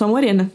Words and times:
Sou 0.00 0.08
a 0.08 0.12
Morena. 0.12 0.50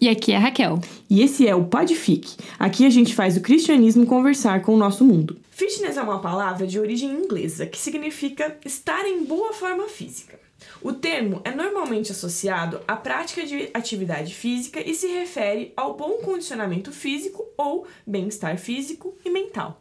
E 0.00 0.08
aqui 0.08 0.32
é 0.32 0.36
a 0.36 0.40
Raquel. 0.40 0.80
E 1.10 1.20
esse 1.20 1.46
é 1.46 1.54
o 1.54 1.66
Podfic. 1.66 2.34
Aqui 2.58 2.86
a 2.86 2.88
gente 2.88 3.14
faz 3.14 3.36
o 3.36 3.42
cristianismo 3.42 4.06
conversar 4.06 4.62
com 4.62 4.72
o 4.72 4.78
nosso 4.78 5.04
mundo. 5.04 5.38
Fitness 5.50 5.98
é 5.98 6.02
uma 6.02 6.18
palavra 6.22 6.66
de 6.66 6.80
origem 6.80 7.10
inglesa 7.10 7.66
que 7.66 7.76
significa 7.76 8.56
estar 8.64 9.06
em 9.06 9.22
boa 9.22 9.52
forma 9.52 9.86
física. 9.86 10.40
O 10.80 10.94
termo 10.94 11.42
é 11.44 11.50
normalmente 11.50 12.10
associado 12.10 12.80
à 12.88 12.96
prática 12.96 13.44
de 13.44 13.68
atividade 13.74 14.32
física 14.34 14.80
e 14.80 14.94
se 14.94 15.08
refere 15.08 15.74
ao 15.76 15.94
bom 15.94 16.12
condicionamento 16.24 16.90
físico 16.90 17.44
ou 17.58 17.86
bem-estar 18.06 18.56
físico 18.56 19.14
e 19.22 19.28
mental. 19.28 19.78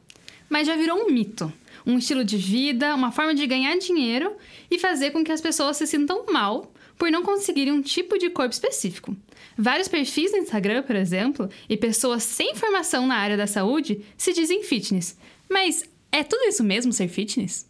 Mas 0.50 0.68
já 0.68 0.76
virou 0.76 0.98
um 0.98 1.10
mito. 1.10 1.54
Um 1.88 2.00
estilo 2.00 2.26
de 2.26 2.36
vida, 2.36 2.94
uma 2.94 3.14
forma 3.14 3.34
de 3.34 3.48
ganhar 3.48 3.78
dinheiro 3.78 4.36
e 4.70 4.78
fazer 4.78 5.12
com 5.12 5.24
que 5.24 5.32
as 5.32 5.40
pessoas 5.40 5.78
se 5.78 5.88
sintam 5.88 6.26
mal 6.26 6.70
por 6.98 7.12
não 7.12 7.24
conseguirem 7.24 7.74
um 7.74 7.82
tipo 7.82 8.18
de 8.18 8.30
corpo 8.30 8.54
específico. 8.54 9.16
Vários 9.58 9.88
perfis 9.88 10.32
no 10.32 10.40
Instagram, 10.40 10.84
por 10.84 10.96
exemplo, 10.96 11.50
e 11.70 11.78
pessoas 11.78 12.24
sem 12.24 12.56
formação 12.56 13.08
na 13.08 13.16
área 13.16 13.38
da 13.38 13.48
saúde 13.48 14.02
se 14.18 14.34
dizem 14.34 14.64
fitness. 14.64 15.18
Mas 15.50 15.84
é 16.12 16.24
tudo 16.24 16.48
isso 16.48 16.64
mesmo 16.64 16.92
ser 16.92 17.08
fitness? 17.08 17.66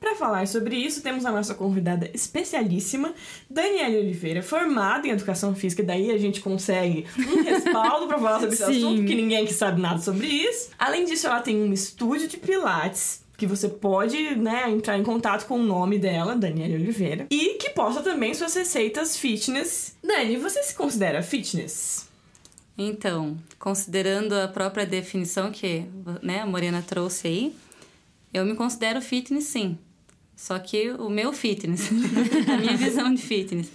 Para 0.00 0.14
falar 0.14 0.46
sobre 0.46 0.76
isso, 0.76 1.02
temos 1.02 1.26
a 1.26 1.30
nossa 1.30 1.54
convidada 1.54 2.10
especialíssima, 2.14 3.12
Daniela 3.50 3.98
Oliveira, 3.98 4.42
formada 4.42 5.06
em 5.06 5.10
educação 5.10 5.54
física, 5.54 5.82
daí 5.82 6.10
a 6.10 6.16
gente 6.16 6.40
consegue 6.40 7.04
um 7.18 7.42
respaldo 7.44 8.06
para 8.06 8.18
falar 8.18 8.40
sobre 8.40 8.54
esse 8.54 8.62
assunto, 8.62 8.96
porque 8.96 9.14
ninguém 9.14 9.44
aqui 9.44 9.52
sabe 9.52 9.78
nada 9.78 10.00
sobre 10.00 10.26
isso. 10.26 10.70
Além 10.78 11.04
disso, 11.04 11.26
ela 11.26 11.42
tem 11.42 11.60
um 11.60 11.70
estúdio 11.70 12.28
de 12.28 12.38
pilates 12.38 13.19
que 13.40 13.46
você 13.46 13.70
pode, 13.70 14.36
né, 14.36 14.70
entrar 14.70 14.98
em 14.98 15.02
contato 15.02 15.46
com 15.46 15.58
o 15.58 15.62
nome 15.62 15.98
dela, 15.98 16.36
Daniela 16.36 16.74
Oliveira, 16.74 17.26
e 17.30 17.54
que 17.54 17.70
posta 17.70 18.02
também 18.02 18.34
suas 18.34 18.54
receitas 18.54 19.16
fitness. 19.16 19.96
Dani, 20.04 20.36
você 20.36 20.62
se 20.62 20.74
considera 20.74 21.22
fitness? 21.22 22.06
Então, 22.76 23.38
considerando 23.58 24.34
a 24.34 24.46
própria 24.46 24.84
definição 24.84 25.50
que 25.50 25.86
né, 26.22 26.40
a 26.40 26.46
Morena 26.46 26.84
trouxe 26.86 27.28
aí, 27.28 27.56
eu 28.34 28.44
me 28.44 28.54
considero 28.54 29.00
fitness 29.00 29.44
sim. 29.44 29.78
Só 30.36 30.58
que 30.58 30.90
o 30.90 31.08
meu 31.08 31.32
fitness, 31.32 31.88
a 32.46 32.58
minha 32.58 32.76
visão 32.76 33.14
de 33.14 33.22
fitness, 33.22 33.72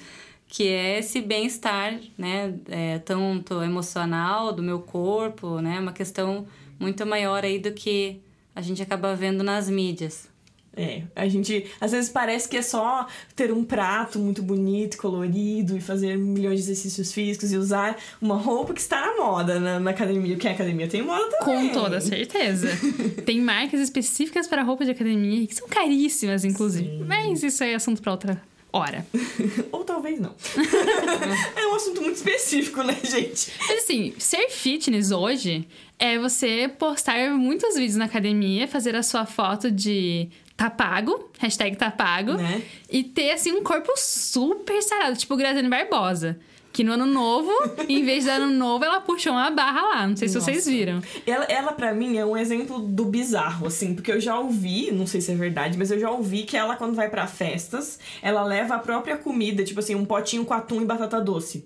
que 0.47 0.67
é 0.67 0.99
esse 0.99 1.21
bem-estar, 1.21 1.99
né, 2.15 2.53
é, 2.67 2.99
tanto 2.99 3.63
emocional 3.63 4.53
do 4.53 4.61
meu 4.61 4.79
corpo, 4.79 5.59
né, 5.59 5.79
uma 5.79 5.91
questão 5.91 6.45
muito 6.79 7.03
maior 7.03 7.43
aí 7.43 7.57
do 7.57 7.71
que 7.71 8.21
a 8.55 8.61
gente 8.61 8.81
acaba 8.81 9.15
vendo 9.15 9.43
nas 9.43 9.69
mídias. 9.69 10.33
É, 10.77 11.03
a 11.15 11.25
gente 11.27 11.71
às 11.79 11.93
vezes 11.93 12.09
parece 12.09 12.49
que 12.49 12.57
é 12.57 12.61
só 12.61 13.07
ter 13.33 13.49
um 13.49 13.63
prato 13.63 14.19
muito 14.19 14.43
bonito, 14.43 14.97
colorido 14.97 15.77
e 15.77 15.79
fazer 15.79 16.17
milhões 16.17 16.57
de 16.57 16.71
exercícios 16.71 17.13
físicos 17.13 17.53
e 17.53 17.57
usar 17.57 17.97
uma 18.21 18.35
roupa 18.35 18.73
que 18.73 18.81
está 18.81 18.99
na 18.99 19.15
moda 19.15 19.57
na, 19.57 19.79
na 19.79 19.91
academia, 19.91 20.35
porque 20.35 20.49
a 20.49 20.51
academia 20.51 20.87
tem 20.87 21.01
moda 21.01 21.29
também. 21.39 21.69
Com 21.69 21.73
toda 21.73 22.01
certeza. 22.01 22.67
Tem 23.25 23.39
marcas 23.39 23.79
específicas 23.79 24.47
para 24.47 24.63
roupa 24.63 24.83
de 24.83 24.91
academia 24.91 25.47
que 25.47 25.55
são 25.55 25.67
caríssimas, 25.67 26.43
inclusive. 26.43 26.89
Sim. 26.89 27.05
Mas 27.05 27.41
isso 27.41 27.63
aí 27.63 27.71
é 27.71 27.75
assunto 27.75 28.01
para 28.01 28.11
outra 28.11 28.41
hora. 28.77 29.05
Ou 29.71 29.83
talvez 29.83 30.19
não. 30.19 30.35
é 31.55 31.67
um 31.67 31.75
assunto 31.75 32.01
muito 32.01 32.15
específico, 32.15 32.83
né, 32.83 32.95
gente? 33.03 33.51
Mas 33.67 33.83
assim, 33.83 34.13
ser 34.17 34.49
fitness 34.49 35.11
hoje 35.11 35.67
é 35.97 36.17
você 36.19 36.67
postar 36.77 37.29
muitos 37.31 37.75
vídeos 37.75 37.95
na 37.95 38.05
academia, 38.05 38.67
fazer 38.67 38.95
a 38.95 39.03
sua 39.03 39.25
foto 39.25 39.71
de 39.71 40.29
tá 40.57 40.69
pago, 40.69 41.29
hashtag 41.39 41.75
tá 41.75 41.91
pago, 41.91 42.33
Né? 42.33 42.61
e 42.89 43.03
ter 43.03 43.31
assim 43.31 43.51
um 43.51 43.63
corpo 43.63 43.91
super 43.97 44.81
sarado, 44.81 45.17
tipo 45.17 45.35
Graziane 45.35 45.69
Barbosa. 45.69 46.39
Que 46.75 46.83
no 46.83 46.91
ano 46.91 47.05
novo, 47.05 47.49
em 47.87 48.03
vez 48.03 48.25
de 48.25 48.29
ano 48.29 48.51
novo, 48.53 48.83
ela 48.83 48.99
puxou 48.99 49.31
uma 49.31 49.49
barra 49.49 49.81
lá. 49.81 50.07
Não 50.07 50.17
sei 50.17 50.27
se 50.27 50.33
vocês 50.33 50.57
Nossa. 50.57 50.69
viram. 50.69 51.01
Ela, 51.25 51.45
ela 51.45 51.71
para 51.71 51.93
mim, 51.93 52.17
é 52.17 52.25
um 52.25 52.35
exemplo 52.35 52.79
do 52.79 53.05
bizarro, 53.05 53.67
assim, 53.67 53.95
porque 53.95 54.11
eu 54.11 54.19
já 54.19 54.37
ouvi, 54.37 54.91
não 54.91 55.07
sei 55.07 55.21
se 55.21 55.31
é 55.31 55.35
verdade, 55.35 55.77
mas 55.77 55.89
eu 55.89 55.97
já 55.97 56.11
ouvi 56.11 56.43
que 56.43 56.57
ela, 56.57 56.75
quando 56.75 56.93
vai 56.93 57.09
pra 57.09 57.27
festas, 57.27 57.97
ela 58.21 58.43
leva 58.43 58.75
a 58.75 58.79
própria 58.79 59.15
comida, 59.15 59.63
tipo 59.63 59.79
assim, 59.79 59.95
um 59.95 60.03
potinho 60.03 60.43
com 60.43 60.53
atum 60.53 60.81
e 60.81 60.85
batata 60.85 61.21
doce. 61.21 61.65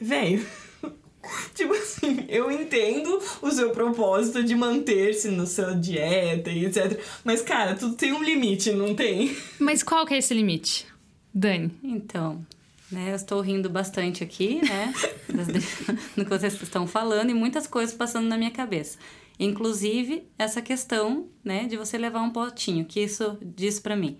Velho. 0.00 0.44
Tipo 1.54 1.72
assim, 1.74 2.24
eu 2.28 2.50
entendo 2.50 3.20
o 3.42 3.50
seu 3.50 3.70
propósito 3.70 4.42
de 4.44 4.54
manter-se 4.54 5.28
na 5.30 5.46
sua 5.46 5.72
dieta 5.74 6.50
e 6.50 6.66
etc. 6.66 7.00
Mas, 7.24 7.42
cara, 7.42 7.74
tudo 7.74 7.94
tem 7.94 8.12
um 8.12 8.22
limite, 8.22 8.72
não 8.72 8.92
tem? 8.94 9.36
Mas 9.58 9.82
qual 9.82 10.04
que 10.04 10.14
é 10.14 10.18
esse 10.18 10.34
limite? 10.34 10.86
Dani. 11.34 11.70
Então, 11.82 12.44
né, 12.90 13.10
eu 13.10 13.16
estou 13.16 13.40
rindo 13.40 13.68
bastante 13.68 14.22
aqui, 14.22 14.60
né, 14.66 14.92
do 16.16 16.24
que 16.24 16.30
vocês 16.30 16.60
estão 16.60 16.86
falando 16.86 17.30
e 17.30 17.34
muitas 17.34 17.66
coisas 17.66 17.94
passando 17.94 18.26
na 18.28 18.36
minha 18.36 18.50
cabeça. 18.50 18.98
Inclusive, 19.38 20.26
essa 20.38 20.62
questão, 20.62 21.28
né, 21.44 21.66
de 21.66 21.76
você 21.76 21.98
levar 21.98 22.22
um 22.22 22.30
potinho, 22.30 22.84
que 22.84 23.00
isso 23.00 23.38
diz 23.42 23.78
para 23.78 23.96
mim. 23.96 24.18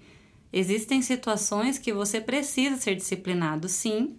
Existem 0.53 1.01
situações 1.03 1.79
que 1.79 1.93
você 1.93 2.21
precisa 2.21 2.77
ser 2.77 2.95
disciplinado, 2.95 3.69
sim, 3.69 4.17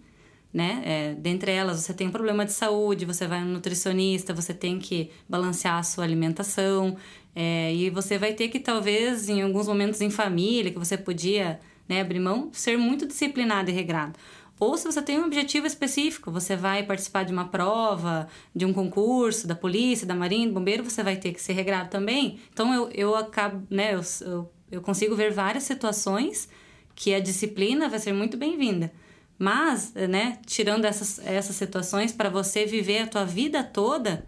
né? 0.52 0.82
É, 0.84 1.14
dentre 1.14 1.52
elas, 1.52 1.80
você 1.80 1.92
tem 1.92 2.08
um 2.08 2.10
problema 2.10 2.44
de 2.44 2.52
saúde, 2.52 3.04
você 3.04 3.26
vai 3.26 3.40
no 3.42 3.52
nutricionista, 3.52 4.34
você 4.34 4.54
tem 4.54 4.78
que 4.78 5.10
balancear 5.28 5.78
a 5.78 5.82
sua 5.82 6.04
alimentação, 6.04 6.96
é, 7.34 7.72
e 7.74 7.90
você 7.90 8.18
vai 8.18 8.32
ter 8.32 8.48
que, 8.48 8.58
talvez, 8.58 9.28
em 9.28 9.42
alguns 9.42 9.68
momentos 9.68 10.00
em 10.00 10.10
família, 10.10 10.72
que 10.72 10.78
você 10.78 10.96
podia 10.96 11.60
né, 11.88 12.00
abrir 12.00 12.20
mão, 12.20 12.50
ser 12.52 12.76
muito 12.76 13.06
disciplinado 13.06 13.70
e 13.70 13.72
regrado. 13.72 14.18
Ou 14.60 14.76
se 14.76 14.84
você 14.84 15.00
tem 15.00 15.20
um 15.20 15.26
objetivo 15.26 15.66
específico, 15.66 16.30
você 16.30 16.56
vai 16.56 16.82
participar 16.82 17.24
de 17.24 17.32
uma 17.32 17.48
prova, 17.48 18.28
de 18.54 18.64
um 18.64 18.72
concurso, 18.72 19.46
da 19.46 19.54
polícia, 19.54 20.06
da 20.06 20.14
marinha, 20.14 20.48
do 20.48 20.54
bombeiro, 20.54 20.82
você 20.82 21.02
vai 21.02 21.16
ter 21.16 21.32
que 21.32 21.40
ser 21.40 21.52
regrado 21.52 21.90
também. 21.90 22.40
Então 22.52 22.74
eu, 22.74 22.90
eu 22.90 23.14
acabo, 23.14 23.66
né, 23.70 23.94
eu, 23.94 24.00
eu, 24.22 24.52
eu 24.72 24.80
consigo 24.80 25.14
ver 25.14 25.32
várias 25.32 25.64
situações 25.64 26.48
que 26.94 27.14
a 27.14 27.20
disciplina 27.20 27.88
vai 27.88 27.98
ser 27.98 28.12
muito 28.12 28.36
bem-vinda. 28.36 28.92
Mas, 29.38 29.94
né, 29.94 30.38
tirando 30.44 30.84
essas, 30.84 31.20
essas 31.20 31.54
situações 31.54 32.12
para 32.12 32.28
você 32.28 32.66
viver 32.66 32.98
a 32.98 33.06
tua 33.06 33.24
vida 33.24 33.62
toda 33.62 34.26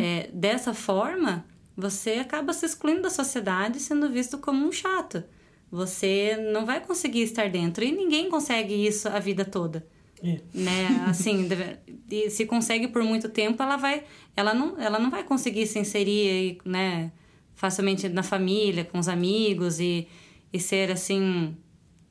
é, 0.00 0.28
dessa 0.32 0.74
forma, 0.74 1.46
você 1.76 2.14
acaba 2.14 2.52
se 2.52 2.66
excluindo 2.66 3.02
da 3.02 3.10
sociedade 3.10 3.78
sendo 3.78 4.10
visto 4.10 4.38
como 4.38 4.66
um 4.66 4.72
chato. 4.72 5.22
Você 5.72 6.36
não 6.52 6.66
vai 6.66 6.80
conseguir 6.84 7.22
estar 7.22 7.48
dentro 7.48 7.82
e 7.82 7.90
ninguém 7.90 8.28
consegue 8.28 8.74
isso 8.86 9.08
a 9.08 9.18
vida 9.18 9.42
toda, 9.42 9.86
É. 10.22 10.38
né? 10.52 11.06
Assim, 11.08 11.44
deve- 11.48 11.78
e 12.10 12.28
se 12.28 12.44
consegue 12.44 12.88
por 12.88 13.02
muito 13.02 13.30
tempo, 13.30 13.62
ela 13.62 13.78
vai, 13.78 14.04
ela 14.36 14.52
não, 14.52 14.78
ela 14.78 14.98
não 14.98 15.10
vai 15.10 15.24
conseguir 15.24 15.66
se 15.66 15.78
inserir, 15.78 16.58
né, 16.62 17.10
facilmente 17.54 18.06
na 18.10 18.22
família, 18.22 18.84
com 18.84 18.98
os 18.98 19.08
amigos 19.08 19.80
e, 19.80 20.06
e 20.52 20.60
ser 20.60 20.90
assim, 20.90 21.56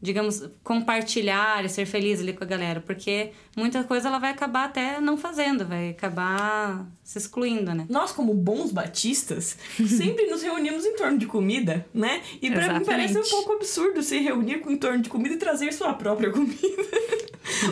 digamos, 0.01 0.43
compartilhar 0.63 1.63
e 1.63 1.69
ser 1.69 1.85
feliz 1.85 2.19
ali 2.19 2.33
com 2.33 2.43
a 2.43 2.47
galera, 2.47 2.81
porque 2.81 3.31
muita 3.55 3.83
coisa 3.83 4.07
ela 4.07 4.17
vai 4.19 4.31
acabar 4.31 4.65
até 4.65 4.99
não 4.99 5.15
fazendo, 5.17 5.65
vai 5.65 5.89
acabar 5.89 6.87
se 7.03 7.17
excluindo, 7.17 7.73
né? 7.73 7.85
Nós, 7.89 8.11
como 8.11 8.33
bons 8.33 8.71
batistas, 8.71 9.57
sempre 9.87 10.25
nos 10.27 10.41
reunimos 10.41 10.85
em 10.85 10.95
torno 10.95 11.17
de 11.17 11.25
comida, 11.27 11.85
né? 11.93 12.21
E 12.41 12.49
pra 12.49 12.61
mim 12.79 12.85
parece 12.85 13.17
um 13.19 13.29
pouco 13.29 13.53
absurdo 13.53 14.01
se 14.01 14.17
reunir 14.19 14.59
com- 14.59 14.71
em 14.71 14.77
torno 14.77 15.01
de 15.03 15.09
comida 15.09 15.35
e 15.35 15.37
trazer 15.37 15.71
sua 15.73 15.93
própria 15.93 16.31
comida. 16.33 16.57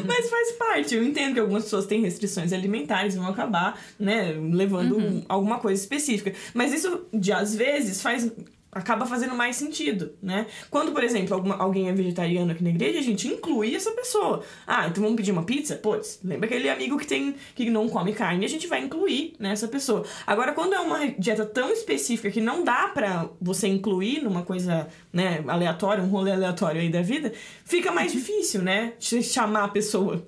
Mas 0.06 0.30
faz 0.30 0.52
parte. 0.54 0.96
Eu 0.96 1.04
entendo 1.04 1.34
que 1.34 1.40
algumas 1.40 1.64
pessoas 1.64 1.86
têm 1.86 2.02
restrições 2.02 2.52
alimentares 2.54 3.16
e 3.16 3.18
vão 3.18 3.28
acabar, 3.28 3.80
né, 4.00 4.34
levando 4.52 4.98
um- 4.98 5.24
alguma 5.30 5.58
coisa 5.60 5.82
específica. 5.82 6.34
Mas 6.54 6.74
isso, 6.74 7.06
de 7.14 7.32
às 7.32 7.56
vezes, 7.56 8.02
faz. 8.02 8.30
Acaba 8.72 9.06
fazendo 9.08 9.34
mais 9.34 9.56
sentido, 9.56 10.14
né? 10.22 10.46
Quando, 10.70 10.92
por 10.92 11.04
exemplo, 11.04 11.34
alguma- 11.34 11.56
alguém 11.58 11.90
é 11.90 11.92
vegetariano 11.94 12.52
aqui 12.52 12.64
na 12.64 12.70
igreja, 12.70 13.00
a 13.00 13.02
gente 13.02 13.28
inclui 13.28 13.74
essa 13.76 13.90
pessoa. 13.92 14.44
Ah, 14.68 14.88
então 14.88 15.02
vamos 15.02 15.18
pedir 15.18 15.32
uma 15.32 15.42
pizza? 15.44 15.76
Putz, 15.76 16.20
lembra 16.24 16.46
aquele 16.46 16.70
amigo 16.70 16.96
que 16.98 17.08
tem 17.08 17.36
que 17.56 17.68
não 17.70 17.90
come 17.90 18.14
carne, 18.14 18.46
a 18.46 18.48
gente 18.50 18.68
vai 18.68 18.84
incluir 18.84 19.34
nessa 19.40 19.68
pessoa. 19.68 20.06
Agora, 20.28 20.54
quando 20.54 20.76
é 20.76 20.80
uma 20.80 21.08
dieta 21.08 21.46
tão 21.48 21.72
específica 21.72 22.30
que 22.30 22.40
não 22.40 22.64
dá 22.64 22.90
pra 22.90 23.28
você 23.42 23.68
incluir 23.68 24.22
numa 24.24 24.44
coisa, 24.44 24.88
né, 25.12 25.44
aleatória, 25.48 26.04
um 26.04 26.08
rolê 26.08 26.32
aleatório 26.32 26.80
aí 26.80 26.90
da 26.90 27.02
vida, 27.02 27.34
fica 27.66 27.92
mais 27.92 28.12
difícil, 28.12 28.62
né? 28.62 28.94
Ch- 29.00 29.24
Chamar 29.24 29.64
a 29.64 29.68
pessoa. 29.70 30.24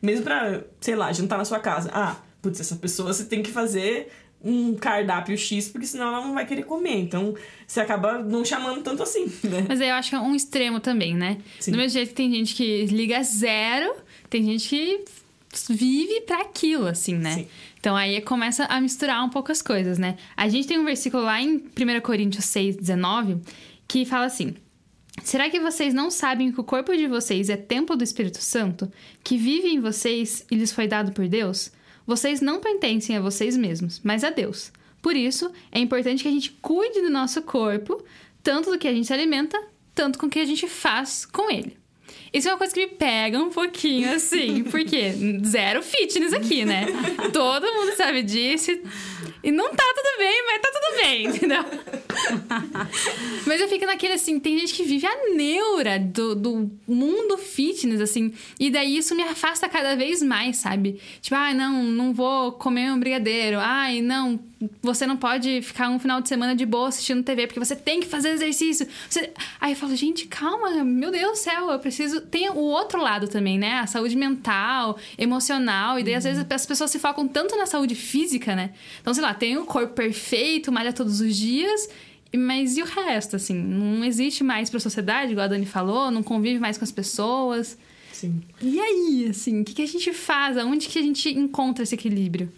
Mesmo 0.00 0.24
pra, 0.24 0.62
sei 0.80 0.94
lá, 0.94 1.12
jantar 1.12 1.36
na 1.36 1.44
sua 1.44 1.58
casa. 1.58 1.90
Ah, 1.92 2.16
putz, 2.40 2.60
essa 2.60 2.76
pessoa 2.76 3.12
você 3.12 3.24
tem 3.24 3.42
que 3.42 3.50
fazer 3.50 4.08
um 4.42 4.74
cardápio 4.74 5.36
X, 5.36 5.68
porque 5.68 5.86
senão 5.86 6.08
ela 6.08 6.26
não 6.26 6.34
vai 6.34 6.46
querer 6.46 6.64
comer. 6.64 6.96
Então, 6.98 7.34
você 7.66 7.80
acaba 7.80 8.18
não 8.18 8.44
chamando 8.44 8.82
tanto 8.82 9.02
assim, 9.02 9.26
né? 9.44 9.66
Mas 9.68 9.80
aí 9.80 9.88
eu 9.88 9.94
acho 9.94 10.10
que 10.10 10.16
é 10.16 10.20
um 10.20 10.34
extremo 10.34 10.80
também, 10.80 11.14
né? 11.14 11.38
Sim. 11.58 11.72
Do 11.72 11.76
mesmo 11.76 11.92
jeito 11.92 12.08
que 12.08 12.14
tem 12.14 12.32
gente 12.32 12.54
que 12.54 12.86
liga 12.86 13.22
zero, 13.22 13.94
tem 14.28 14.44
gente 14.44 14.68
que 14.68 15.04
vive 15.68 16.22
pra 16.22 16.40
aquilo, 16.42 16.86
assim, 16.86 17.14
né? 17.14 17.34
Sim. 17.34 17.46
Então 17.78 17.96
aí 17.96 18.20
começa 18.20 18.64
a 18.64 18.80
misturar 18.80 19.24
um 19.24 19.28
pouco 19.28 19.50
as 19.50 19.62
coisas, 19.62 19.98
né? 19.98 20.16
A 20.36 20.48
gente 20.48 20.68
tem 20.68 20.78
um 20.78 20.84
versículo 20.84 21.22
lá 21.22 21.40
em 21.40 21.56
1 21.56 22.00
Coríntios 22.02 22.44
6, 22.46 22.76
19, 22.76 23.38
que 23.88 24.04
fala 24.04 24.26
assim: 24.26 24.54
Será 25.24 25.50
que 25.50 25.60
vocês 25.60 25.92
não 25.92 26.10
sabem 26.10 26.52
que 26.52 26.60
o 26.60 26.64
corpo 26.64 26.96
de 26.96 27.06
vocês 27.06 27.50
é 27.50 27.56
templo 27.56 27.96
do 27.96 28.04
Espírito 28.04 28.38
Santo, 28.42 28.90
que 29.22 29.36
vive 29.36 29.68
em 29.68 29.80
vocês 29.80 30.44
e 30.50 30.54
lhes 30.54 30.72
foi 30.72 30.86
dado 30.86 31.12
por 31.12 31.26
Deus? 31.28 31.72
Vocês 32.10 32.40
não 32.40 32.58
pertencem 32.58 33.16
a 33.16 33.20
vocês 33.20 33.56
mesmos, 33.56 34.00
mas 34.02 34.24
a 34.24 34.30
Deus. 34.30 34.72
Por 35.00 35.14
isso, 35.14 35.48
é 35.70 35.78
importante 35.78 36.24
que 36.24 36.28
a 36.28 36.32
gente 36.32 36.50
cuide 36.60 37.00
do 37.00 37.08
nosso 37.08 37.40
corpo, 37.42 38.04
tanto 38.42 38.68
do 38.68 38.78
que 38.80 38.88
a 38.88 38.92
gente 38.92 39.06
se 39.06 39.12
alimenta, 39.12 39.56
tanto 39.94 40.18
com 40.18 40.26
o 40.26 40.28
que 40.28 40.40
a 40.40 40.44
gente 40.44 40.66
faz 40.66 41.24
com 41.24 41.48
ele. 41.48 41.76
Isso 42.32 42.48
é 42.48 42.50
uma 42.50 42.58
coisa 42.58 42.74
que 42.74 42.80
me 42.80 42.88
pega 42.88 43.38
um 43.38 43.50
pouquinho, 43.50 44.12
assim, 44.12 44.64
porque 44.72 45.12
zero 45.44 45.84
fitness 45.84 46.32
aqui, 46.32 46.64
né? 46.64 46.86
Todo 47.32 47.72
mundo 47.72 47.94
sabe 47.96 48.24
disso. 48.24 48.72
E 49.42 49.50
não 49.50 49.70
tá 49.70 49.84
tudo 49.94 50.18
bem, 50.18 50.44
mas 50.46 50.60
tá 50.60 50.70
tudo 50.72 51.02
bem, 51.02 51.26
entendeu? 51.28 51.64
mas 53.46 53.60
eu 53.60 53.68
fico 53.68 53.86
naquele 53.86 54.14
assim, 54.14 54.38
tem 54.38 54.58
gente 54.58 54.74
que 54.74 54.82
vive 54.82 55.06
a 55.06 55.34
neura 55.34 55.98
do, 55.98 56.34
do 56.34 56.70
mundo 56.86 57.38
fitness, 57.38 58.00
assim, 58.00 58.32
e 58.58 58.70
daí 58.70 58.96
isso 58.96 59.14
me 59.14 59.22
afasta 59.22 59.68
cada 59.68 59.96
vez 59.96 60.22
mais, 60.22 60.58
sabe? 60.58 61.00
Tipo, 61.20 61.36
ai, 61.36 61.52
ah, 61.52 61.54
não, 61.54 61.82
não 61.84 62.12
vou 62.12 62.52
comer 62.52 62.92
um 62.92 62.98
brigadeiro. 62.98 63.58
Ai, 63.58 64.02
não, 64.02 64.38
você 64.82 65.06
não 65.06 65.16
pode 65.16 65.62
ficar 65.62 65.88
um 65.88 65.98
final 65.98 66.20
de 66.20 66.28
semana 66.28 66.54
de 66.54 66.66
boa 66.66 66.88
assistindo 66.88 67.22
TV, 67.22 67.46
porque 67.46 67.58
você 67.58 67.74
tem 67.74 67.98
que 68.00 68.06
fazer 68.06 68.30
exercício. 68.30 68.86
Você... 69.08 69.32
Aí 69.58 69.72
eu 69.72 69.76
falo, 69.76 69.96
gente, 69.96 70.26
calma, 70.26 70.84
meu 70.84 71.10
Deus 71.10 71.32
do 71.32 71.36
céu, 71.36 71.70
eu 71.70 71.78
preciso. 71.78 72.20
Tem 72.20 72.50
o 72.50 72.56
outro 72.56 73.00
lado 73.00 73.26
também, 73.26 73.58
né? 73.58 73.78
A 73.78 73.86
saúde 73.86 74.16
mental, 74.16 74.98
emocional. 75.16 75.98
E 75.98 76.02
daí, 76.02 76.12
uhum. 76.12 76.18
às 76.18 76.24
vezes, 76.24 76.46
as 76.48 76.66
pessoas 76.66 76.90
se 76.90 76.98
focam 76.98 77.26
tanto 77.26 77.56
na 77.56 77.64
saúde 77.64 77.94
física, 77.94 78.54
né? 78.54 78.72
Então, 79.00 79.14
sei 79.14 79.22
lá, 79.22 79.32
tem 79.32 79.56
o 79.56 79.64
corpo 79.64 79.94
perfeito, 79.94 80.70
malha 80.70 80.92
todos 80.92 81.20
os 81.20 81.34
dias. 81.34 81.88
Mas 82.36 82.76
e 82.76 82.82
o 82.82 82.86
resto, 82.86 83.36
assim? 83.36 83.54
Não 83.54 84.04
existe 84.04 84.44
mais 84.44 84.68
pra 84.68 84.78
sociedade, 84.78 85.32
igual 85.32 85.46
a 85.46 85.48
Dani 85.48 85.66
falou, 85.66 86.10
não 86.10 86.22
convive 86.22 86.60
mais 86.60 86.76
com 86.76 86.84
as 86.84 86.92
pessoas. 86.92 87.78
Sim. 88.12 88.42
E 88.60 88.78
aí, 88.78 89.26
assim, 89.30 89.62
o 89.62 89.64
que, 89.64 89.72
que 89.72 89.82
a 89.82 89.86
gente 89.86 90.12
faz? 90.12 90.58
Aonde 90.58 90.86
que 90.86 90.98
a 90.98 91.02
gente 91.02 91.30
encontra 91.30 91.82
esse 91.82 91.94
equilíbrio? 91.94 92.52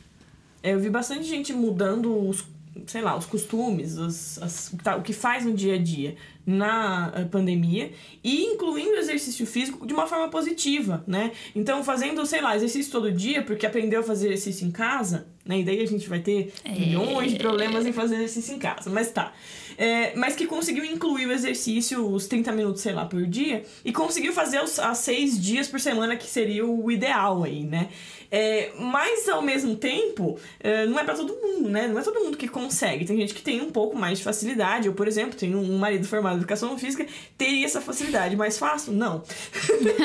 Eu 0.63 0.79
vi 0.79 0.89
bastante 0.91 1.25
gente 1.25 1.53
mudando 1.53 2.29
os, 2.29 2.45
sei 2.87 3.01
lá, 3.01 3.17
os 3.17 3.27
costumes, 3.27 3.99
os, 3.99 4.41
as, 4.43 4.75
tá, 4.83 4.97
o 4.97 5.03
que 5.03 5.13
faz 5.13 5.45
no 5.45 5.53
dia 5.53 5.75
a 5.75 5.79
dia 5.79 6.17
na 6.45 7.13
eh, 7.15 7.25
pandemia 7.25 7.93
e 8.23 8.45
incluindo 8.45 8.91
o 8.93 8.99
exercício 8.99 9.47
físico 9.47 9.87
de 9.87 9.93
uma 9.93 10.07
forma 10.07 10.29
positiva, 10.29 11.05
né? 11.07 11.33
Então, 11.55 11.85
fazendo, 11.85 12.25
sei 12.27 12.41
lá, 12.41 12.57
exercício 12.57 12.91
todo 12.91 13.13
dia, 13.13 13.43
porque 13.43 13.65
aprendeu 13.65 14.01
a 14.01 14.03
fazer 14.03 14.29
exercício 14.29 14.67
em 14.67 14.71
casa, 14.71 15.27
né? 15.45 15.61
E 15.61 15.65
daí 15.65 15.81
a 15.81 15.87
gente 15.87 16.09
vai 16.09 16.21
ter 16.21 16.53
é... 16.65 16.73
milhões 16.73 17.33
de 17.33 17.39
problemas 17.39 17.87
em 17.87 17.93
fazer 17.93 18.17
exercício 18.17 18.55
em 18.55 18.59
casa, 18.59 18.91
mas 18.91 19.11
tá. 19.11 19.33
É, 19.77 20.15
mas 20.17 20.35
que 20.35 20.47
conseguiu 20.47 20.85
incluir 20.85 21.27
o 21.27 21.33
exercício, 21.33 22.07
os 22.07 22.27
30 22.27 22.53
minutos, 22.53 22.83
sei 22.83 22.93
lá, 22.93 23.05
por 23.05 23.27
dia, 23.27 23.65
e 23.85 23.93
conseguiu 23.93 24.33
fazer 24.33 24.63
os, 24.63 24.79
as 24.79 24.99
seis 24.99 25.41
dias 25.41 25.69
por 25.69 25.81
semana, 25.81 26.17
que 26.17 26.27
seria 26.27 26.67
o 26.67 26.91
ideal 26.91 27.43
aí, 27.43 27.65
né? 27.65 27.89
É, 28.35 28.73
mas 28.79 29.29
ao 29.29 29.43
mesmo 29.43 29.77
tempo, 29.77 30.39
é, 30.59 30.87
não 30.87 30.99
é 30.99 31.05
para 31.05 31.15
todo 31.15 31.35
mundo, 31.35 31.69
né? 31.69 31.87
Não 31.87 31.99
é 31.99 32.03
todo 32.03 32.19
mundo 32.19 32.39
que 32.39 32.49
consegue. 32.49 33.05
Tem 33.05 33.15
gente 33.19 33.35
que 33.35 33.43
tem 33.43 33.61
um 33.61 33.71
pouco 33.71 33.95
mais 33.95 34.19
de 34.19 34.25
facilidade. 34.25 34.87
Eu, 34.87 34.95
por 34.95 35.07
exemplo, 35.07 35.37
tenho 35.37 35.59
um 35.59 35.77
marido 35.77 36.09
formado 36.09 36.37
em 36.37 36.39
educação 36.39 36.79
física, 36.79 37.07
teria 37.37 37.67
essa 37.67 37.83
facilidade. 37.83 38.35
Mais 38.35 38.57
fácil? 38.57 38.95
Não. 38.95 39.23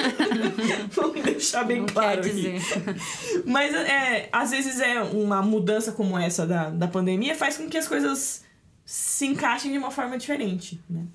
Vamos 0.92 1.24
deixar 1.24 1.64
bem 1.64 1.80
não 1.80 1.86
claro 1.86 2.20
aqui. 2.20 2.56
Mas 3.46 3.74
é, 3.74 4.28
às 4.30 4.52
vezes 4.52 4.82
é 4.82 5.02
uma 5.02 5.42
mudança 5.42 5.94
como 5.94 6.20
essa 6.20 6.46
da, 6.46 6.70
da 6.70 6.88
pandemia 6.88 7.34
faz 7.34 7.56
com 7.56 7.70
que 7.70 7.78
as 7.78 7.88
coisas 7.88 8.44
se 8.88 9.26
encaixem 9.26 9.70
de 9.70 9.78
uma 9.78 9.92
forma 9.92 10.18
diferente, 10.18 10.80
né? 10.90 11.06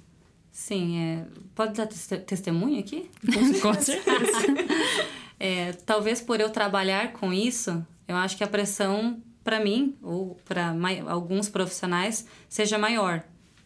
Sim, 0.50 0.98
é... 0.98 1.24
pode 1.54 1.72
dar 1.72 1.86
testemunho 1.86 2.78
aqui? 2.78 3.10
Com 3.60 3.74
certeza. 3.74 4.12
É, 5.44 5.72
talvez 5.84 6.20
por 6.20 6.38
eu 6.38 6.50
trabalhar 6.50 7.14
com 7.14 7.32
isso, 7.32 7.84
eu 8.06 8.14
acho 8.14 8.36
que 8.36 8.44
a 8.44 8.46
pressão 8.46 9.20
para 9.42 9.58
mim 9.58 9.96
ou 10.00 10.36
para 10.44 10.72
alguns 11.08 11.48
profissionais 11.48 12.28
seja 12.48 12.78
maior, 12.78 13.24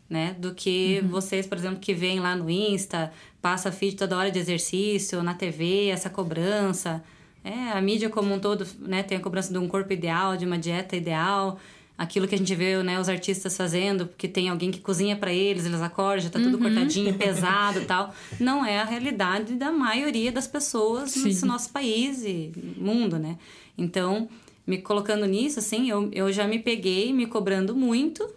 né, 0.08 0.34
do 0.38 0.54
que 0.54 1.00
uhum. 1.02 1.08
vocês, 1.08 1.46
por 1.46 1.58
exemplo, 1.58 1.78
que 1.78 1.92
vêm 1.92 2.18
lá 2.18 2.34
no 2.34 2.48
Insta, 2.48 3.12
passa 3.42 3.70
feed 3.70 3.94
toda 3.94 4.16
hora 4.16 4.30
de 4.30 4.38
exercício, 4.38 5.22
na 5.22 5.34
TV, 5.34 5.88
essa 5.88 6.08
cobrança. 6.08 7.04
É, 7.44 7.72
a 7.72 7.80
mídia 7.82 8.08
como 8.08 8.32
um 8.32 8.40
todo, 8.40 8.66
né, 8.78 9.02
tem 9.02 9.18
a 9.18 9.20
cobrança 9.20 9.52
de 9.52 9.58
um 9.58 9.68
corpo 9.68 9.92
ideal, 9.92 10.34
de 10.34 10.46
uma 10.46 10.56
dieta 10.56 10.96
ideal 10.96 11.58
aquilo 11.96 12.28
que 12.28 12.34
a 12.34 12.38
gente 12.38 12.54
vê 12.54 12.82
né, 12.82 13.00
os 13.00 13.08
artistas 13.08 13.56
fazendo, 13.56 14.06
porque 14.06 14.28
tem 14.28 14.48
alguém 14.48 14.70
que 14.70 14.80
cozinha 14.80 15.16
para 15.16 15.32
eles, 15.32 15.64
eles 15.64 15.80
acordam, 15.80 16.20
já 16.20 16.30
tá 16.30 16.38
tudo 16.38 16.56
uhum. 16.56 16.64
cortadinho, 16.64 17.14
pesado 17.18 17.80
e 17.80 17.84
tal. 17.84 18.14
Não 18.38 18.64
é 18.64 18.80
a 18.80 18.84
realidade 18.84 19.54
da 19.54 19.72
maioria 19.72 20.30
das 20.30 20.46
pessoas 20.46 21.12
Sim. 21.12 21.24
nesse 21.24 21.46
nosso 21.46 21.70
país 21.70 22.22
e 22.24 22.52
mundo, 22.76 23.18
né? 23.18 23.38
Então, 23.78 24.28
me 24.66 24.78
colocando 24.78 25.24
nisso, 25.26 25.58
assim, 25.58 25.88
eu, 25.88 26.10
eu 26.12 26.30
já 26.32 26.46
me 26.46 26.58
peguei 26.58 27.12
me 27.12 27.26
cobrando 27.26 27.74
muito. 27.74 28.28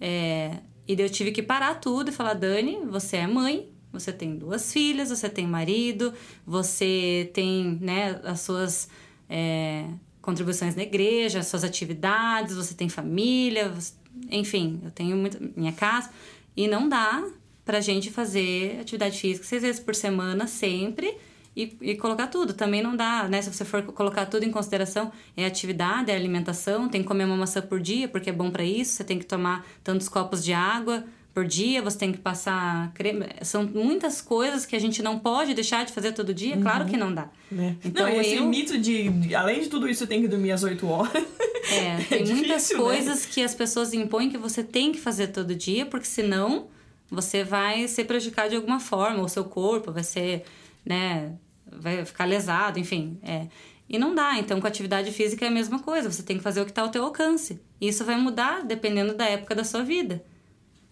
É, 0.00 0.58
e 0.88 0.96
daí 0.96 1.06
eu 1.06 1.10
tive 1.10 1.30
que 1.30 1.42
parar 1.42 1.74
tudo 1.74 2.08
e 2.10 2.12
falar, 2.12 2.34
Dani, 2.34 2.78
você 2.86 3.18
é 3.18 3.26
mãe, 3.26 3.68
você 3.92 4.12
tem 4.12 4.36
duas 4.36 4.72
filhas, 4.72 5.10
você 5.10 5.28
tem 5.28 5.46
marido, 5.46 6.12
você 6.44 7.30
tem, 7.32 7.78
né, 7.80 8.20
as 8.24 8.40
suas... 8.40 8.88
É, 9.28 9.86
contribuições 10.20 10.74
na 10.76 10.82
igreja, 10.82 11.42
suas 11.42 11.64
atividades, 11.64 12.54
você 12.54 12.74
tem 12.74 12.88
família, 12.88 13.68
você... 13.68 13.92
enfim, 14.30 14.80
eu 14.84 14.90
tenho 14.90 15.16
muita... 15.16 15.38
minha 15.56 15.72
casa. 15.72 16.10
E 16.56 16.68
não 16.68 16.88
dá 16.88 17.24
pra 17.64 17.80
gente 17.80 18.10
fazer 18.10 18.78
atividade 18.80 19.18
física 19.18 19.46
seis 19.46 19.62
vezes 19.62 19.80
por 19.80 19.94
semana, 19.94 20.46
sempre, 20.46 21.16
e, 21.56 21.76
e 21.80 21.96
colocar 21.96 22.26
tudo. 22.26 22.52
Também 22.52 22.82
não 22.82 22.96
dá, 22.96 23.28
né? 23.28 23.40
Se 23.42 23.52
você 23.52 23.64
for 23.64 23.82
colocar 23.82 24.26
tudo 24.26 24.44
em 24.44 24.50
consideração, 24.50 25.12
é 25.36 25.46
atividade, 25.46 26.10
é 26.10 26.14
alimentação, 26.16 26.88
tem 26.88 27.02
que 27.02 27.08
comer 27.08 27.24
uma 27.24 27.36
maçã 27.36 27.62
por 27.62 27.80
dia, 27.80 28.08
porque 28.08 28.30
é 28.30 28.32
bom 28.32 28.50
para 28.50 28.64
isso, 28.64 28.94
você 28.94 29.04
tem 29.04 29.18
que 29.18 29.26
tomar 29.26 29.66
tantos 29.84 30.08
copos 30.08 30.44
de 30.44 30.52
água 30.52 31.04
por 31.32 31.44
dia, 31.44 31.80
você 31.80 31.96
tem 31.96 32.12
que 32.12 32.18
passar 32.18 32.92
creme. 32.92 33.26
São 33.42 33.64
muitas 33.64 34.20
coisas 34.20 34.66
que 34.66 34.74
a 34.74 34.78
gente 34.80 35.02
não 35.02 35.18
pode 35.18 35.54
deixar 35.54 35.84
de 35.84 35.92
fazer 35.92 36.12
todo 36.12 36.34
dia, 36.34 36.56
uhum. 36.56 36.62
claro 36.62 36.86
que 36.86 36.96
não 36.96 37.14
dá. 37.14 37.28
É. 37.56 37.74
Então, 37.84 38.08
não, 38.08 38.20
esse 38.20 38.36
eu... 38.36 38.46
mito 38.46 38.76
de, 38.78 39.34
além 39.34 39.60
de 39.60 39.68
tudo 39.68 39.88
isso, 39.88 40.00
você 40.00 40.06
tem 40.06 40.20
que 40.20 40.28
dormir 40.28 40.50
às 40.52 40.62
8 40.62 40.86
horas. 40.86 41.24
É, 41.70 41.96
tem 42.08 42.22
é 42.22 42.26
muitas 42.26 42.62
difícil, 42.62 42.78
né? 42.78 42.82
coisas 42.82 43.22
né? 43.22 43.28
que 43.32 43.42
as 43.42 43.54
pessoas 43.54 43.94
impõem 43.94 44.28
que 44.28 44.38
você 44.38 44.64
tem 44.64 44.90
que 44.90 44.98
fazer 44.98 45.28
todo 45.28 45.54
dia, 45.54 45.86
porque 45.86 46.06
senão 46.06 46.66
você 47.10 47.44
vai 47.44 47.86
ser 47.86 48.04
prejudicado 48.04 48.50
de 48.50 48.56
alguma 48.56 48.80
forma, 48.80 49.22
o 49.22 49.28
seu 49.28 49.44
corpo 49.44 49.92
vai 49.92 50.04
ser, 50.04 50.44
né, 50.84 51.32
vai 51.64 52.04
ficar 52.04 52.24
lesado, 52.24 52.78
enfim. 52.78 53.18
É. 53.22 53.46
E 53.88 53.98
não 53.98 54.14
dá. 54.14 54.38
Então, 54.38 54.60
com 54.60 54.66
atividade 54.66 55.10
física 55.10 55.44
é 55.44 55.48
a 55.48 55.50
mesma 55.50 55.80
coisa. 55.80 56.10
Você 56.10 56.22
tem 56.22 56.36
que 56.36 56.42
fazer 56.42 56.60
o 56.60 56.64
que 56.64 56.70
está 56.70 56.82
ao 56.82 56.90
teu 56.90 57.02
alcance. 57.02 57.60
E 57.80 57.88
isso 57.88 58.04
vai 58.04 58.16
mudar 58.16 58.64
dependendo 58.64 59.14
da 59.14 59.24
época 59.24 59.52
da 59.52 59.64
sua 59.64 59.82
vida. 59.82 60.24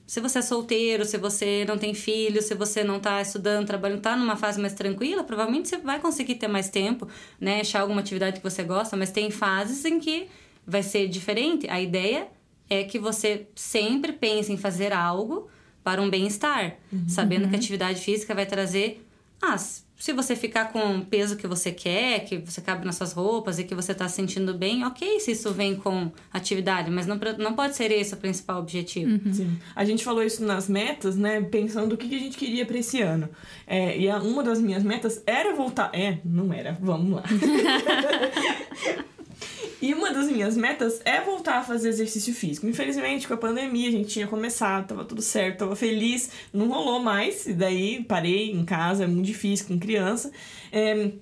Se 0.09 0.23
você 0.23 0.39
é 0.39 0.43
solteiro, 0.43 1.05
se 1.05 1.19
você 1.19 1.67
não 1.69 1.77
tem 1.77 1.93
filho, 1.93 2.41
se 2.41 2.55
você 2.55 2.83
não 2.83 2.97
está 2.97 3.21
estudando, 3.21 3.67
trabalhando, 3.67 3.99
está 3.99 4.17
numa 4.17 4.37
fase 4.37 4.59
mais 4.59 4.73
tranquila, 4.73 5.23
provavelmente 5.23 5.69
você 5.69 5.77
vai 5.77 6.01
conseguir 6.01 6.37
ter 6.37 6.49
mais 6.49 6.71
tempo, 6.71 7.07
né? 7.39 7.61
Achar 7.61 7.83
alguma 7.83 8.01
atividade 8.01 8.39
que 8.41 8.43
você 8.43 8.63
gosta, 8.63 8.97
mas 8.97 9.11
tem 9.11 9.31
fases 9.31 9.85
em 9.85 10.01
que 10.01 10.27
vai 10.67 10.83
ser 10.83 11.09
diferente. 11.09 11.69
A 11.69 11.79
ideia 11.79 12.27
é 12.71 12.85
que 12.85 12.99
você 12.99 13.49
sempre 13.55 14.15
pense 14.15 14.51
em 14.51 14.57
fazer 14.57 14.95
algo 14.95 15.51
para 15.85 16.01
um 16.01 16.09
bem-estar, 16.09 16.79
uhum. 16.91 17.07
sabendo 17.07 17.47
que 17.47 17.55
a 17.55 17.59
atividade 17.59 18.01
física 18.01 18.35
vai 18.35 18.47
trazer 18.47 19.07
ah, 19.41 19.57
se 19.99 20.13
você 20.13 20.37
ficar 20.37 20.73
com 20.73 20.99
o 20.99 21.05
peso 21.05 21.37
que 21.37 21.47
você 21.47 21.73
quer, 21.73 22.21
que 22.25 22.39
você 22.39 22.61
cabe 22.61 22.87
nas 22.87 22.97
suas 22.97 23.13
roupas 23.13 23.59
e 23.59 23.65
que 23.65 23.75
você 23.75 23.93
está 23.93 24.09
se 24.09 24.15
sentindo 24.15 24.55
bem, 24.55 24.85
ok 24.85 25.19
se 25.19 25.33
isso 25.33 25.53
vem 25.53 25.75
com 25.75 26.11
atividade, 26.33 26.91
mas 26.91 27.07
não, 27.07 27.19
não 27.39 27.55
pode 27.55 27.75
ser 27.75 27.91
esse 27.91 28.15
o 28.15 28.17
principal 28.17 28.61
objetivo. 28.61 29.11
Uhum. 29.11 29.33
Sim. 29.33 29.59
A 29.75 29.85
gente 29.85 30.05
falou 30.05 30.23
isso 30.23 30.45
nas 30.45 30.69
metas, 30.69 31.17
né? 31.17 31.41
Pensando 31.41 31.95
o 31.95 31.97
que 31.97 32.15
a 32.15 32.19
gente 32.19 32.37
queria 32.37 32.65
para 32.65 32.79
esse 32.79 33.03
ano. 33.03 33.29
É, 33.67 33.99
e 33.99 34.09
uma 34.09 34.43
das 34.43 34.61
minhas 34.61 34.85
metas 34.85 35.21
era 35.27 35.55
voltar. 35.55 35.91
É, 35.93 36.21
não 36.25 36.53
era, 36.53 36.79
vamos 36.81 37.11
lá. 37.11 37.25
E 39.81 39.95
uma 39.95 40.13
das 40.13 40.29
minhas 40.29 40.57
metas 40.57 41.01
é 41.05 41.21
voltar 41.21 41.59
a 41.59 41.63
fazer 41.63 41.91
exercício 41.91 42.35
físico. 42.35 42.67
Infelizmente, 42.67 43.29
com 43.29 43.35
a 43.35 43.37
pandemia, 43.37 43.89
a 43.89 43.93
gente 43.93 44.09
tinha 44.09 44.27
começado, 44.27 44.89
tava 44.89 45.05
tudo 45.05 45.23
certo, 45.23 45.59
tava 45.59 45.77
feliz, 45.77 46.31
não 46.53 46.67
rolou 46.67 46.99
mais, 46.99 47.47
e 47.47 47.53
daí 47.53 48.03
parei 48.03 48.51
em 48.51 48.65
casa, 48.65 49.05
é 49.05 49.07
muito 49.07 49.25
difícil 49.25 49.69
com 49.69 49.79
criança. 49.79 50.33
É, 50.73 51.13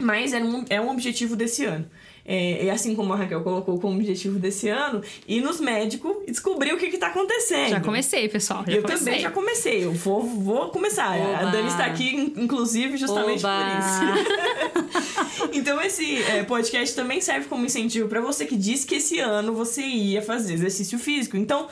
mas 0.00 0.32
é 0.32 0.42
um, 0.42 0.64
é 0.70 0.80
um 0.80 0.90
objetivo 0.90 1.36
desse 1.36 1.66
ano. 1.66 1.86
É, 2.26 2.66
é, 2.66 2.70
assim 2.70 2.94
como 2.94 3.12
a 3.12 3.16
Raquel 3.16 3.42
colocou 3.42 3.78
como 3.78 3.94
objetivo 3.94 4.38
desse 4.38 4.68
ano, 4.68 5.00
ir 5.28 5.40
nos 5.40 5.60
médicos 5.60 6.16
e 6.26 6.30
descobrir 6.32 6.72
o 6.72 6.78
que 6.78 6.86
está 6.86 7.08
acontecendo. 7.08 7.70
Já 7.70 7.80
comecei, 7.80 8.28
pessoal. 8.28 8.64
Já 8.66 8.72
eu 8.72 8.82
comecei. 8.82 9.04
também 9.04 9.20
já 9.20 9.30
comecei. 9.30 9.84
Eu 9.84 9.92
vou, 9.92 10.22
vou 10.22 10.68
começar. 10.70 11.16
Oba. 11.16 11.38
A 11.38 11.50
Dani 11.50 11.68
está 11.68 11.86
aqui, 11.86 12.32
inclusive, 12.36 12.96
justamente 12.96 13.44
Oba. 13.44 13.58
por 13.58 13.78
isso. 13.78 15.50
então, 15.52 15.80
esse 15.80 16.22
é, 16.22 16.42
podcast 16.42 16.94
também 16.94 17.20
serve 17.20 17.46
como 17.46 17.64
incentivo 17.64 18.08
para 18.08 18.20
você 18.20 18.44
que 18.44 18.56
disse 18.56 18.86
que 18.86 18.96
esse 18.96 19.18
ano 19.18 19.54
você 19.54 19.82
ia 19.82 20.22
fazer 20.22 20.54
exercício 20.54 20.98
físico. 20.98 21.36
Então, 21.36 21.68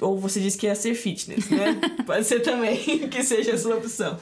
ou 0.00 0.18
você 0.18 0.40
disse 0.40 0.58
que 0.58 0.66
ia 0.66 0.74
ser 0.74 0.94
fitness, 0.94 1.48
né? 1.48 1.80
Pode 2.06 2.24
ser 2.24 2.40
também 2.40 2.76
que 3.08 3.22
seja 3.22 3.54
a 3.54 3.58
sua 3.58 3.76
opção. 3.76 4.18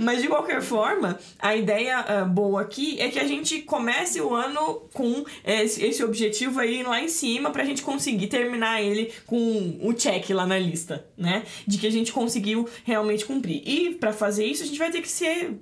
Mas 0.00 0.22
de 0.22 0.28
qualquer 0.28 0.62
forma, 0.62 1.18
a 1.38 1.54
ideia 1.54 2.04
uh, 2.22 2.28
boa 2.28 2.62
aqui 2.62 3.00
é 3.00 3.08
que 3.08 3.18
a 3.18 3.26
gente 3.26 3.62
comece 3.62 4.20
o 4.20 4.34
ano 4.34 4.88
com 4.92 5.24
esse, 5.44 5.84
esse 5.84 6.02
objetivo 6.02 6.60
aí 6.60 6.82
lá 6.82 7.00
em 7.00 7.08
cima 7.08 7.50
pra 7.50 7.64
gente 7.64 7.82
conseguir 7.82 8.28
terminar 8.28 8.82
ele 8.82 9.12
com 9.26 9.78
o 9.82 9.92
check 9.92 10.30
lá 10.30 10.46
na 10.46 10.58
lista, 10.58 11.06
né? 11.16 11.44
De 11.66 11.78
que 11.78 11.86
a 11.86 11.92
gente 11.92 12.12
conseguiu 12.12 12.68
realmente 12.84 13.24
cumprir. 13.24 13.62
E 13.66 13.94
para 13.94 14.12
fazer 14.12 14.44
isso, 14.44 14.62
a 14.62 14.66
gente 14.66 14.78
vai 14.78 14.90
ter 14.90 15.02
que 15.02 15.08
ser 15.08 15.56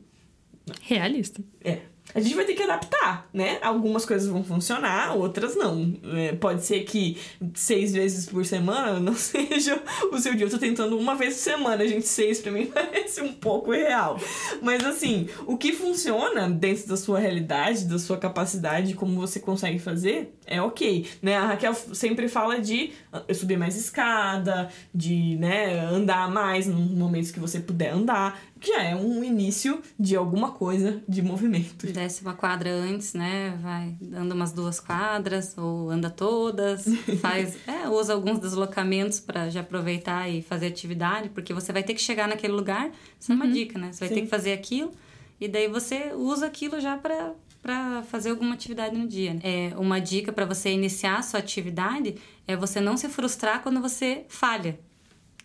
realista. 0.82 1.42
É, 1.62 1.80
a 2.12 2.20
gente 2.20 2.34
vai 2.34 2.44
ter 2.44 2.54
que 2.54 2.62
adaptar, 2.62 3.28
né? 3.32 3.58
Algumas 3.62 4.04
coisas 4.04 4.28
vão 4.28 4.44
funcionar, 4.44 5.16
outras 5.16 5.56
não. 5.56 5.94
É, 6.12 6.32
pode 6.32 6.64
ser 6.64 6.84
que 6.84 7.16
seis 7.54 7.92
vezes 7.92 8.26
por 8.26 8.44
semana 8.44 9.00
não 9.00 9.14
seja 9.16 9.80
o 10.12 10.18
seu 10.18 10.34
dia. 10.34 10.46
Eu 10.46 10.50
tô 10.50 10.58
tentando 10.58 10.98
uma 10.98 11.14
vez 11.14 11.34
por 11.34 11.40
semana, 11.40 11.86
gente, 11.86 12.06
seis 12.06 12.40
pra 12.40 12.52
mim 12.52 12.66
parece 12.72 13.20
um 13.22 13.32
pouco 13.32 13.74
irreal. 13.74 14.18
Mas 14.60 14.84
assim, 14.84 15.28
o 15.46 15.56
que 15.56 15.72
funciona 15.72 16.48
dentro 16.48 16.86
da 16.88 16.96
sua 16.96 17.18
realidade, 17.18 17.84
da 17.84 17.98
sua 17.98 18.18
capacidade, 18.18 18.94
como 18.94 19.20
você 19.20 19.40
consegue 19.40 19.78
fazer, 19.78 20.34
é 20.46 20.60
ok. 20.60 21.06
Né? 21.22 21.36
A 21.36 21.46
Raquel 21.46 21.74
sempre 21.74 22.28
fala 22.28 22.60
de 22.60 22.92
subir 23.34 23.56
mais 23.56 23.76
escada, 23.76 24.68
de 24.94 25.36
né, 25.36 25.80
andar 25.80 26.30
mais 26.30 26.66
nos 26.66 26.90
momentos 26.90 27.30
que 27.30 27.40
você 27.40 27.60
puder 27.60 27.92
andar 27.92 28.40
já 28.66 28.82
é 28.82 28.94
um 28.94 29.22
início 29.22 29.80
de 29.98 30.16
alguma 30.16 30.52
coisa 30.52 31.02
de 31.08 31.22
movimento. 31.22 31.86
Desce 31.86 32.22
uma 32.22 32.34
quadra 32.34 32.70
antes, 32.70 33.14
né? 33.14 33.58
Vai 33.62 33.96
anda 34.14 34.34
umas 34.34 34.52
duas 34.52 34.80
quadras 34.80 35.56
ou 35.56 35.90
anda 35.90 36.10
todas, 36.10 36.84
faz, 37.20 37.56
é, 37.66 37.88
usa 37.88 38.12
alguns 38.12 38.38
deslocamentos 38.38 39.20
para 39.20 39.50
já 39.50 39.60
aproveitar 39.60 40.28
e 40.28 40.42
fazer 40.42 40.66
atividade, 40.66 41.28
porque 41.28 41.52
você 41.52 41.72
vai 41.72 41.82
ter 41.82 41.94
que 41.94 42.00
chegar 42.00 42.28
naquele 42.28 42.52
lugar, 42.52 42.90
isso 43.18 43.32
uhum. 43.32 43.38
é 43.38 43.42
uma 43.42 43.46
uhum. 43.46 43.52
dica, 43.52 43.78
né? 43.78 43.92
Você 43.92 44.00
vai 44.00 44.08
Sim. 44.08 44.14
ter 44.14 44.20
que 44.22 44.28
fazer 44.28 44.52
aquilo 44.52 44.92
e 45.40 45.48
daí 45.48 45.68
você 45.68 46.12
usa 46.14 46.46
aquilo 46.46 46.80
já 46.80 46.96
para 46.96 47.32
para 47.60 48.02
fazer 48.02 48.28
alguma 48.28 48.52
atividade 48.52 48.94
no 48.94 49.08
dia. 49.08 49.38
É 49.42 49.72
uma 49.78 49.98
dica 49.98 50.30
para 50.30 50.44
você 50.44 50.68
iniciar 50.68 51.16
a 51.16 51.22
sua 51.22 51.40
atividade 51.40 52.16
é 52.46 52.54
você 52.54 52.78
não 52.78 52.94
se 52.94 53.08
frustrar 53.08 53.62
quando 53.62 53.80
você 53.80 54.26
falha. 54.28 54.78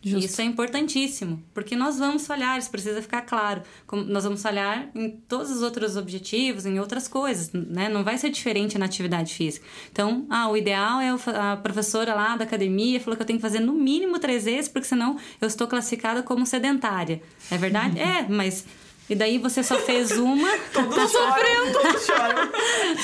Justo. 0.01 0.25
Isso 0.25 0.41
é 0.41 0.45
importantíssimo, 0.45 1.43
porque 1.53 1.75
nós 1.75 1.99
vamos 1.99 2.25
falhar, 2.25 2.57
isso 2.57 2.69
precisa 2.69 3.01
ficar 3.01 3.21
claro. 3.21 3.61
Como 3.85 4.03
nós 4.03 4.23
vamos 4.23 4.41
falhar 4.41 4.89
em 4.95 5.09
todos 5.09 5.51
os 5.51 5.61
outros 5.61 5.97
objetivos, 5.97 6.65
em 6.65 6.79
outras 6.79 7.05
coisas, 7.07 7.51
né? 7.51 7.89
Não 7.89 8.01
vai 8.01 8.17
ser 8.17 8.29
diferente 8.29 8.77
na 8.77 8.85
atividade 8.85 9.33
física. 9.33 9.65
Então, 9.91 10.25
ah, 10.29 10.49
o 10.49 10.55
ideal 10.55 11.01
é 11.01 11.09
a 11.09 11.57
professora 11.57 12.13
lá 12.13 12.37
da 12.37 12.45
academia 12.45 12.99
falou 13.01 13.17
que 13.17 13.23
eu 13.23 13.27
tenho 13.27 13.39
que 13.39 13.43
fazer 13.43 13.59
no 13.59 13.73
mínimo 13.73 14.19
três 14.19 14.45
vezes, 14.45 14.69
porque 14.69 14.87
senão 14.87 15.17
eu 15.41 15.47
estou 15.47 15.67
classificada 15.67 16.23
como 16.23 16.45
sedentária. 16.45 17.21
É 17.51 17.57
verdade? 17.57 17.99
é, 17.99 18.25
mas 18.29 18.65
e 19.09 19.15
daí 19.15 19.39
você 19.39 19.63
só 19.63 19.75
fez 19.79 20.11
uma. 20.11 20.47
Todos 20.71 20.95
tá 20.95 21.07
sofrendo. 21.07 21.79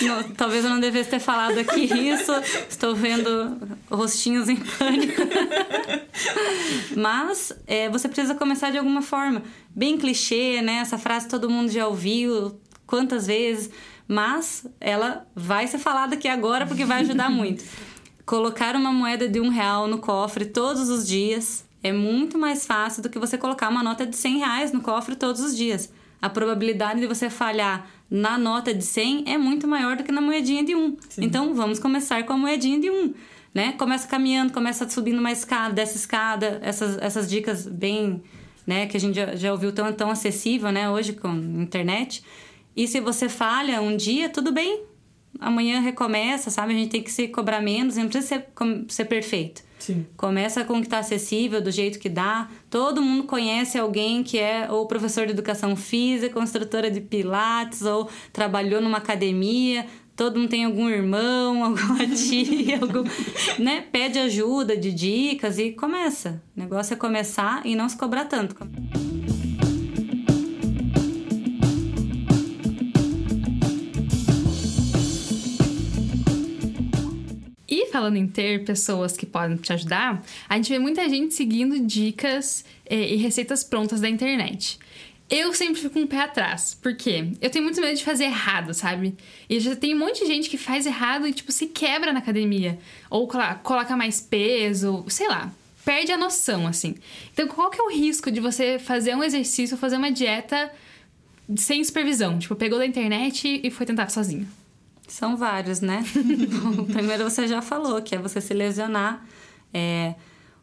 Não, 0.06 0.24
talvez 0.36 0.64
eu 0.64 0.70
não 0.70 0.80
devesse 0.80 1.10
ter 1.10 1.20
falado 1.20 1.58
aqui 1.58 1.82
isso. 1.82 2.32
Estou 2.70 2.96
vendo 2.96 3.58
rostinhos 3.90 4.48
em 4.48 4.56
pânico. 4.56 5.22
Mas 6.96 7.54
é, 7.68 7.90
você 7.90 8.08
precisa 8.08 8.36
começar 8.36 8.72
de 8.72 8.78
alguma 8.78 9.02
forma. 9.02 9.44
Bem 9.70 9.98
clichê, 9.98 10.62
né? 10.62 10.78
Essa 10.78 10.98
frase 10.98 11.28
todo 11.28 11.50
mundo 11.50 11.70
já 11.70 11.88
ouviu 11.88 12.60
quantas 12.86 13.28
vezes. 13.28 13.70
Mas 14.08 14.68
ela 14.80 15.28
vai 15.36 15.68
ser 15.68 15.80
falada 15.80 16.16
aqui 16.16 16.28
agora 16.28 16.66
porque 16.66 16.86
vai 16.86 17.02
ajudar 17.02 17.30
muito. 17.32 17.64
Colocar 18.26 18.76
uma 18.76 18.92
moeda 18.92 19.28
de 19.28 19.40
um 19.40 19.50
real 19.50 19.88
no 19.88 20.00
cofre 20.00 20.46
todos 20.46 20.90
os 20.90 21.08
dias 21.08 21.66
é 21.84 21.92
muito 21.92 22.40
mais 22.40 22.66
fácil 22.66 23.04
do 23.04 23.10
que 23.10 23.20
você 23.20 23.38
colocar 23.38 23.70
uma 23.70 23.84
nota 23.84 24.08
de 24.08 24.16
100 24.16 24.38
reais 24.40 24.72
no 24.72 24.82
cofre 24.82 25.16
todos 25.16 25.42
os 25.42 25.56
dias. 25.56 25.92
A 26.20 26.28
probabilidade 26.28 27.00
de 27.00 27.06
você 27.06 27.30
falhar 27.30 27.88
na 28.10 28.40
nota 28.40 28.74
de 28.74 28.84
100 28.84 29.26
é 29.28 29.38
muito 29.38 29.68
maior 29.68 29.96
do 29.96 30.04
que 30.04 30.12
na 30.12 30.22
moedinha 30.22 30.64
de 30.64 30.74
1. 30.74 30.98
Sim. 31.10 31.24
Então, 31.24 31.54
vamos 31.54 31.78
começar 31.78 32.24
com 32.24 32.34
a 32.34 32.38
moedinha 32.38 32.80
de 32.80 32.90
1. 32.90 33.14
Né? 33.56 33.72
Começa 33.72 34.06
caminhando, 34.06 34.52
começa 34.52 34.88
subindo 34.90 35.18
uma 35.18 35.32
escada, 35.32 35.74
desce 35.74 35.96
escada, 35.96 36.60
essas, 36.62 36.98
essas 36.98 37.30
dicas 37.30 37.66
bem, 37.66 38.22
né, 38.68 38.86
que 38.86 38.98
a 38.98 39.00
gente 39.00 39.16
já, 39.16 39.34
já 39.34 39.52
ouviu 39.54 39.72
tão, 39.72 39.94
tão 39.94 40.10
acessível, 40.12 40.74
né, 40.74 40.90
hoje 40.90 41.14
com 41.14 41.30
internet. 41.34 42.22
E 42.76 42.86
se 42.86 43.00
você 43.00 43.30
falha 43.30 43.82
um 43.82 43.96
dia, 43.96 44.28
tudo 44.28 44.52
bem. 44.52 44.84
Amanhã 45.40 45.80
recomeça, 45.80 46.50
sabe? 46.50 46.74
A 46.74 46.78
gente 46.78 46.90
tem 46.90 47.02
que 47.02 47.12
se 47.12 47.30
cobrar 47.30 47.62
menos, 47.62 47.96
não 47.96 48.08
precisa 48.08 48.28
ser, 48.28 48.48
ser 48.90 49.06
perfeito. 49.06 49.64
Sim. 49.80 50.06
Começa 50.18 50.64
com 50.64 50.74
o 50.74 50.80
que 50.80 50.88
está 50.88 51.00
acessível, 51.00 51.62
do 51.62 51.72
jeito 51.72 52.00
que 52.00 52.10
dá. 52.10 52.50
Todo 52.70 53.02
mundo 53.02 53.24
conhece 53.24 53.78
alguém 53.78 54.24
que 54.24 54.40
é 54.40 54.70
ou 54.72 54.88
professor 54.88 55.26
de 55.26 55.32
educação 55.32 55.76
física, 55.76 56.38
ou 56.38 56.44
instrutora 56.44 56.90
de 56.90 57.02
pilates, 57.02 57.84
ou 57.84 58.10
trabalhou 58.34 58.82
numa 58.82 58.98
academia. 58.98 59.86
Todo 60.16 60.40
mundo 60.40 60.50
tem 60.50 60.64
algum 60.64 60.90
irmão, 60.90 61.64
alguma 61.66 62.08
tia, 62.08 62.80
algum, 62.82 63.04
né? 63.60 63.82
Pede 63.92 64.18
ajuda 64.20 64.78
de 64.78 64.92
dicas 64.92 65.60
e 65.60 65.72
começa. 65.72 66.42
O 66.56 66.60
negócio 66.60 66.94
é 66.94 66.98
começar 66.98 67.66
e 67.66 67.76
não 67.76 67.90
se 67.90 67.98
cobrar 67.98 68.26
tanto. 68.26 68.56
falando 77.96 78.18
em 78.18 78.28
ter 78.28 78.66
pessoas 78.66 79.16
que 79.16 79.26
podem 79.26 79.56
te 79.56 79.72
ajudar, 79.72 80.22
a 80.50 80.58
gente 80.58 80.70
vê 80.70 80.78
muita 80.78 81.08
gente 81.08 81.34
seguindo 81.34 81.80
dicas 81.80 82.66
eh, 82.86 83.14
e 83.14 83.16
receitas 83.16 83.64
prontas 83.64 84.02
da 84.02 84.10
internet. 84.10 84.78
Eu 85.30 85.54
sempre 85.56 85.82
fico 85.82 85.98
um 85.98 86.06
pé 86.06 86.22
atrás, 86.22 86.78
porque 86.80 87.32
eu 87.42 87.50
tenho 87.50 87.64
muito 87.64 87.82
medo 87.82 87.98
de 87.98 88.04
fazer 88.04 88.26
errado, 88.26 88.74
sabe? 88.76 89.16
E 89.50 89.60
já 89.60 89.76
tem 89.76 89.96
um 89.96 90.00
monte 90.00 90.20
de 90.20 90.28
gente 90.28 90.50
que 90.50 90.58
faz 90.58 90.86
errado 90.86 91.28
e, 91.28 91.34
tipo, 91.34 91.52
se 91.52 91.66
quebra 91.66 92.14
na 92.14 92.20
academia. 92.20 92.78
Ou 93.10 93.28
coloca 93.28 93.98
mais 93.98 94.22
peso, 94.22 95.04
sei 95.08 95.28
lá, 95.28 95.52
perde 95.84 96.12
a 96.12 96.18
noção, 96.18 96.68
assim. 96.68 96.96
Então, 97.34 97.48
qual 97.48 97.72
que 97.72 97.82
é 97.82 97.84
o 97.84 97.90
risco 97.90 98.30
de 98.30 98.40
você 98.40 98.78
fazer 98.78 99.16
um 99.16 99.24
exercício, 99.24 99.76
fazer 99.76 99.98
uma 99.98 100.12
dieta 100.12 100.72
sem 101.56 101.84
supervisão? 101.84 102.38
Tipo, 102.38 102.56
pegou 102.56 102.78
da 102.78 102.86
internet 102.86 103.62
e 103.64 103.72
foi 103.72 103.86
tentar 103.88 104.10
sozinho. 104.10 104.48
São 105.08 105.36
vários, 105.36 105.82
né? 105.82 106.04
o 106.78 106.86
primeiro 106.86 107.24
você 107.24 107.48
já 107.48 107.64
falou, 107.64 108.00
que 108.00 108.14
é 108.14 108.20
você 108.20 108.40
se 108.40 108.54
lesionar. 108.54 109.26
É, 109.74 110.14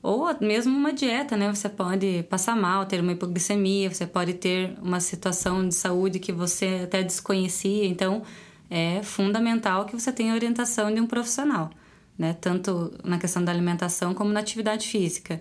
ou 0.03 0.29
mesmo 0.41 0.77
uma 0.77 0.93
dieta, 0.93 1.37
né? 1.37 1.53
Você 1.55 1.69
pode 1.69 2.25
passar 2.25 2.57
mal, 2.57 2.85
ter 2.87 3.01
uma 3.01 3.13
hipoglicemia, 3.13 3.89
você 3.93 4.07
pode 4.07 4.35
ter 4.35 4.75
uma 4.83 4.99
situação 4.99 5.67
de 5.67 5.75
saúde 5.75 6.19
que 6.19 6.33
você 6.33 6.81
até 6.85 7.03
desconhecia. 7.03 7.87
Então, 7.87 8.23
é 8.69 9.03
fundamental 9.03 9.85
que 9.85 9.95
você 9.99 10.11
tenha 10.11 10.35
orientação 10.35 10.93
de 10.93 11.01
um 11.01 11.07
profissional, 11.07 11.71
né? 12.19 12.37
Tanto 12.41 12.93
na 13.05 13.19
questão 13.19 13.45
da 13.45 13.53
alimentação 13.53 14.13
como 14.13 14.33
na 14.33 14.41
atividade 14.41 14.89
física. 14.89 15.41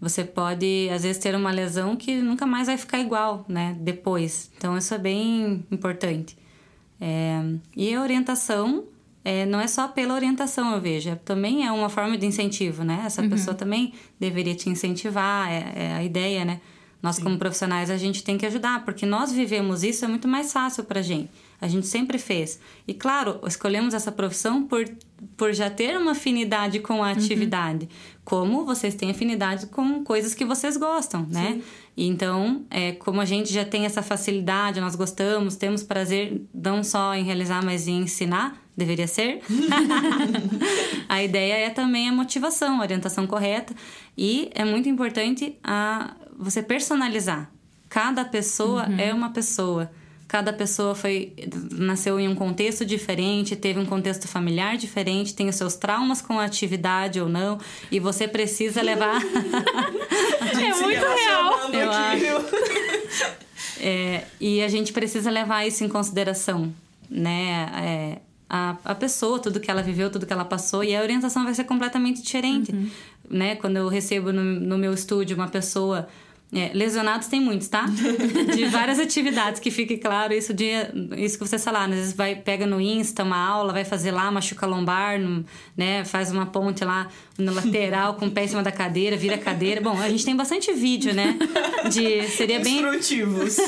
Você 0.00 0.24
pode, 0.24 0.88
às 0.90 1.02
vezes, 1.02 1.18
ter 1.18 1.34
uma 1.34 1.50
lesão 1.50 1.94
que 1.94 2.22
nunca 2.22 2.46
mais 2.46 2.68
vai 2.68 2.78
ficar 2.78 2.98
igual, 2.98 3.44
né? 3.46 3.76
Depois. 3.78 4.50
Então, 4.56 4.78
isso 4.78 4.94
é 4.94 4.98
bem 4.98 5.66
importante. 5.70 6.38
É, 6.98 7.42
e 7.76 7.94
a 7.94 8.00
orientação 8.00 8.84
é, 9.30 9.46
não 9.46 9.60
é 9.60 9.66
só 9.66 9.86
pela 9.86 10.14
orientação, 10.14 10.74
eu 10.74 10.80
vejo, 10.80 11.10
é, 11.10 11.14
também 11.14 11.66
é 11.66 11.70
uma 11.70 11.88
forma 11.88 12.18
de 12.18 12.26
incentivo, 12.26 12.82
né? 12.82 13.02
Essa 13.06 13.22
uhum. 13.22 13.30
pessoa 13.30 13.54
também 13.54 13.92
deveria 14.18 14.54
te 14.54 14.68
incentivar, 14.68 15.48
é, 15.48 15.72
é 15.76 15.92
a 15.94 16.02
ideia, 16.02 16.44
né? 16.44 16.60
Nós, 17.02 17.16
Sim. 17.16 17.22
como 17.22 17.38
profissionais, 17.38 17.90
a 17.90 17.96
gente 17.96 18.22
tem 18.22 18.36
que 18.36 18.44
ajudar, 18.44 18.84
porque 18.84 19.06
nós 19.06 19.32
vivemos 19.32 19.82
isso, 19.82 20.04
é 20.04 20.08
muito 20.08 20.28
mais 20.28 20.52
fácil 20.52 20.84
pra 20.84 21.00
gente. 21.00 21.30
A 21.60 21.68
gente 21.68 21.86
sempre 21.86 22.18
fez. 22.18 22.58
E, 22.86 22.92
claro, 22.92 23.40
escolhemos 23.46 23.94
essa 23.94 24.10
profissão 24.10 24.64
por, 24.64 24.84
por 25.36 25.52
já 25.52 25.70
ter 25.70 25.96
uma 25.96 26.12
afinidade 26.12 26.78
com 26.80 26.94
a 26.94 26.96
uhum. 26.96 27.04
atividade. 27.04 27.84
Uhum. 27.84 28.20
Como 28.24 28.64
vocês 28.64 28.94
têm 28.94 29.10
afinidade 29.10 29.66
com 29.66 30.04
coisas 30.04 30.34
que 30.34 30.44
vocês 30.44 30.76
gostam, 30.76 31.26
né? 31.30 31.54
Sim. 31.54 31.62
Então, 31.96 32.64
é, 32.70 32.92
como 32.92 33.20
a 33.20 33.24
gente 33.24 33.52
já 33.52 33.64
tem 33.64 33.84
essa 33.84 34.02
facilidade, 34.02 34.80
nós 34.80 34.94
gostamos, 34.94 35.56
temos 35.56 35.82
prazer 35.82 36.42
não 36.52 36.82
só 36.82 37.14
em 37.14 37.22
realizar, 37.24 37.64
mas 37.64 37.88
em 37.88 38.02
ensinar, 38.02 38.58
deveria 38.80 39.06
ser. 39.06 39.40
a 41.08 41.22
ideia 41.22 41.66
é 41.66 41.70
também 41.70 42.08
a 42.08 42.12
motivação, 42.12 42.78
a 42.78 42.82
orientação 42.82 43.26
correta. 43.26 43.74
E 44.16 44.50
é 44.54 44.64
muito 44.64 44.88
importante 44.88 45.56
a, 45.62 46.14
você 46.36 46.62
personalizar. 46.62 47.50
Cada 47.88 48.24
pessoa 48.24 48.88
uhum. 48.88 48.98
é 48.98 49.12
uma 49.12 49.30
pessoa. 49.30 49.90
Cada 50.26 50.52
pessoa 50.52 50.94
foi 50.94 51.32
nasceu 51.72 52.20
em 52.20 52.28
um 52.28 52.36
contexto 52.36 52.84
diferente, 52.84 53.56
teve 53.56 53.80
um 53.80 53.84
contexto 53.84 54.28
familiar 54.28 54.76
diferente, 54.76 55.34
tem 55.34 55.48
os 55.48 55.56
seus 55.56 55.74
traumas 55.74 56.22
com 56.22 56.38
a 56.38 56.44
atividade 56.44 57.20
ou 57.20 57.28
não, 57.28 57.58
e 57.90 57.98
você 57.98 58.28
precisa 58.28 58.80
levar. 58.80 59.20
é 59.26 60.74
muito 60.80 61.04
real. 61.04 61.72
Eu 61.72 61.90
acho. 61.90 63.34
É, 63.80 64.24
e 64.40 64.62
a 64.62 64.68
gente 64.68 64.92
precisa 64.92 65.30
levar 65.30 65.66
isso 65.66 65.82
em 65.82 65.88
consideração, 65.88 66.72
né? 67.10 67.68
É, 67.82 68.29
a, 68.50 68.76
a 68.84 68.94
pessoa, 68.96 69.38
tudo 69.38 69.60
que 69.60 69.70
ela 69.70 69.80
viveu, 69.82 70.10
tudo 70.10 70.26
que 70.26 70.32
ela 70.32 70.44
passou, 70.44 70.82
e 70.82 70.94
a 70.94 71.00
orientação 71.00 71.44
vai 71.44 71.54
ser 71.54 71.64
completamente 71.64 72.20
diferente. 72.20 72.72
Uhum. 72.72 72.90
né, 73.30 73.54
quando 73.54 73.76
eu 73.76 73.86
recebo 73.86 74.32
no, 74.32 74.42
no 74.42 74.76
meu 74.76 74.92
estúdio 74.92 75.36
uma 75.36 75.48
pessoa 75.48 76.08
é, 76.52 76.72
lesionados 76.74 77.28
tem 77.28 77.40
muitos, 77.40 77.68
tá? 77.68 77.84
De 78.56 78.64
várias 78.66 78.98
atividades, 78.98 79.60
que 79.60 79.70
fique 79.70 79.96
claro 79.96 80.32
isso 80.32 80.52
de 80.52 80.66
isso 81.16 81.38
que 81.38 81.46
você 81.46 81.58
falar, 81.60 81.84
às 81.84 81.94
vezes 81.94 82.12
vai 82.12 82.34
pega 82.34 82.66
no 82.66 82.80
Insta 82.80 83.22
uma 83.22 83.36
aula, 83.36 83.72
vai 83.72 83.84
fazer 83.84 84.10
lá, 84.10 84.28
machuca 84.32 84.66
lombar, 84.66 85.16
né? 85.76 86.04
Faz 86.04 86.32
uma 86.32 86.46
ponte 86.46 86.84
lá 86.84 87.06
no 87.40 87.52
lateral 87.52 88.14
com 88.14 88.26
o 88.26 88.30
pé 88.30 88.44
em 88.44 88.48
cima 88.48 88.62
da 88.62 88.72
cadeira, 88.72 89.16
vira 89.16 89.34
a 89.34 89.38
cadeira. 89.38 89.80
Bom, 89.80 89.98
a 89.98 90.08
gente 90.08 90.24
tem 90.24 90.36
bastante 90.36 90.72
vídeo, 90.72 91.14
né? 91.14 91.36
De 91.90 92.28
seria 92.28 92.60
bem 92.60 92.78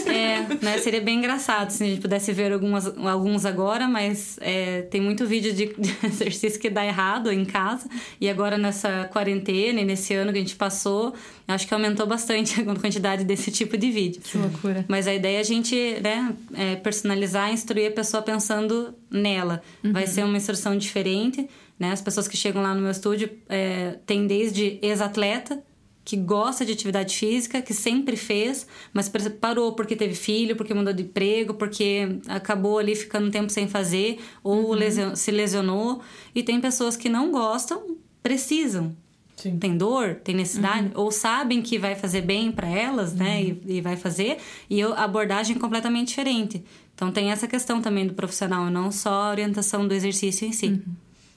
É, 0.06 0.46
né? 0.60 0.78
Seria 0.78 1.00
bem 1.00 1.18
engraçado 1.18 1.70
se 1.70 1.82
a 1.82 1.86
gente 1.86 2.00
pudesse 2.00 2.32
ver 2.32 2.52
algumas, 2.52 2.86
alguns 2.98 3.44
agora, 3.44 3.88
mas 3.88 4.38
é, 4.40 4.82
tem 4.82 5.00
muito 5.00 5.26
vídeo 5.26 5.52
de, 5.52 5.74
de 5.74 5.96
exercício 6.06 6.60
que 6.60 6.70
dá 6.70 6.84
errado 6.84 7.32
em 7.32 7.44
casa. 7.44 7.88
E 8.20 8.28
agora 8.28 8.58
nessa 8.58 9.08
quarentena 9.12 9.80
e 9.80 9.84
nesse 9.84 10.14
ano 10.14 10.32
que 10.32 10.38
a 10.38 10.40
gente 10.40 10.56
passou, 10.56 11.14
acho 11.46 11.66
que 11.66 11.74
aumentou 11.74 12.06
bastante 12.06 12.60
a 12.62 12.64
quantidade 12.64 13.24
desse 13.24 13.50
tipo 13.50 13.76
de 13.76 13.90
vídeo. 13.90 14.22
Que 14.22 14.38
loucura. 14.38 14.84
Mas 14.88 15.06
a 15.06 15.14
ideia 15.14 15.38
é 15.38 15.40
a 15.40 15.44
gente 15.44 15.76
né, 16.02 16.34
é 16.54 16.76
personalizar, 16.76 17.52
instruir 17.52 17.88
a 17.88 17.92
pessoa 17.92 18.22
pensando 18.22 18.94
nela. 19.10 19.62
Uhum. 19.82 19.92
Vai 19.92 20.06
ser 20.06 20.24
uma 20.24 20.36
instrução 20.36 20.76
diferente. 20.76 21.48
Né? 21.82 21.90
As 21.90 22.00
pessoas 22.00 22.28
que 22.28 22.36
chegam 22.36 22.62
lá 22.62 22.72
no 22.76 22.80
meu 22.80 22.92
estúdio 22.92 23.28
é, 23.48 23.98
têm 24.06 24.24
desde 24.24 24.78
ex-atleta, 24.80 25.60
que 26.04 26.16
gosta 26.16 26.64
de 26.64 26.70
atividade 26.70 27.16
física, 27.16 27.60
que 27.60 27.74
sempre 27.74 28.16
fez, 28.16 28.68
mas 28.92 29.10
parou 29.40 29.72
porque 29.72 29.96
teve 29.96 30.14
filho, 30.14 30.54
porque 30.54 30.72
mudou 30.72 30.92
de 30.92 31.02
emprego, 31.02 31.54
porque 31.54 32.20
acabou 32.28 32.78
ali 32.78 32.94
ficando 32.94 33.26
um 33.26 33.30
tempo 33.32 33.50
sem 33.50 33.66
fazer, 33.66 34.20
ou 34.44 34.66
uhum. 34.66 34.72
lesion 34.74 35.16
se 35.16 35.32
lesionou. 35.32 36.00
E 36.32 36.44
tem 36.44 36.60
pessoas 36.60 36.96
que 36.96 37.08
não 37.08 37.32
gostam, 37.32 37.96
precisam. 38.22 38.94
Sim. 39.36 39.58
Tem 39.58 39.76
dor, 39.76 40.20
tem 40.22 40.36
necessidade, 40.36 40.86
uhum. 40.94 41.02
ou 41.02 41.10
sabem 41.10 41.60
que 41.60 41.78
vai 41.78 41.96
fazer 41.96 42.20
bem 42.20 42.52
para 42.52 42.68
elas, 42.68 43.12
né? 43.12 43.38
uhum. 43.40 43.48
né? 43.48 43.60
E, 43.66 43.78
e, 43.78 43.80
vai 43.80 43.96
fazer, 43.96 44.38
e 44.70 44.80
a 44.80 45.02
abordagem 45.02 45.56
é 45.56 45.58
completamente 45.58 46.08
diferente. 46.08 46.62
Então 46.94 47.10
tem 47.10 47.32
essa 47.32 47.48
questão 47.48 47.82
também 47.82 48.06
do 48.06 48.14
profissional, 48.14 48.70
não 48.70 48.92
só 48.92 49.10
a 49.10 49.30
orientação 49.30 49.88
do 49.88 49.94
exercício 49.94 50.46
em 50.46 50.52
si. 50.52 50.80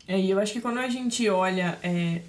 É, 0.08 0.20
e 0.20 0.30
eu 0.30 0.40
acho 0.40 0.54
que 0.54 0.62
quando 0.62 0.78
a 0.80 0.88
gente 0.88 1.28
olha, 1.30 1.78
é, 1.82 2.22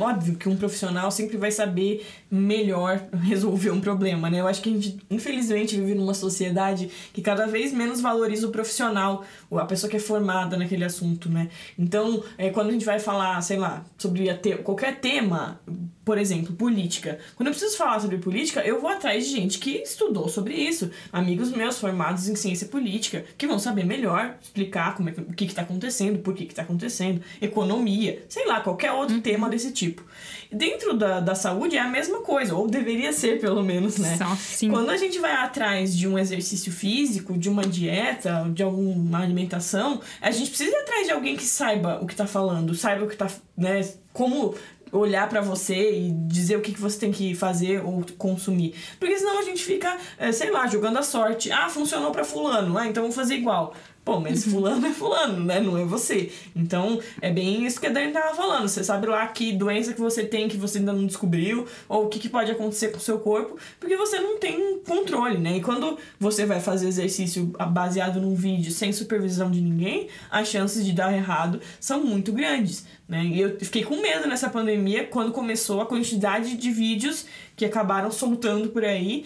óbvio 0.00 0.36
que 0.36 0.48
um 0.48 0.56
profissional 0.56 1.10
sempre 1.10 1.36
vai 1.36 1.50
saber 1.50 2.06
melhor 2.30 3.00
resolver 3.22 3.70
um 3.70 3.80
problema, 3.80 4.28
né? 4.28 4.40
Eu 4.40 4.46
acho 4.46 4.62
que 4.62 4.70
a 4.70 4.72
gente, 4.72 4.98
infelizmente, 5.10 5.76
vive 5.76 5.94
numa 5.94 6.14
sociedade 6.14 6.90
que 7.12 7.22
cada 7.22 7.46
vez 7.46 7.72
menos 7.72 8.00
valoriza 8.00 8.46
o 8.46 8.50
profissional, 8.50 9.24
a 9.52 9.64
pessoa 9.64 9.90
que 9.90 9.96
é 9.96 10.00
formada 10.00 10.56
naquele 10.56 10.84
assunto, 10.84 11.28
né? 11.28 11.48
Então, 11.78 12.22
é, 12.36 12.50
quando 12.50 12.68
a 12.68 12.72
gente 12.72 12.84
vai 12.84 12.98
falar, 12.98 13.40
sei 13.42 13.58
lá, 13.58 13.84
sobre 13.98 14.32
te 14.34 14.56
qualquer 14.56 15.00
tema, 15.00 15.60
por 16.06 16.18
exemplo, 16.18 16.54
política. 16.54 17.18
Quando 17.34 17.48
eu 17.48 17.52
preciso 17.52 17.76
falar 17.76 17.98
sobre 17.98 18.18
política, 18.18 18.60
eu 18.60 18.80
vou 18.80 18.88
atrás 18.88 19.26
de 19.26 19.32
gente 19.32 19.58
que 19.58 19.78
estudou 19.78 20.28
sobre 20.28 20.54
isso. 20.54 20.88
Amigos 21.12 21.50
meus 21.50 21.78
formados 21.80 22.28
em 22.28 22.36
ciência 22.36 22.68
política, 22.68 23.24
que 23.36 23.44
vão 23.44 23.58
saber 23.58 23.84
melhor 23.84 24.36
explicar 24.40 24.94
como 24.94 25.08
é 25.08 25.12
que, 25.12 25.20
o 25.20 25.32
que 25.32 25.44
está 25.46 25.62
acontecendo, 25.62 26.20
por 26.20 26.32
que 26.32 26.44
está 26.44 26.62
acontecendo, 26.62 27.20
economia, 27.42 28.24
sei 28.28 28.46
lá, 28.46 28.60
qualquer 28.60 28.92
outro 28.92 29.16
uhum. 29.16 29.20
tema 29.20 29.48
desse 29.48 29.72
tipo. 29.76 30.02
Dentro 30.50 30.96
da, 30.96 31.20
da 31.20 31.34
saúde 31.34 31.76
é 31.76 31.80
a 31.80 31.88
mesma 31.88 32.20
coisa, 32.20 32.54
ou 32.54 32.68
deveria 32.68 33.12
ser 33.12 33.40
pelo 33.40 33.62
menos, 33.62 33.98
né? 33.98 34.16
Só. 34.16 34.68
Quando 34.68 34.90
a 34.90 34.96
gente 34.96 35.18
vai 35.18 35.32
atrás 35.32 35.96
de 35.96 36.08
um 36.08 36.18
exercício 36.18 36.72
físico, 36.72 37.36
de 37.36 37.48
uma 37.48 37.62
dieta, 37.62 38.48
de 38.54 38.62
alguma 38.62 39.20
alimentação, 39.20 40.00
a 40.20 40.30
gente 40.30 40.48
precisa 40.48 40.70
ir 40.70 40.80
atrás 40.80 41.06
de 41.06 41.12
alguém 41.12 41.36
que 41.36 41.44
saiba 41.44 41.98
o 42.00 42.06
que 42.06 42.14
está 42.14 42.26
falando, 42.26 42.74
saiba 42.74 43.04
o 43.04 43.08
que 43.08 43.14
está, 43.14 43.28
né? 43.56 43.86
Como 44.12 44.54
olhar 44.92 45.28
para 45.28 45.40
você 45.40 45.98
e 45.98 46.10
dizer 46.12 46.56
o 46.56 46.60
que, 46.60 46.72
que 46.72 46.80
você 46.80 46.98
tem 46.98 47.12
que 47.12 47.34
fazer 47.34 47.84
ou 47.84 48.04
consumir. 48.16 48.74
Porque 48.98 49.18
senão 49.18 49.38
a 49.38 49.42
gente 49.42 49.62
fica, 49.62 49.96
é, 50.16 50.32
sei 50.32 50.50
lá, 50.50 50.66
jogando 50.66 50.98
a 50.98 51.02
sorte. 51.02 51.50
Ah, 51.50 51.68
funcionou 51.68 52.12
para 52.12 52.24
fulano, 52.24 52.78
ah, 52.78 52.86
então 52.86 53.02
vou 53.02 53.12
fazer 53.12 53.34
igual. 53.34 53.74
Pô, 54.06 54.20
mas 54.20 54.46
uhum. 54.46 54.52
fulano 54.52 54.86
é 54.86 54.92
fulano, 54.92 55.44
né? 55.44 55.58
Não 55.58 55.76
é 55.76 55.84
você. 55.84 56.30
Então, 56.54 57.00
é 57.20 57.28
bem 57.28 57.66
isso 57.66 57.80
que 57.80 57.88
a 57.88 57.90
Dani 57.90 58.12
tava 58.12 58.36
falando. 58.36 58.68
Você 58.68 58.84
sabe 58.84 59.08
lá 59.08 59.26
que 59.26 59.52
doença 59.52 59.92
que 59.92 60.00
você 60.00 60.24
tem 60.24 60.46
que 60.46 60.56
você 60.56 60.78
ainda 60.78 60.92
não 60.92 61.04
descobriu, 61.06 61.66
ou 61.88 62.04
o 62.04 62.08
que, 62.08 62.20
que 62.20 62.28
pode 62.28 62.52
acontecer 62.52 62.92
com 62.92 62.98
o 62.98 63.00
seu 63.00 63.18
corpo, 63.18 63.58
porque 63.80 63.96
você 63.96 64.20
não 64.20 64.38
tem 64.38 64.78
controle, 64.86 65.38
né? 65.38 65.56
E 65.56 65.60
quando 65.60 65.98
você 66.20 66.46
vai 66.46 66.60
fazer 66.60 66.86
exercício 66.86 67.46
baseado 67.72 68.20
num 68.20 68.36
vídeo 68.36 68.70
sem 68.70 68.92
supervisão 68.92 69.50
de 69.50 69.60
ninguém, 69.60 70.06
as 70.30 70.46
chances 70.46 70.86
de 70.86 70.92
dar 70.92 71.12
errado 71.12 71.60
são 71.80 72.04
muito 72.04 72.32
grandes. 72.32 72.86
Né? 73.08 73.24
E 73.24 73.40
eu 73.40 73.58
fiquei 73.58 73.82
com 73.82 74.00
medo 74.00 74.28
nessa 74.28 74.48
pandemia 74.48 75.04
quando 75.04 75.32
começou 75.32 75.80
a 75.80 75.86
quantidade 75.86 76.56
de 76.56 76.70
vídeos 76.70 77.26
que 77.56 77.64
acabaram 77.64 78.12
soltando 78.12 78.68
por 78.68 78.84
aí 78.84 79.24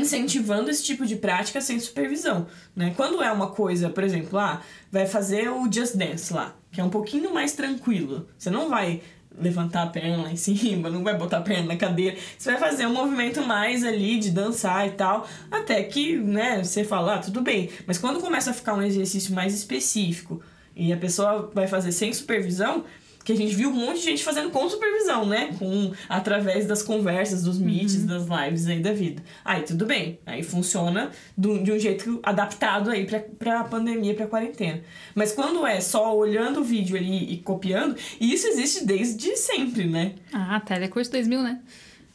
incentivando 0.00 0.70
esse 0.70 0.82
tipo 0.82 1.06
de 1.06 1.16
prática 1.16 1.60
sem 1.60 1.78
supervisão, 1.78 2.46
né? 2.74 2.92
Quando 2.96 3.22
é 3.22 3.30
uma 3.30 3.48
coisa, 3.48 3.88
por 3.88 4.04
exemplo, 4.04 4.38
ah, 4.38 4.60
vai 4.90 5.06
fazer 5.06 5.48
o 5.50 5.70
Just 5.70 5.96
Dance 5.96 6.32
lá, 6.32 6.54
que 6.70 6.80
é 6.80 6.84
um 6.84 6.90
pouquinho 6.90 7.32
mais 7.32 7.52
tranquilo. 7.52 8.28
Você 8.38 8.50
não 8.50 8.68
vai 8.68 9.00
levantar 9.36 9.82
a 9.82 9.86
perna 9.86 10.22
lá 10.22 10.30
em 10.30 10.36
cima, 10.36 10.88
não 10.90 11.02
vai 11.02 11.16
botar 11.16 11.38
a 11.38 11.42
perna 11.42 11.68
na 11.68 11.76
cadeira. 11.76 12.16
Você 12.38 12.52
vai 12.52 12.60
fazer 12.60 12.86
um 12.86 12.92
movimento 12.92 13.42
mais 13.42 13.84
ali 13.84 14.18
de 14.18 14.30
dançar 14.30 14.86
e 14.86 14.92
tal, 14.92 15.26
até 15.50 15.82
que, 15.82 16.16
né, 16.16 16.62
você 16.62 16.84
fala, 16.84 17.16
ah, 17.16 17.18
tudo 17.18 17.42
bem. 17.42 17.70
Mas 17.86 17.98
quando 17.98 18.20
começa 18.20 18.50
a 18.50 18.54
ficar 18.54 18.74
um 18.74 18.82
exercício 18.82 19.34
mais 19.34 19.54
específico 19.54 20.40
e 20.76 20.92
a 20.92 20.96
pessoa 20.96 21.50
vai 21.54 21.66
fazer 21.66 21.92
sem 21.92 22.12
supervisão, 22.12 22.84
que 23.24 23.32
a 23.32 23.36
gente 23.36 23.54
viu 23.54 23.70
um 23.70 23.72
monte 23.72 24.00
de 24.00 24.04
gente 24.04 24.22
fazendo 24.22 24.50
com 24.50 24.68
supervisão, 24.68 25.24
né? 25.24 25.54
Com, 25.58 25.92
através 26.08 26.66
das 26.66 26.82
conversas, 26.82 27.42
dos 27.42 27.58
meets, 27.58 27.96
uhum. 27.96 28.06
das 28.06 28.26
lives 28.26 28.66
aí 28.68 28.80
da 28.80 28.92
vida. 28.92 29.22
Aí 29.44 29.62
tudo 29.62 29.86
bem. 29.86 30.18
Aí 30.26 30.42
funciona 30.42 31.10
do, 31.36 31.62
de 31.62 31.72
um 31.72 31.78
jeito 31.78 32.20
adaptado 32.22 32.90
aí 32.90 33.06
pra, 33.06 33.20
pra 33.20 33.64
pandemia, 33.64 34.14
pra 34.14 34.26
quarentena. 34.26 34.82
Mas 35.14 35.32
quando 35.32 35.66
é 35.66 35.80
só 35.80 36.14
olhando 36.14 36.60
o 36.60 36.64
vídeo 36.64 36.96
ali 36.96 37.32
e 37.32 37.38
copiando, 37.38 37.96
isso 38.20 38.46
existe 38.46 38.84
desde 38.84 39.36
sempre, 39.36 39.86
né? 39.86 40.12
Ah, 40.32 40.60
Telecurso 40.60 41.10
2000, 41.10 41.42
né? 41.42 41.60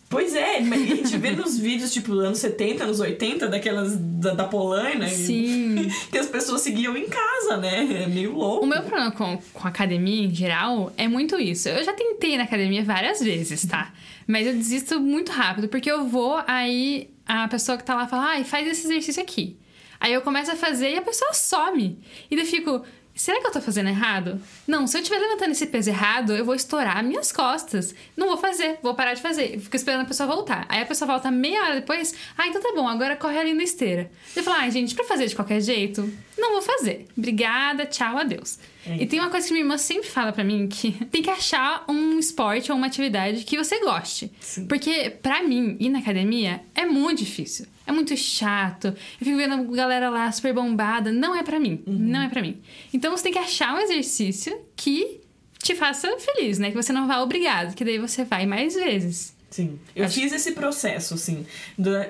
Pois 0.10 0.34
é, 0.34 0.58
a 0.58 0.62
gente 0.64 1.16
vê 1.20 1.30
nos 1.32 1.60
vídeos, 1.60 1.94
tipo, 1.94 2.14
anos 2.14 2.40
70, 2.40 2.84
anos 2.84 3.00
80, 3.00 3.48
daquelas 3.48 3.96
da, 3.96 4.34
da 4.34 4.44
Polaina. 4.46 5.08
Sim. 5.08 5.88
que 6.12 6.18
as 6.18 6.26
pessoas 6.26 6.62
seguiam 6.62 6.98
em 6.98 7.08
casa, 7.08 7.58
né? 7.58 8.04
É 8.06 8.08
meio 8.08 8.34
louco. 8.34 8.66
O 8.66 8.68
meu 8.68 8.82
problema 8.82 9.12
com, 9.12 9.38
com 9.54 9.68
academia 9.68 10.26
em 10.26 10.34
geral 10.34 10.92
é 10.98 11.08
muito 11.08 11.40
isso. 11.40 11.70
Eu 11.70 11.84
já 11.84 11.94
tentei 11.94 12.38
na 12.38 12.46
academia 12.46 12.84
várias 12.84 13.20
vezes, 13.20 13.64
tá? 13.68 13.94
Mas 14.26 14.48
eu 14.48 14.54
desisto 14.54 15.00
muito 15.00 15.32
rápido, 15.32 15.68
porque 15.68 15.92
eu 15.92 16.08
vou, 16.08 16.42
aí 16.48 17.12
a 17.28 17.48
pessoa 17.48 17.78
que 17.78 17.84
tá 17.84 17.94
lá 17.94 18.08
fala, 18.08 18.30
ai, 18.30 18.44
faz 18.44 18.68
esse 18.68 18.88
exercício 18.88 19.22
aqui. 19.22 19.58
Aí 20.00 20.12
eu 20.12 20.22
começo 20.22 20.50
a 20.50 20.56
fazer 20.56 20.92
e 20.92 20.98
a 20.98 21.04
pessoa 21.04 21.34
some. 21.34 22.00
E 22.32 22.36
daí 22.36 22.46
eu 22.46 22.50
fico, 22.50 22.84
será 23.20 23.42
que 23.42 23.48
eu 23.48 23.52
tô 23.52 23.62
fazendo 23.62 23.90
errado? 23.90 24.42
Não, 24.66 24.88
se 24.88 24.98
eu 24.98 25.02
estiver 25.02 25.20
levantando 25.20 25.52
esse 25.52 25.68
peso 25.68 25.90
errado, 25.90 26.34
eu 26.34 26.46
vou 26.46 26.56
estourar 26.56 27.04
minhas 27.04 27.32
costas. 27.32 27.94
Não 28.16 28.28
vou 28.28 28.38
fazer, 28.38 28.80
vou 28.82 28.94
parar 28.96 29.14
de 29.14 29.22
fazer. 29.22 29.60
fico 29.60 29.76
esperando 29.76 30.02
a 30.02 30.06
pessoa 30.06 30.28
voltar. 30.28 30.66
Aí 30.70 30.82
a 30.82 30.86
pessoa 30.86 31.08
volta 31.08 31.30
meia 31.30 31.62
hora 31.64 31.76
depois, 31.76 32.16
ah, 32.38 32.48
então 32.48 32.62
tá 32.62 32.72
bom, 32.74 32.88
agora 32.88 33.18
corre 33.18 33.38
ali 33.38 33.54
na 33.54 33.64
esteira. 33.64 34.10
Eu 34.36 34.42
falo, 34.42 34.58
ai, 34.58 34.72
gente, 34.72 34.96
pra 34.96 35.04
fazer 35.04 35.28
de 35.28 35.36
qualquer 35.36 35.60
jeito, 35.60 36.10
não 36.38 36.54
vou 36.54 36.62
fazer. 36.62 37.08
Obrigada, 37.18 37.86
tchau, 37.86 38.18
adeus. 38.18 38.58
É. 38.86 39.04
E 39.04 39.06
tem 39.06 39.20
uma 39.20 39.30
coisa 39.30 39.46
que 39.46 39.54
minha 39.54 39.64
irmã 39.64 39.78
sempre 39.78 40.08
fala 40.08 40.32
para 40.32 40.44
mim, 40.44 40.68
que 40.68 40.94
tem 41.12 41.22
que 41.22 41.30
achar 41.30 41.84
um 41.90 42.18
esporte 42.18 42.72
ou 42.72 42.78
uma 42.78 42.88
atividade 42.88 43.44
que 43.44 43.58
você 43.58 43.80
goste. 43.80 44.32
Sim. 44.40 44.66
Porque, 44.66 45.10
para 45.10 45.44
mim, 45.44 45.76
ir 45.80 45.90
na 45.90 46.00
academia 46.00 46.62
é 46.74 46.86
muito 46.86 47.20
difícil. 47.20 47.66
É 47.90 47.92
muito 47.92 48.16
chato. 48.16 48.90
Eu 48.90 49.26
fico 49.26 49.36
vendo 49.36 49.56
a 49.56 49.76
galera 49.76 50.12
lá 50.12 50.32
super 50.32 50.54
bombada. 50.54 51.12
Não 51.12 51.36
é 51.36 51.42
para 51.42 51.60
mim. 51.60 51.82
Uhum. 51.88 51.98
Não 51.98 52.22
é 52.22 52.30
para 52.30 52.40
mim. 52.40 52.62
Então 52.94 53.10
você 53.10 53.24
tem 53.24 53.34
que 53.34 53.40
achar 53.40 53.74
um 53.74 53.80
exercício 53.80 54.56
que 54.76 55.22
te 55.58 55.74
faça 55.74 56.08
feliz, 56.20 56.60
né? 56.60 56.70
Que 56.70 56.78
você 56.78 56.94
não 56.94 57.08
vá 57.08 57.20
obrigado, 57.20 57.74
que 57.74 57.84
daí 57.84 57.98
você 57.98 58.24
vai 58.24 58.46
mais 58.46 58.76
vezes. 58.76 59.36
Sim. 59.50 59.80
Eu 59.96 60.06
Acho... 60.06 60.14
fiz 60.14 60.32
esse 60.32 60.52
processo, 60.52 61.16
assim. 61.16 61.48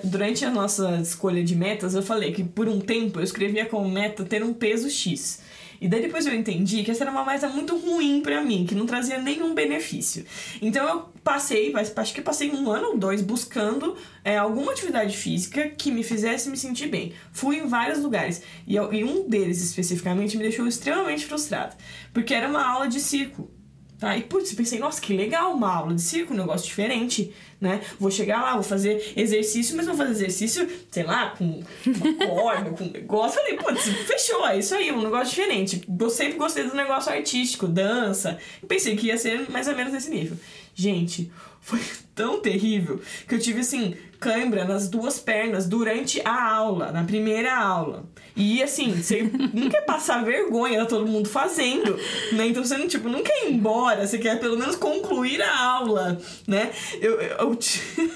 Durante 0.03 0.43
a 0.43 0.51
nossa 0.51 0.99
escolha 1.01 1.41
de 1.41 1.55
metas, 1.55 1.95
eu 1.95 2.03
falei 2.03 2.33
que 2.33 2.43
por 2.43 2.67
um 2.67 2.81
tempo 2.81 3.21
eu 3.21 3.23
escrevia 3.23 3.65
como 3.65 3.87
meta 3.89 4.25
ter 4.25 4.43
um 4.43 4.53
peso 4.53 4.89
X. 4.89 5.39
E 5.81 5.87
daí 5.87 6.01
depois 6.01 6.25
eu 6.25 6.33
entendi 6.33 6.83
que 6.83 6.91
essa 6.91 7.03
era 7.03 7.11
uma 7.11 7.25
meta 7.25 7.47
muito 7.47 7.77
ruim 7.77 8.21
para 8.21 8.41
mim, 8.43 8.65
que 8.65 8.75
não 8.75 8.85
trazia 8.85 9.19
nenhum 9.19 9.53
benefício. 9.53 10.25
Então 10.61 10.87
eu 10.87 11.09
passei, 11.23 11.73
acho 11.75 12.13
que 12.13 12.21
passei 12.21 12.51
um 12.51 12.69
ano 12.69 12.89
ou 12.89 12.97
dois 12.97 13.21
buscando 13.21 13.95
é, 14.23 14.37
alguma 14.37 14.71
atividade 14.71 15.15
física 15.15 15.69
que 15.69 15.91
me 15.91 16.03
fizesse 16.03 16.49
me 16.49 16.57
sentir 16.57 16.87
bem. 16.87 17.13
Fui 17.31 17.57
em 17.57 17.67
vários 17.67 17.99
lugares 17.99 18.41
e, 18.67 18.75
eu, 18.75 18.91
e 18.93 19.03
um 19.03 19.27
deles 19.27 19.61
especificamente 19.61 20.37
me 20.37 20.43
deixou 20.43 20.67
extremamente 20.67 21.25
frustrada, 21.25 21.77
porque 22.13 22.33
era 22.33 22.47
uma 22.47 22.65
aula 22.65 22.87
de 22.87 22.99
circo. 22.99 23.58
Tá? 23.99 24.15
E 24.15 24.23
putz, 24.23 24.53
pensei, 24.53 24.79
nossa, 24.79 25.01
que 25.01 25.13
legal 25.13 25.51
uma 25.53 25.75
aula 25.75 25.93
de 25.93 26.01
circo, 26.01 26.33
um 26.33 26.37
negócio 26.37 26.65
diferente, 26.65 27.33
né? 27.59 27.81
Vou 27.99 28.09
chegar 28.09 28.41
lá, 28.41 28.53
vou 28.53 28.63
fazer 28.63 29.11
exercício, 29.13 29.75
mas 29.75 29.87
vou 29.87 29.95
fazer 29.95 30.11
exercício, 30.11 30.69
sei 30.89 31.03
lá, 31.03 31.31
com 31.31 31.61
corda, 32.25 32.69
com 32.71 32.85
negócio. 32.85 33.41
Falei, 33.41 33.57
putz, 33.57 33.83
fechou, 34.07 34.47
é 34.47 34.57
isso 34.57 34.73
aí, 34.73 34.89
um 34.89 35.01
negócio 35.01 35.35
diferente. 35.35 35.83
Eu 35.99 36.09
sempre 36.09 36.37
gostei 36.37 36.63
do 36.63 36.75
negócio 36.75 37.11
artístico, 37.11 37.67
dança. 37.67 38.37
pensei 38.69 38.95
que 38.95 39.07
ia 39.07 39.17
ser 39.17 39.49
mais 39.49 39.67
ou 39.67 39.75
menos 39.75 39.91
nesse 39.91 40.09
nível. 40.09 40.37
Gente, 40.73 41.29
foi 41.69 41.79
tão 42.15 42.41
terrível 42.41 42.99
que 43.27 43.35
eu 43.35 43.39
tive 43.39 43.59
assim, 43.59 43.95
cãibra 44.19 44.65
nas 44.65 44.89
duas 44.89 45.19
pernas 45.19 45.67
durante 45.67 46.21
a 46.25 46.51
aula, 46.53 46.91
na 46.91 47.03
primeira 47.03 47.55
aula. 47.55 48.03
E 48.35 48.61
assim, 48.61 49.01
você 49.01 49.23
não 49.53 49.69
quer 49.69 49.85
passar 49.85 50.23
vergonha, 50.23 50.85
todo 50.85 51.07
mundo 51.07 51.29
fazendo, 51.29 51.97
né? 52.33 52.47
Então 52.47 52.63
você 52.63 52.77
não, 52.77 52.87
tipo, 52.87 53.07
não 53.07 53.21
quer 53.21 53.45
ir 53.45 53.53
embora, 53.53 54.05
você 54.05 54.17
quer 54.17 54.39
pelo 54.39 54.57
menos 54.57 54.75
concluir 54.75 55.41
a 55.41 55.59
aula, 55.59 56.19
né? 56.47 56.71
Eu, 56.99 57.21
eu, 57.21 57.37
eu, 57.37 57.59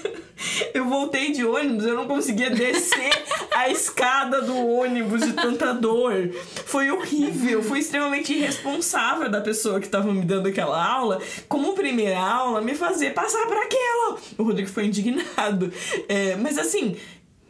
eu 0.74 0.84
voltei 0.88 1.32
de 1.32 1.44
ônibus, 1.44 1.84
eu 1.84 1.94
não 1.94 2.06
conseguia 2.06 2.50
descer 2.50 3.10
a 3.54 3.68
escada 3.70 4.42
do 4.42 4.56
ônibus 4.66 5.24
de 5.24 5.32
tanta 5.32 5.72
dor. 5.72 6.30
Foi 6.66 6.90
horrível, 6.90 7.62
foi 7.62 7.78
extremamente 7.78 8.32
irresponsável 8.32 9.30
da 9.30 9.40
pessoa 9.40 9.80
que 9.80 9.86
estava 9.86 10.12
me 10.12 10.22
dando 10.22 10.48
aquela 10.48 10.84
aula, 10.84 11.20
como 11.48 11.74
primeira 11.74 12.18
aula, 12.18 12.60
me 12.60 12.74
fazer 12.74 13.14
passar 13.14 13.43
para 13.46 13.62
aquela. 13.62 14.18
O 14.38 14.42
Rodrigo 14.42 14.68
foi 14.68 14.86
indignado. 14.86 15.72
É, 16.08 16.36
mas 16.36 16.58
assim, 16.58 16.96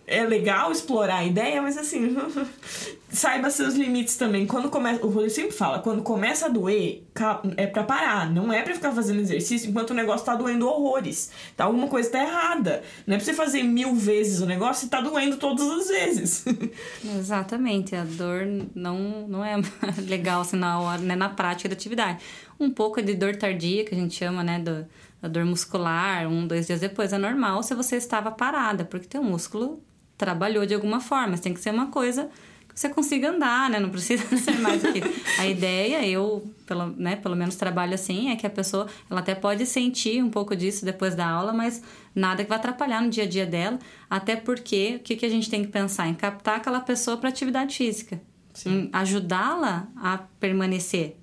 é 0.06 0.22
legal 0.24 0.70
explorar 0.70 1.18
a 1.18 1.24
ideia, 1.24 1.62
mas 1.62 1.78
assim, 1.78 2.14
saiba 3.08 3.48
seus 3.48 3.74
limites 3.74 4.16
também. 4.16 4.46
Quando 4.46 4.68
começa, 4.68 5.04
o 5.04 5.08
Rodrigo 5.08 5.30
sempre 5.30 5.52
fala, 5.52 5.78
quando 5.78 6.02
começa 6.02 6.46
a 6.46 6.48
doer, 6.48 7.02
é 7.56 7.66
para 7.66 7.84
parar, 7.84 8.30
não 8.30 8.52
é 8.52 8.62
para 8.62 8.74
ficar 8.74 8.92
fazendo 8.92 9.20
exercício 9.20 9.70
enquanto 9.70 9.90
o 9.90 9.94
negócio 9.94 10.26
tá 10.26 10.34
doendo 10.34 10.68
horrores. 10.68 11.30
Tá 11.56 11.64
alguma 11.64 11.88
coisa 11.88 12.10
tá 12.10 12.22
errada. 12.22 12.82
Não 13.06 13.14
é 13.14 13.16
pra 13.18 13.24
você 13.24 13.32
fazer 13.32 13.62
mil 13.62 13.94
vezes 13.94 14.40
o 14.40 14.46
negócio 14.46 14.86
e 14.86 14.90
tá 14.90 15.00
doendo 15.00 15.38
todas 15.38 15.68
as 15.70 15.88
vezes. 15.88 16.44
Exatamente, 17.18 17.96
a 17.96 18.04
dor 18.04 18.46
não, 18.74 19.26
não 19.26 19.44
é 19.44 19.56
legal 20.06 20.42
assim 20.42 20.56
na 20.56 20.80
hora, 20.80 21.00
né, 21.00 21.16
na 21.16 21.30
prática 21.30 21.68
da 21.68 21.74
atividade. 21.74 22.22
Um 22.60 22.70
pouco 22.70 23.00
de 23.00 23.14
dor 23.14 23.36
tardia, 23.36 23.84
que 23.84 23.94
a 23.94 23.98
gente 23.98 24.14
chama, 24.14 24.44
né, 24.44 24.58
do, 24.58 24.86
da 25.24 25.28
dor 25.28 25.46
muscular, 25.46 26.28
um, 26.28 26.46
dois 26.46 26.66
dias 26.66 26.80
depois, 26.80 27.10
é 27.10 27.16
normal 27.16 27.62
se 27.62 27.74
você 27.74 27.96
estava 27.96 28.30
parada, 28.30 28.84
porque 28.84 29.06
teu 29.06 29.22
músculo 29.22 29.82
trabalhou 30.18 30.66
de 30.66 30.74
alguma 30.74 31.00
forma. 31.00 31.38
Tem 31.38 31.54
que 31.54 31.60
ser 31.60 31.70
uma 31.70 31.86
coisa 31.86 32.28
que 32.68 32.78
você 32.78 32.90
consiga 32.90 33.30
andar, 33.30 33.70
né? 33.70 33.80
Não 33.80 33.88
precisa 33.88 34.22
ser 34.36 34.58
mais 34.58 34.82
do 34.82 34.92
que. 34.92 35.00
A 35.38 35.46
ideia, 35.46 36.06
eu, 36.06 36.52
pelo, 36.66 36.88
né, 36.88 37.16
pelo 37.16 37.34
menos 37.34 37.56
trabalho 37.56 37.94
assim, 37.94 38.32
é 38.32 38.36
que 38.36 38.46
a 38.46 38.50
pessoa 38.50 38.86
ela 39.10 39.20
até 39.20 39.34
pode 39.34 39.64
sentir 39.64 40.22
um 40.22 40.28
pouco 40.28 40.54
disso 40.54 40.84
depois 40.84 41.14
da 41.14 41.26
aula, 41.26 41.54
mas 41.54 41.82
nada 42.14 42.44
que 42.44 42.48
vai 42.50 42.58
atrapalhar 42.58 43.00
no 43.00 43.08
dia 43.08 43.24
a 43.24 43.26
dia 43.26 43.46
dela. 43.46 43.78
Até 44.10 44.36
porque 44.36 44.96
o 44.96 45.00
que, 45.00 45.16
que 45.16 45.24
a 45.24 45.30
gente 45.30 45.48
tem 45.48 45.64
que 45.64 45.70
pensar? 45.70 46.06
Em 46.06 46.14
captar 46.14 46.58
aquela 46.58 46.80
pessoa 46.80 47.16
para 47.16 47.30
atividade 47.30 47.74
física. 47.74 48.20
Em 48.66 48.90
ajudá-la 48.92 49.88
a 49.96 50.18
permanecer. 50.38 51.16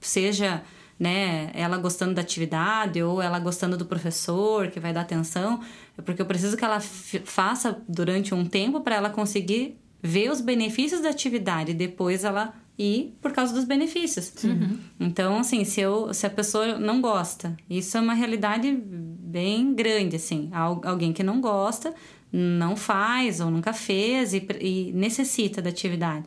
Seja 0.00 0.62
né, 0.98 1.50
ela 1.54 1.76
gostando 1.78 2.14
da 2.14 2.22
atividade 2.22 3.02
ou 3.02 3.20
ela 3.20 3.38
gostando 3.38 3.76
do 3.76 3.84
professor 3.84 4.68
que 4.68 4.78
vai 4.78 4.92
dar 4.92 5.02
atenção, 5.02 5.60
é 5.98 6.02
porque 6.02 6.22
eu 6.22 6.26
preciso 6.26 6.56
que 6.56 6.64
ela 6.64 6.80
faça 6.80 7.82
durante 7.88 8.34
um 8.34 8.44
tempo 8.44 8.80
para 8.80 8.96
ela 8.96 9.10
conseguir 9.10 9.78
ver 10.02 10.30
os 10.30 10.40
benefícios 10.40 11.00
da 11.00 11.08
atividade 11.08 11.72
e 11.72 11.74
depois 11.74 12.24
ela 12.24 12.54
ir 12.78 13.16
por 13.20 13.32
causa 13.32 13.54
dos 13.54 13.64
benefícios. 13.64 14.32
Uhum. 14.42 14.78
Então, 14.98 15.38
assim, 15.38 15.64
se, 15.64 15.80
eu, 15.80 16.12
se 16.12 16.26
a 16.26 16.30
pessoa 16.30 16.78
não 16.78 17.00
gosta, 17.00 17.56
isso 17.70 17.96
é 17.96 18.00
uma 18.00 18.14
realidade 18.14 18.70
bem 18.72 19.74
grande, 19.74 20.16
assim. 20.16 20.50
Alguém 20.52 21.12
que 21.12 21.22
não 21.22 21.40
gosta, 21.40 21.94
não 22.32 22.76
faz 22.76 23.40
ou 23.40 23.50
nunca 23.50 23.72
fez 23.72 24.34
e, 24.34 24.46
e 24.60 24.92
necessita 24.92 25.62
da 25.62 25.70
atividade. 25.70 26.24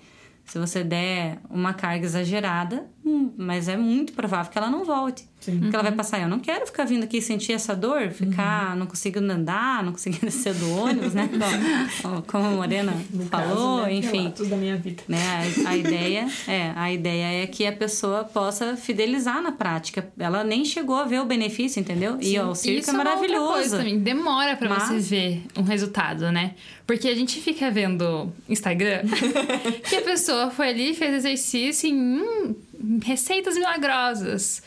Se 0.48 0.58
você 0.58 0.84
der 0.84 1.40
uma 1.50 1.74
carga 1.74 2.06
exagerada, 2.06 2.90
hum, 3.06 3.34
mas 3.38 3.68
é 3.68 3.76
muito 3.76 4.14
provável 4.14 4.50
que 4.52 4.58
ela 4.58 4.70
não 4.70 4.86
volte. 4.86 5.28
Sim. 5.48 5.60
Porque 5.60 5.76
ela 5.76 5.84
vai 5.84 5.92
uhum. 5.92 5.98
passar, 5.98 6.22
eu 6.22 6.28
não 6.28 6.40
quero 6.40 6.66
ficar 6.66 6.84
vindo 6.84 7.06
aqui 7.06 7.22
sentir 7.22 7.54
essa 7.54 7.74
dor, 7.74 8.10
ficar, 8.10 8.72
uhum. 8.72 8.80
não 8.80 8.86
conseguindo 8.86 9.32
andar, 9.32 9.82
não 9.82 9.94
conseguindo 9.94 10.26
descer 10.28 10.54
do 10.54 10.70
ônibus, 10.72 11.14
né? 11.14 11.30
Como 12.28 12.46
a 12.46 12.50
Morena 12.50 12.94
no 13.14 13.26
falou, 13.28 13.78
caso, 13.78 13.88
né? 13.88 13.94
enfim. 13.94 14.34
da 14.50 14.58
minha 14.58 14.76
vida. 14.76 15.04
Né? 15.08 15.18
A, 15.66 15.70
a, 15.70 15.78
ideia, 15.78 16.28
é, 16.50 16.74
a 16.76 16.92
ideia 16.92 17.44
é 17.44 17.48
que 17.48 17.66
a 17.66 17.72
pessoa 17.72 18.26
possa 18.26 18.76
fidelizar 18.76 19.42
na 19.42 19.54
prática. 19.54 20.10
Ela 20.20 20.44
nem 20.44 20.66
chegou 20.66 20.98
a 20.98 21.06
ver 21.06 21.22
o 21.22 21.26
benefício, 21.26 21.80
entendeu? 21.80 22.18
Sim. 22.22 22.34
E 22.34 22.40
ó, 22.40 22.50
o 22.50 22.56
circo 22.56 22.82
Isso 22.82 22.90
é 22.90 22.94
maravilhoso. 22.94 23.52
É 23.52 23.54
coisa 23.54 23.78
também. 23.78 24.00
Demora 24.00 24.58
para 24.58 24.68
Mas... 24.68 24.84
você 24.84 25.00
ver 25.00 25.44
um 25.58 25.64
resultado, 25.64 26.30
né? 26.30 26.56
Porque 26.86 27.08
a 27.08 27.16
gente 27.16 27.40
fica 27.40 27.72
vendo 27.72 28.32
Instagram 28.50 29.04
que 29.88 29.96
a 29.96 30.02
pessoa 30.02 30.52
foi 30.52 30.70
ali, 30.70 30.94
fez 30.94 31.14
exercício 31.14 31.90
em 31.90 31.96
hum, 31.96 32.56
receitas 33.02 33.56
milagrosas 33.56 34.62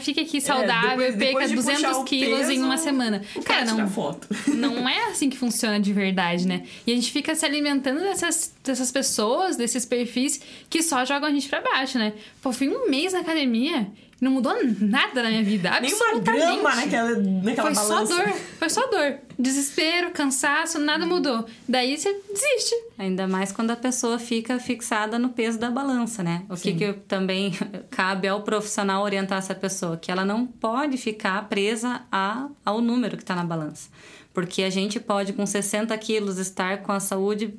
fica 0.00 0.20
aqui 0.20 0.36
é, 0.36 0.40
saudável 0.40 1.06
é, 1.06 1.12
depois, 1.12 1.48
perca 1.48 1.54
200 1.54 2.04
quilos 2.04 2.40
peso, 2.40 2.52
em 2.52 2.62
uma 2.62 2.76
semana. 2.76 3.22
Cara, 3.44 3.64
não, 3.64 3.88
foto. 3.88 4.28
não 4.48 4.88
é 4.88 5.10
assim 5.10 5.30
que 5.30 5.36
funciona 5.36 5.80
de 5.80 5.92
verdade, 5.92 6.46
né? 6.46 6.64
E 6.86 6.92
a 6.92 6.94
gente 6.94 7.10
fica 7.10 7.34
se 7.34 7.46
alimentando 7.46 8.00
dessas, 8.00 8.54
dessas 8.62 8.92
pessoas, 8.92 9.56
desses 9.56 9.86
perfis 9.86 10.40
que 10.68 10.82
só 10.82 11.04
jogam 11.04 11.28
a 11.28 11.32
gente 11.32 11.48
pra 11.48 11.60
baixo, 11.60 11.98
né? 11.98 12.12
Pô, 12.42 12.52
fui 12.52 12.68
um 12.68 12.90
mês 12.90 13.12
na 13.12 13.20
academia 13.20 13.86
não 14.20 14.32
mudou 14.32 14.54
nada 14.80 15.22
na 15.22 15.30
minha 15.30 15.42
vida. 15.42 15.70
Absolutamente. 15.70 16.44
Nenhuma 16.44 16.70
grama 16.70 16.76
naquela, 16.76 17.10
naquela 17.16 17.74
foi 17.74 17.74
balança. 17.74 18.14
Foi 18.14 18.16
só 18.16 18.24
dor. 18.24 18.40
Foi 18.58 18.70
só 18.70 18.86
dor. 18.90 19.18
Desespero, 19.38 20.10
cansaço, 20.10 20.78
nada 20.78 21.06
mudou. 21.06 21.46
Daí 21.66 21.96
você 21.96 22.12
desiste. 22.12 22.74
Ainda 22.98 23.26
mais 23.26 23.50
quando 23.50 23.70
a 23.70 23.76
pessoa 23.76 24.18
fica 24.18 24.58
fixada 24.58 25.18
no 25.18 25.30
peso 25.30 25.58
da 25.58 25.70
balança, 25.70 26.22
né? 26.22 26.44
O 26.50 26.54
que, 26.54 26.74
que 26.74 26.92
também 27.08 27.52
cabe 27.90 28.28
ao 28.28 28.42
profissional 28.42 29.02
orientar 29.02 29.38
essa 29.38 29.54
pessoa? 29.54 29.96
Que 29.96 30.12
ela 30.12 30.24
não 30.24 30.46
pode 30.46 30.98
ficar 30.98 31.48
presa 31.48 32.02
a, 32.12 32.48
ao 32.62 32.82
número 32.82 33.16
que 33.16 33.22
está 33.22 33.34
na 33.34 33.44
balança. 33.44 33.88
Porque 34.34 34.62
a 34.62 34.70
gente 34.70 35.00
pode, 35.00 35.32
com 35.32 35.46
60 35.46 35.96
quilos, 35.96 36.36
estar 36.36 36.82
com 36.82 36.92
a 36.92 37.00
saúde 37.00 37.54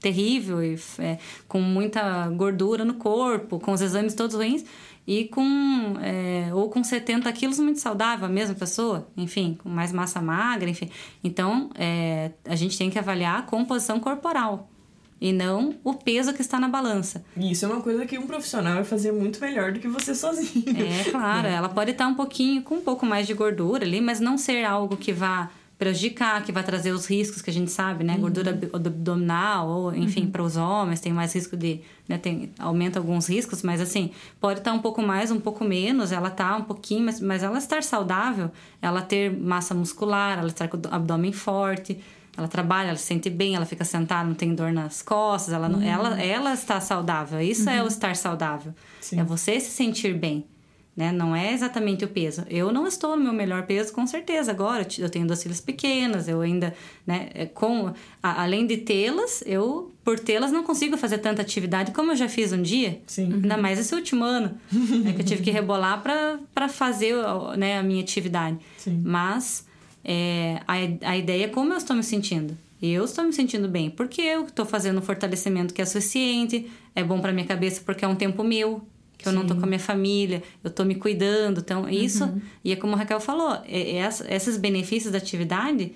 terrível 0.00 0.62
e 0.62 0.78
é, 0.98 1.18
com 1.48 1.60
muita 1.60 2.28
gordura 2.28 2.84
no 2.84 2.94
corpo, 2.94 3.58
com 3.58 3.72
os 3.72 3.80
exames 3.80 4.14
todos 4.14 4.36
ruins, 4.36 4.62
e 5.06 5.26
com 5.26 5.94
é, 6.00 6.48
ou 6.54 6.70
com 6.70 6.82
70 6.82 7.30
quilos 7.32 7.58
muito 7.58 7.80
saudável 7.80 8.26
a 8.26 8.28
mesma 8.28 8.54
pessoa, 8.54 9.06
enfim, 9.16 9.58
com 9.62 9.68
mais 9.68 9.92
massa 9.92 10.20
magra, 10.20 10.68
enfim. 10.68 10.90
Então 11.22 11.70
é, 11.74 12.30
a 12.44 12.56
gente 12.56 12.76
tem 12.78 12.90
que 12.90 12.98
avaliar 12.98 13.40
a 13.40 13.42
composição 13.42 14.00
corporal 14.00 14.68
e 15.20 15.32
não 15.32 15.74
o 15.82 15.94
peso 15.94 16.34
que 16.34 16.40
está 16.40 16.58
na 16.58 16.68
balança. 16.68 17.24
Isso 17.36 17.64
é 17.64 17.68
uma 17.68 17.80
coisa 17.80 18.04
que 18.04 18.18
um 18.18 18.26
profissional 18.26 18.74
vai 18.74 18.84
fazer 18.84 19.12
muito 19.12 19.40
melhor 19.40 19.72
do 19.72 19.80
que 19.80 19.88
você 19.88 20.14
sozinho. 20.14 20.64
É 20.68 21.10
claro, 21.10 21.46
é. 21.48 21.54
ela 21.54 21.68
pode 21.68 21.92
estar 21.92 22.06
um 22.06 22.14
pouquinho 22.14 22.62
com 22.62 22.76
um 22.76 22.80
pouco 22.80 23.06
mais 23.06 23.26
de 23.26 23.34
gordura 23.34 23.84
ali, 23.84 24.00
mas 24.00 24.20
não 24.20 24.36
ser 24.36 24.64
algo 24.64 24.96
que 24.96 25.12
vá 25.12 25.50
prejudicar, 25.78 26.42
que 26.44 26.52
vai 26.52 26.62
trazer 26.62 26.92
os 26.92 27.06
riscos 27.06 27.42
que 27.42 27.50
a 27.50 27.52
gente 27.52 27.70
sabe, 27.70 28.04
né? 28.04 28.14
Uhum. 28.14 28.20
Gordura 28.20 28.50
abdominal, 28.72 29.68
ou 29.68 29.94
enfim, 29.94 30.22
uhum. 30.22 30.30
para 30.30 30.42
os 30.42 30.56
homens 30.56 31.00
tem 31.00 31.12
mais 31.12 31.34
risco 31.34 31.56
de, 31.56 31.80
né? 32.08 32.16
Tem, 32.16 32.52
aumenta 32.58 32.98
alguns 32.98 33.28
riscos, 33.28 33.62
mas 33.62 33.80
assim, 33.80 34.10
pode 34.40 34.60
estar 34.60 34.70
tá 34.70 34.76
um 34.76 34.80
pouco 34.80 35.02
mais, 35.02 35.30
um 35.30 35.40
pouco 35.40 35.64
menos, 35.64 36.12
ela 36.12 36.30
tá 36.30 36.56
um 36.56 36.62
pouquinho, 36.62 37.04
mas, 37.04 37.20
mas 37.20 37.42
ela 37.42 37.58
estar 37.58 37.82
saudável, 37.82 38.50
ela 38.80 39.02
ter 39.02 39.36
massa 39.36 39.74
muscular, 39.74 40.38
ela 40.38 40.48
estar 40.48 40.68
com 40.68 40.76
o 40.76 40.80
abdômen 40.90 41.32
forte, 41.32 41.98
ela 42.36 42.46
trabalha, 42.48 42.88
ela 42.88 42.96
se 42.96 43.06
sente 43.06 43.28
bem, 43.28 43.56
ela 43.56 43.66
fica 43.66 43.84
sentada, 43.84 44.26
não 44.26 44.34
tem 44.34 44.54
dor 44.54 44.72
nas 44.72 45.02
costas, 45.02 45.52
ela, 45.52 45.68
uhum. 45.68 45.82
ela, 45.82 46.20
ela 46.20 46.54
está 46.54 46.80
saudável. 46.80 47.40
Isso 47.40 47.68
é 47.68 47.78
o 47.78 47.82
uhum. 47.82 47.88
estar 47.88 48.14
saudável. 48.14 48.72
Sim. 49.00 49.20
É 49.20 49.24
você 49.24 49.58
se 49.58 49.70
sentir 49.70 50.14
bem 50.14 50.44
né? 50.96 51.10
Não 51.10 51.34
é 51.34 51.52
exatamente 51.52 52.04
o 52.04 52.08
peso. 52.08 52.44
Eu 52.48 52.72
não 52.72 52.86
estou 52.86 53.16
no 53.16 53.24
meu 53.24 53.32
melhor 53.32 53.66
peso, 53.66 53.92
com 53.92 54.06
certeza. 54.06 54.52
Agora 54.52 54.86
eu 54.98 55.10
tenho 55.10 55.26
duas 55.26 55.42
filhas 55.42 55.60
pequenas, 55.60 56.28
eu 56.28 56.40
ainda, 56.40 56.74
né? 57.06 57.30
É, 57.34 57.46
com, 57.46 57.92
a, 58.22 58.42
além 58.42 58.66
de 58.66 58.76
tê-las, 58.78 59.42
eu, 59.44 59.92
por 60.04 60.18
tê-las, 60.18 60.52
não 60.52 60.62
consigo 60.62 60.96
fazer 60.96 61.18
tanta 61.18 61.42
atividade 61.42 61.90
como 61.90 62.12
eu 62.12 62.16
já 62.16 62.28
fiz 62.28 62.52
um 62.52 62.62
dia. 62.62 63.00
Sim. 63.06 63.32
Ainda 63.32 63.56
mais 63.56 63.78
esse 63.78 63.94
último 63.94 64.24
ano, 64.24 64.56
né? 64.72 65.12
que 65.12 65.22
eu 65.22 65.24
tive 65.24 65.42
que 65.42 65.50
rebolar 65.50 66.00
para 66.02 66.68
fazer 66.68 67.14
né, 67.56 67.78
a 67.78 67.82
minha 67.82 68.02
atividade. 68.02 68.58
Sim. 68.78 69.02
Mas 69.04 69.66
é, 70.04 70.60
a, 70.66 70.74
a 71.10 71.16
ideia 71.16 71.44
é 71.44 71.48
como 71.48 71.72
eu 71.72 71.78
estou 71.78 71.96
me 71.96 72.04
sentindo. 72.04 72.56
Eu 72.80 73.04
estou 73.04 73.24
me 73.24 73.32
sentindo 73.32 73.66
bem 73.66 73.88
porque 73.88 74.20
eu 74.20 74.44
estou 74.44 74.66
fazendo 74.66 74.98
um 74.98 75.02
fortalecimento 75.02 75.72
que 75.72 75.80
é 75.80 75.84
suficiente, 75.86 76.70
é 76.94 77.02
bom 77.02 77.18
para 77.18 77.32
minha 77.32 77.46
cabeça 77.46 77.80
porque 77.84 78.04
é 78.04 78.08
um 78.08 78.14
tempo 78.14 78.44
meu, 78.44 78.86
que 79.24 79.28
eu 79.28 79.32
Sim. 79.32 79.38
não 79.38 79.46
tô 79.46 79.54
com 79.56 79.64
a 79.64 79.66
minha 79.66 79.80
família, 79.80 80.42
eu 80.62 80.70
tô 80.70 80.84
me 80.84 80.94
cuidando. 80.94 81.60
Então, 81.60 81.88
isso, 81.88 82.24
uhum. 82.24 82.40
e 82.62 82.72
é 82.72 82.76
como 82.76 82.94
a 82.94 82.98
Raquel 82.98 83.18
falou, 83.18 83.58
é, 83.66 83.96
é, 83.96 84.08
esses 84.28 84.56
benefícios 84.58 85.10
da 85.10 85.18
atividade, 85.18 85.92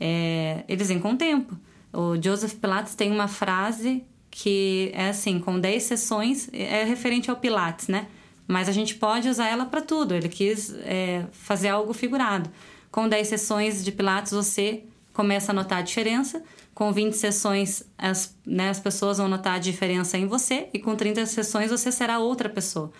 é, 0.00 0.64
eles 0.68 0.88
vêm 0.88 0.98
com 0.98 1.12
o 1.12 1.16
tempo. 1.16 1.56
O 1.92 2.20
Joseph 2.20 2.54
Pilates 2.54 2.94
tem 2.94 3.10
uma 3.10 3.28
frase 3.28 4.04
que 4.30 4.90
é 4.94 5.10
assim, 5.10 5.38
com 5.38 5.60
10 5.60 5.82
sessões, 5.82 6.48
é 6.52 6.84
referente 6.84 7.30
ao 7.30 7.36
Pilates, 7.36 7.86
né? 7.86 8.08
Mas 8.48 8.68
a 8.68 8.72
gente 8.72 8.96
pode 8.96 9.28
usar 9.28 9.48
ela 9.48 9.66
para 9.66 9.80
tudo. 9.80 10.14
Ele 10.14 10.28
quis 10.28 10.74
é, 10.84 11.26
fazer 11.32 11.68
algo 11.68 11.92
figurado. 11.92 12.50
Com 12.90 13.08
10 13.08 13.28
sessões 13.28 13.84
de 13.84 13.92
Pilates, 13.92 14.32
você 14.32 14.84
começa 15.12 15.52
a 15.52 15.54
notar 15.54 15.78
a 15.78 15.82
diferença. 15.82 16.42
Com 16.74 16.92
20 16.92 17.12
sessões, 17.12 17.84
as, 17.98 18.36
né, 18.46 18.70
as 18.70 18.80
pessoas 18.80 19.18
vão 19.18 19.28
notar 19.28 19.56
a 19.56 19.58
diferença 19.58 20.16
em 20.16 20.26
você, 20.26 20.68
e 20.72 20.78
com 20.78 20.96
30 20.96 21.26
sessões, 21.26 21.70
você 21.70 21.92
será 21.92 22.18
outra 22.18 22.48
pessoa. 22.48 22.90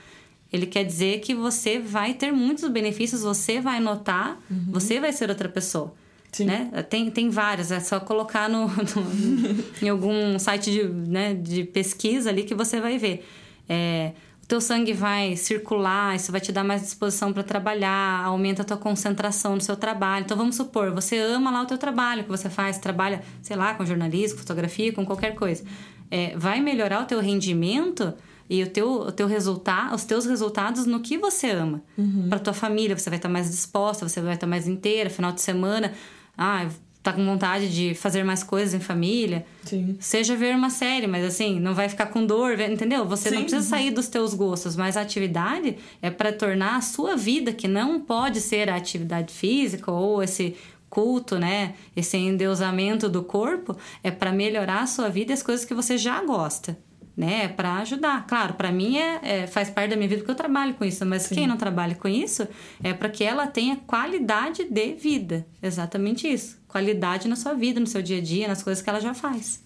ele 0.53 0.67
quer 0.67 0.85
dizer 0.85 1.21
que 1.21 1.35
você 1.35 1.79
vai 1.79 2.13
ter 2.13 2.31
muitos 2.31 2.69
benefícios, 2.69 3.23
você 3.23 3.61
vai 3.61 3.81
notar, 3.81 4.39
uhum. 4.51 4.67
você 4.71 5.01
vai 5.01 5.13
ser 5.13 5.31
outra 5.31 5.49
pessoa. 5.49 5.95
Sim. 6.33 6.47
Né? 6.47 6.71
Tem, 6.89 7.11
tem 7.11 7.29
várias, 7.29 7.71
é 7.71 7.79
só 7.81 8.01
colocar 8.01 8.49
no, 8.49 8.67
no 8.69 9.65
em 9.83 9.89
algum 9.89 10.39
site 10.39 10.71
de, 10.71 10.85
né, 10.85 11.35
de 11.35 11.65
pesquisa 11.65 12.31
ali 12.31 12.43
que 12.43 12.55
você 12.55 12.81
vai 12.81 12.97
ver. 12.99 13.27
É, 13.69 14.13
teu 14.53 14.61
sangue 14.61 14.93
vai 14.93 15.35
circular, 15.35 16.15
isso 16.15 16.31
vai 16.31 16.39
te 16.39 16.53
dar 16.53 16.63
mais 16.63 16.83
disposição 16.83 17.33
para 17.33 17.43
trabalhar, 17.43 18.23
aumenta 18.23 18.61
a 18.61 18.65
tua 18.67 18.77
concentração 18.77 19.55
no 19.55 19.63
seu 19.63 19.75
trabalho. 19.77 20.25
Então 20.25 20.37
vamos 20.37 20.57
supor, 20.57 20.91
você 20.91 21.17
ama 21.17 21.51
lá 21.51 21.63
o 21.63 21.65
teu 21.65 21.79
trabalho 21.79 22.23
que 22.23 22.29
você 22.29 22.51
faz, 22.51 22.77
trabalha, 22.77 23.23
sei 23.41 23.57
lá, 23.57 23.73
com 23.73 23.87
jornalismo, 23.87 24.39
fotografia, 24.39 24.93
com 24.93 25.07
qualquer 25.07 25.35
coisa. 25.37 25.65
É, 26.11 26.37
vai 26.37 26.61
melhorar 26.61 27.01
o 27.01 27.07
teu 27.07 27.19
rendimento 27.19 28.13
e 28.51 28.63
o 28.63 28.67
teu, 28.69 28.93
o 28.93 29.11
teu 29.11 29.27
resultado, 29.27 29.95
os 29.95 30.05
teus 30.05 30.27
resultados 30.27 30.85
no 30.85 31.01
que 31.01 31.17
você 31.17 31.49
ama. 31.49 31.83
Uhum. 31.97 32.27
Para 32.29 32.39
tua 32.39 32.53
família, 32.53 32.95
você 32.95 33.09
vai 33.09 33.19
estar 33.19 33.31
mais 33.31 33.51
disposta, 33.51 34.07
você 34.07 34.21
vai 34.21 34.35
estar 34.35 34.47
mais 34.47 34.69
inteira, 34.69 35.09
final 35.09 35.33
de 35.33 35.41
semana 35.41 35.95
ah, 36.37 36.69
tá 37.03 37.13
com 37.13 37.25
vontade 37.25 37.69
de 37.69 37.95
fazer 37.95 38.23
mais 38.23 38.45
coisas 38.45 38.73
em 38.75 38.81
família. 38.81 39.45
Sim. 39.65 39.97
Seja 39.99 40.37
ver 40.37 40.55
uma 40.55 40.71
série, 40.71 41.07
mas 41.07 41.25
assim, 41.25 41.59
não 41.59 41.75
vai 41.75 41.89
ficar 41.89 42.07
com 42.07 42.25
dor, 42.25 42.59
entendeu? 42.61 43.05
Você 43.07 43.29
Sim. 43.29 43.35
não 43.35 43.43
precisa 43.43 43.67
sair 43.67 43.91
dos 43.91 44.09
teus 44.09 44.35
gostos, 44.35 44.77
mas 44.77 44.97
a 44.97 45.01
atividade 45.01 45.77
é 46.01 46.11
para 46.11 46.33
tornar 46.33 46.77
a 46.77 46.81
sua 46.81 47.17
vida, 47.17 47.53
que 47.53 47.67
não 47.67 48.01
pode 48.01 48.41
ser 48.41 48.71
a 48.71 48.77
atividade 48.77 49.35
física 49.35 49.91
ou 49.91 50.23
esse 50.23 50.57
culto, 50.89 51.39
né? 51.39 51.75
Esse 51.97 52.17
endeusamento 52.17 53.09
do 53.09 53.23
corpo, 53.23 53.77
é 54.05 54.11
para 54.11 54.31
melhorar 54.31 54.83
a 54.83 54.87
sua 54.87 55.09
vida 55.09 55.33
e 55.33 55.35
as 55.35 55.43
coisas 55.43 55.65
que 55.65 55.75
você 55.75 55.99
já 55.99 56.23
gosta 56.23 56.77
né? 57.17 57.49
Para 57.49 57.77
ajudar. 57.77 58.27
Claro, 58.27 58.55
para 58.55 58.73
mim 58.73 58.97
é, 58.99 59.21
é, 59.23 59.47
faz 59.47 59.71
parte 59.71 59.91
da 59.91 59.97
minha 59.97 60.09
vida 60.09 60.21
porque 60.21 60.31
eu 60.31 60.37
trabalho 60.37 60.75
com 60.75 60.85
isso, 60.85 61.05
mas 61.05 61.23
Sim. 61.23 61.35
quem 61.35 61.47
não 61.47 61.57
trabalha 61.57 61.95
com 61.95 62.09
isso 62.09 62.47
é 62.83 62.93
para 62.93 63.09
que 63.09 63.25
ela 63.25 63.47
tenha 63.47 63.77
qualidade 63.87 64.65
de 64.65 64.95
vida. 64.95 65.47
Exatamente 65.63 66.27
isso. 66.27 66.59
Qualidade 66.67 67.29
na 67.29 67.37
sua 67.37 67.55
vida, 67.55 67.79
no 67.79 67.87
seu 67.87 68.03
dia 68.03 68.19
a 68.19 68.23
dia, 68.23 68.49
nas 68.49 68.63
coisas 68.63 68.83
que 68.83 68.89
ela 68.89 69.01
já 69.01 69.15
faz. 69.15 69.63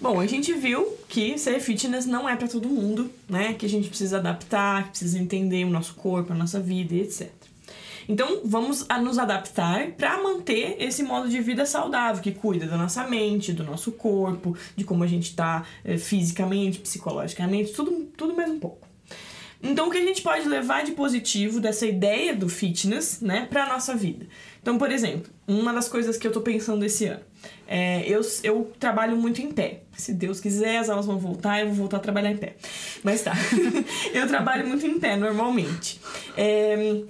Bom, 0.00 0.18
a 0.18 0.26
gente 0.26 0.52
viu 0.54 0.84
que 1.08 1.38
ser 1.38 1.60
fitness 1.60 2.04
não 2.04 2.28
é 2.28 2.34
para 2.34 2.48
todo 2.48 2.68
mundo, 2.68 3.10
né? 3.28 3.52
Que 3.52 3.64
a 3.64 3.68
gente 3.68 3.88
precisa 3.88 4.16
adaptar, 4.16 4.84
que 4.84 4.90
precisa 4.90 5.18
entender 5.18 5.64
o 5.64 5.70
nosso 5.70 5.94
corpo, 5.94 6.32
a 6.32 6.36
nossa 6.36 6.58
vida 6.58 6.94
e 6.94 7.02
etc. 7.02 7.30
Então, 8.08 8.40
vamos 8.44 8.86
nos 9.02 9.18
adaptar 9.18 9.92
para 9.92 10.22
manter 10.22 10.76
esse 10.78 11.02
modo 11.02 11.28
de 11.28 11.40
vida 11.40 11.64
saudável, 11.66 12.22
que 12.22 12.32
cuida 12.32 12.66
da 12.66 12.76
nossa 12.76 13.04
mente, 13.06 13.52
do 13.52 13.64
nosso 13.64 13.92
corpo, 13.92 14.56
de 14.76 14.84
como 14.84 15.04
a 15.04 15.06
gente 15.06 15.30
está 15.30 15.64
é, 15.84 15.96
fisicamente, 15.96 16.78
psicologicamente, 16.78 17.72
tudo, 17.72 18.08
tudo 18.16 18.34
mais 18.34 18.50
um 18.50 18.58
pouco. 18.58 18.88
Então, 19.62 19.88
o 19.88 19.90
que 19.90 19.98
a 19.98 20.04
gente 20.04 20.22
pode 20.22 20.48
levar 20.48 20.84
de 20.84 20.92
positivo 20.92 21.60
dessa 21.60 21.86
ideia 21.86 22.34
do 22.34 22.48
fitness, 22.48 23.20
né, 23.20 23.46
para 23.50 23.66
nossa 23.66 23.94
vida? 23.94 24.26
Então, 24.62 24.78
por 24.78 24.90
exemplo, 24.90 25.30
uma 25.46 25.72
das 25.72 25.88
coisas 25.88 26.16
que 26.16 26.26
eu 26.26 26.32
tô 26.32 26.40
pensando 26.40 26.84
esse 26.84 27.06
ano, 27.06 27.20
é, 27.66 28.02
eu, 28.08 28.20
eu 28.42 28.72
trabalho 28.78 29.16
muito 29.16 29.40
em 29.42 29.52
pé. 29.52 29.82
Se 29.92 30.14
Deus 30.14 30.40
quiser, 30.40 30.78
as 30.78 30.88
aulas 30.88 31.06
vão 31.06 31.18
voltar, 31.18 31.60
eu 31.60 31.66
vou 31.66 31.76
voltar 31.76 31.98
a 31.98 32.00
trabalhar 32.00 32.30
em 32.30 32.36
pé. 32.36 32.56
Mas 33.02 33.22
tá, 33.22 33.34
eu 34.14 34.26
trabalho 34.26 34.66
muito 34.66 34.86
em 34.86 34.98
pé 34.98 35.16
normalmente. 35.16 36.00
É, 36.36 37.02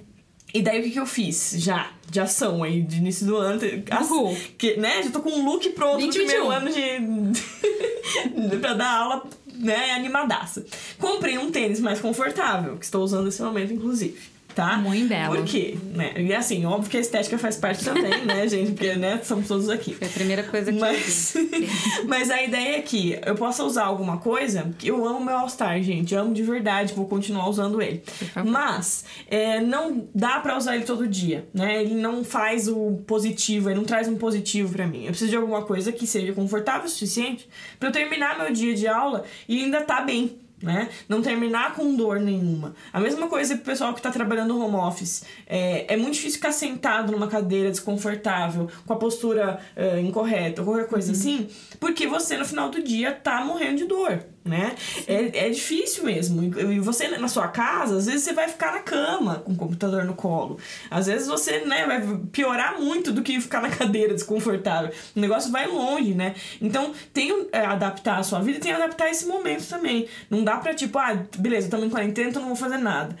e 0.53 0.61
daí 0.61 0.79
o 0.79 0.83
que, 0.83 0.91
que 0.91 0.99
eu 0.99 1.05
fiz? 1.05 1.53
Já, 1.57 1.91
de 2.09 2.19
ação 2.19 2.63
aí, 2.63 2.81
de 2.81 2.97
início 2.97 3.25
do 3.25 3.37
ano. 3.37 3.61
Uhul. 4.01 4.37
Que, 4.57 4.77
né? 4.77 5.03
Já 5.03 5.11
tô 5.11 5.21
com 5.21 5.31
um 5.31 5.45
look 5.45 5.69
pronto 5.69 5.97
20, 5.97 6.13
pro 6.13 6.27
meu 6.27 6.51
ano 6.51 6.69
de. 6.71 7.39
pra 8.59 8.73
dar 8.73 8.91
aula, 8.91 9.23
né? 9.53 9.91
Animadaça. 9.91 10.65
Comprei 10.97 11.37
um 11.37 11.51
tênis 11.51 11.79
mais 11.79 11.99
confortável, 11.99 12.77
que 12.77 12.85
estou 12.85 13.03
usando 13.03 13.25
nesse 13.25 13.41
momento, 13.41 13.73
inclusive 13.73 14.30
tá? 14.55 14.77
Muito 14.77 15.07
belo. 15.07 15.35
Por 15.35 15.45
quê? 15.45 15.77
Né? 15.93 16.13
E 16.17 16.33
assim, 16.33 16.65
óbvio 16.65 16.89
que 16.89 16.97
a 16.97 16.99
estética 16.99 17.37
faz 17.37 17.57
parte 17.57 17.83
também, 17.83 18.25
né, 18.25 18.47
gente? 18.49 18.71
Porque, 18.71 18.95
né, 18.95 19.19
somos 19.23 19.47
todos 19.47 19.69
aqui. 19.69 19.93
Foi 19.93 20.07
a 20.07 20.11
primeira 20.11 20.43
coisa 20.43 20.71
que 20.71 20.79
mas, 20.79 21.35
eu 21.35 21.47
Mas 22.07 22.29
a 22.29 22.41
ideia 22.41 22.77
é 22.77 22.81
que 22.81 23.19
eu 23.25 23.35
possa 23.35 23.63
usar 23.63 23.85
alguma 23.85 24.17
coisa, 24.17 24.71
eu 24.83 25.05
amo 25.05 25.23
meu 25.23 25.37
All-Star, 25.37 25.81
gente. 25.81 26.15
amo 26.15 26.33
de 26.33 26.43
verdade, 26.43 26.93
vou 26.93 27.07
continuar 27.07 27.49
usando 27.49 27.81
ele. 27.81 28.03
Mas 28.45 29.05
é, 29.27 29.59
não 29.61 30.07
dá 30.13 30.39
para 30.39 30.57
usar 30.57 30.75
ele 30.75 30.85
todo 30.85 31.07
dia, 31.07 31.47
né? 31.53 31.81
Ele 31.81 31.95
não 31.95 32.23
faz 32.23 32.67
o 32.67 33.01
positivo, 33.07 33.69
ele 33.69 33.77
não 33.77 33.85
traz 33.85 34.07
um 34.07 34.15
positivo 34.15 34.73
para 34.73 34.87
mim. 34.87 35.03
Eu 35.03 35.09
preciso 35.09 35.31
de 35.31 35.37
alguma 35.37 35.63
coisa 35.63 35.91
que 35.91 36.05
seja 36.05 36.33
confortável 36.33 36.85
o 36.85 36.89
suficiente 36.89 37.47
para 37.79 37.89
eu 37.89 37.93
terminar 37.93 38.37
meu 38.37 38.51
dia 38.51 38.73
de 38.73 38.87
aula 38.87 39.23
e 39.47 39.63
ainda 39.63 39.81
tá 39.81 40.01
bem, 40.01 40.37
né? 40.61 40.89
Não 41.07 41.21
terminar 41.21 41.73
com 41.75 41.95
dor 41.95 42.19
nenhuma. 42.19 42.73
A 42.91 42.99
mesma 42.99 43.27
coisa 43.27 43.55
pro 43.55 43.65
pessoal 43.65 43.93
que 43.93 44.01
tá 44.01 44.11
trabalhando 44.11 44.53
no 44.53 44.65
home 44.65 44.75
office. 44.75 45.23
É, 45.47 45.93
é 45.93 45.97
muito 45.97 46.13
difícil 46.13 46.37
ficar 46.37 46.51
sentado 46.51 47.11
numa 47.11 47.27
cadeira 47.27 47.69
desconfortável, 47.69 48.69
com 48.85 48.93
a 48.93 48.95
postura 48.95 49.59
uh, 49.75 49.99
incorreta, 49.99 50.63
qualquer 50.63 50.87
coisa 50.87 51.11
uhum. 51.11 51.17
assim, 51.17 51.47
porque 51.79 52.07
você 52.07 52.37
no 52.37 52.45
final 52.45 52.69
do 52.69 52.81
dia 52.81 53.11
tá 53.11 53.43
morrendo 53.43 53.77
de 53.77 53.85
dor 53.85 54.23
né? 54.43 54.75
É, 55.07 55.47
é 55.47 55.49
difícil 55.49 56.03
mesmo. 56.03 56.43
E 56.43 56.79
você, 56.79 57.07
na 57.09 57.27
sua 57.27 57.47
casa, 57.47 57.97
às 57.97 58.05
vezes 58.05 58.23
você 58.23 58.33
vai 58.33 58.47
ficar 58.47 58.73
na 58.73 58.79
cama 58.79 59.35
com 59.35 59.53
o 59.53 59.55
computador 59.55 60.03
no 60.03 60.15
colo. 60.15 60.57
Às 60.89 61.07
vezes 61.07 61.27
você, 61.27 61.59
né, 61.59 61.85
vai 61.85 62.19
piorar 62.31 62.79
muito 62.79 63.11
do 63.11 63.21
que 63.21 63.39
ficar 63.39 63.61
na 63.61 63.69
cadeira 63.75 64.13
desconfortável. 64.13 64.91
O 65.15 65.19
negócio 65.19 65.51
vai 65.51 65.67
longe, 65.67 66.13
né? 66.13 66.35
Então, 66.61 66.93
tem 67.13 67.47
é, 67.51 67.65
adaptar 67.65 68.19
a 68.19 68.23
sua 68.23 68.39
vida 68.39 68.57
e 68.57 68.61
tem 68.61 68.71
adaptar 68.71 69.09
esse 69.09 69.25
momento 69.27 69.67
também. 69.67 70.07
Não 70.29 70.43
dá 70.43 70.57
pra, 70.57 70.73
tipo, 70.73 70.97
ah, 70.97 71.23
beleza, 71.37 71.67
estamos 71.67 71.85
em 71.85 71.89
quarentena, 71.89 72.29
então 72.29 72.41
não 72.41 72.49
vou 72.49 72.57
fazer 72.57 72.77
nada 72.77 73.15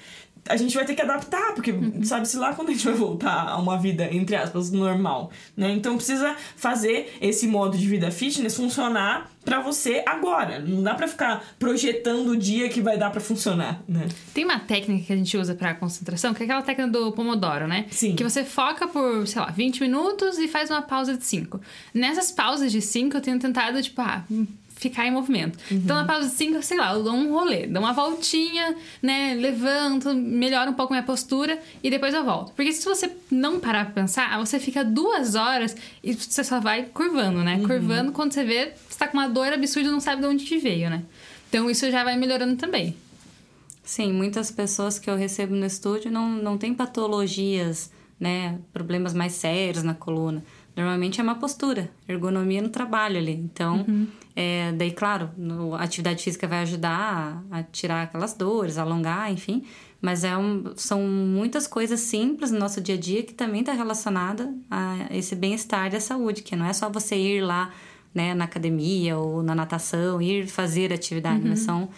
a 0.47 0.57
gente 0.57 0.75
vai 0.75 0.85
ter 0.85 0.95
que 0.95 1.01
adaptar, 1.01 1.53
porque 1.53 1.71
uhum. 1.71 2.03
sabe-se 2.03 2.37
lá 2.37 2.53
quando 2.53 2.69
a 2.69 2.71
gente 2.71 2.85
vai 2.85 2.93
voltar 2.93 3.47
a 3.47 3.57
uma 3.57 3.77
vida, 3.77 4.07
entre 4.11 4.35
aspas, 4.35 4.71
normal, 4.71 5.31
né? 5.55 5.71
Então 5.71 5.95
precisa 5.95 6.35
fazer 6.55 7.13
esse 7.21 7.47
modo 7.47 7.77
de 7.77 7.87
vida 7.87 8.11
fitness 8.11 8.55
funcionar 8.55 9.29
para 9.43 9.59
você 9.59 10.03
agora. 10.05 10.59
Não 10.59 10.83
dá 10.83 10.93
para 10.93 11.07
ficar 11.07 11.43
projetando 11.57 12.29
o 12.29 12.37
dia 12.37 12.69
que 12.69 12.81
vai 12.81 12.97
dar 12.97 13.09
para 13.09 13.21
funcionar, 13.21 13.81
né? 13.87 14.07
Tem 14.33 14.43
uma 14.43 14.59
técnica 14.59 15.07
que 15.07 15.13
a 15.13 15.15
gente 15.15 15.35
usa 15.37 15.55
para 15.55 15.73
concentração, 15.73 16.33
que 16.33 16.43
é 16.43 16.45
aquela 16.45 16.61
técnica 16.61 16.91
do 16.91 17.11
Pomodoro, 17.11 17.67
né? 17.67 17.85
Sim. 17.89 18.15
Que 18.15 18.23
você 18.23 18.43
foca 18.43 18.87
por, 18.87 19.27
sei 19.27 19.41
lá, 19.41 19.49
20 19.49 19.81
minutos 19.81 20.37
e 20.37 20.47
faz 20.47 20.69
uma 20.69 20.81
pausa 20.81 21.17
de 21.17 21.23
5. 21.23 21.59
Nessas 21.93 22.31
pausas 22.31 22.71
de 22.71 22.81
5 22.81 23.17
eu 23.17 23.21
tenho 23.21 23.39
tentado, 23.39 23.81
tipo, 23.81 24.01
ah, 24.01 24.23
ficar 24.81 25.05
em 25.05 25.11
movimento. 25.11 25.59
Uhum. 25.69 25.77
Então, 25.77 25.95
na 25.95 26.05
pausa 26.05 26.27
de 26.27 26.33
5, 26.33 26.63
sei 26.63 26.77
lá, 26.77 26.93
eu 26.93 27.03
dou 27.03 27.13
um 27.13 27.31
rolê, 27.31 27.67
dou 27.67 27.83
uma 27.83 27.93
voltinha, 27.93 28.75
né? 28.99 29.35
Levanto, 29.35 30.11
melhoro 30.15 30.71
um 30.71 30.73
pouco 30.73 30.91
minha 30.91 31.03
postura 31.03 31.59
e 31.83 31.89
depois 31.89 32.15
eu 32.15 32.25
volto. 32.25 32.51
Porque 32.53 32.73
se 32.73 32.83
você 32.83 33.11
não 33.29 33.59
parar 33.59 33.85
pra 33.85 34.01
pensar, 34.01 34.35
você 34.39 34.59
fica 34.59 34.83
duas 34.83 35.35
horas 35.35 35.77
e 36.03 36.13
você 36.13 36.43
só 36.43 36.59
vai 36.59 36.85
curvando, 36.85 37.43
né? 37.43 37.57
Uhum. 37.57 37.67
Curvando, 37.67 38.11
quando 38.11 38.33
você 38.33 38.43
vê, 38.43 38.73
você 38.89 38.97
tá 38.97 39.07
com 39.07 39.17
uma 39.17 39.29
dor 39.29 39.53
absurda 39.53 39.87
e 39.87 39.91
não 39.91 39.99
sabe 39.99 40.21
de 40.23 40.27
onde 40.27 40.45
que 40.45 40.57
veio, 40.57 40.89
né? 40.89 41.03
Então, 41.47 41.69
isso 41.69 41.89
já 41.91 42.03
vai 42.03 42.17
melhorando 42.17 42.55
também. 42.55 42.95
Sim, 43.83 44.11
muitas 44.13 44.49
pessoas 44.49 44.97
que 44.97 45.09
eu 45.09 45.15
recebo 45.15 45.53
no 45.53 45.65
estúdio 45.65 46.09
não, 46.09 46.27
não 46.31 46.57
têm 46.57 46.73
patologias, 46.73 47.91
né? 48.19 48.57
Problemas 48.73 49.13
mais 49.13 49.33
sérios 49.33 49.83
na 49.83 49.93
coluna. 49.93 50.43
Normalmente 50.75 51.19
é 51.19 51.23
uma 51.23 51.35
postura, 51.35 51.91
ergonomia 52.07 52.61
no 52.61 52.69
trabalho 52.69 53.17
ali. 53.17 53.33
Então, 53.33 53.85
uhum. 53.87 54.07
é, 54.35 54.71
daí, 54.71 54.91
claro, 54.91 55.29
no, 55.37 55.75
a 55.75 55.83
atividade 55.83 56.23
física 56.23 56.47
vai 56.47 56.59
ajudar 56.59 57.43
a, 57.51 57.59
a, 57.59 57.63
tirar 57.63 58.03
aquelas 58.03 58.33
dores, 58.33 58.77
alongar, 58.77 59.31
enfim. 59.31 59.63
Mas 60.01 60.23
é 60.23 60.35
um, 60.35 60.71
são 60.75 61.01
muitas 61.01 61.67
coisas 61.67 61.99
simples 61.99 62.51
no 62.51 62.59
nosso 62.59 62.79
dia 62.79 62.95
a 62.95 62.97
dia 62.97 63.21
que 63.21 63.33
também 63.33 63.59
está 63.59 63.73
relacionada 63.73 64.53
a 64.69 65.07
esse 65.11 65.35
bem-estar 65.35 65.93
e 65.93 65.97
a 65.97 66.01
saúde, 66.01 66.41
que 66.41 66.55
não 66.55 66.65
é 66.65 66.73
só 66.73 66.89
você 66.89 67.15
ir 67.15 67.41
lá 67.41 67.71
né, 68.13 68.33
na 68.33 68.45
academia 68.45 69.17
ou 69.17 69.43
na 69.43 69.53
natação, 69.53 70.21
ir 70.21 70.47
fazer 70.47 70.91
atividade, 70.93 71.41
uhum. 71.41 71.49
mas 71.49 71.59
são 71.59 71.89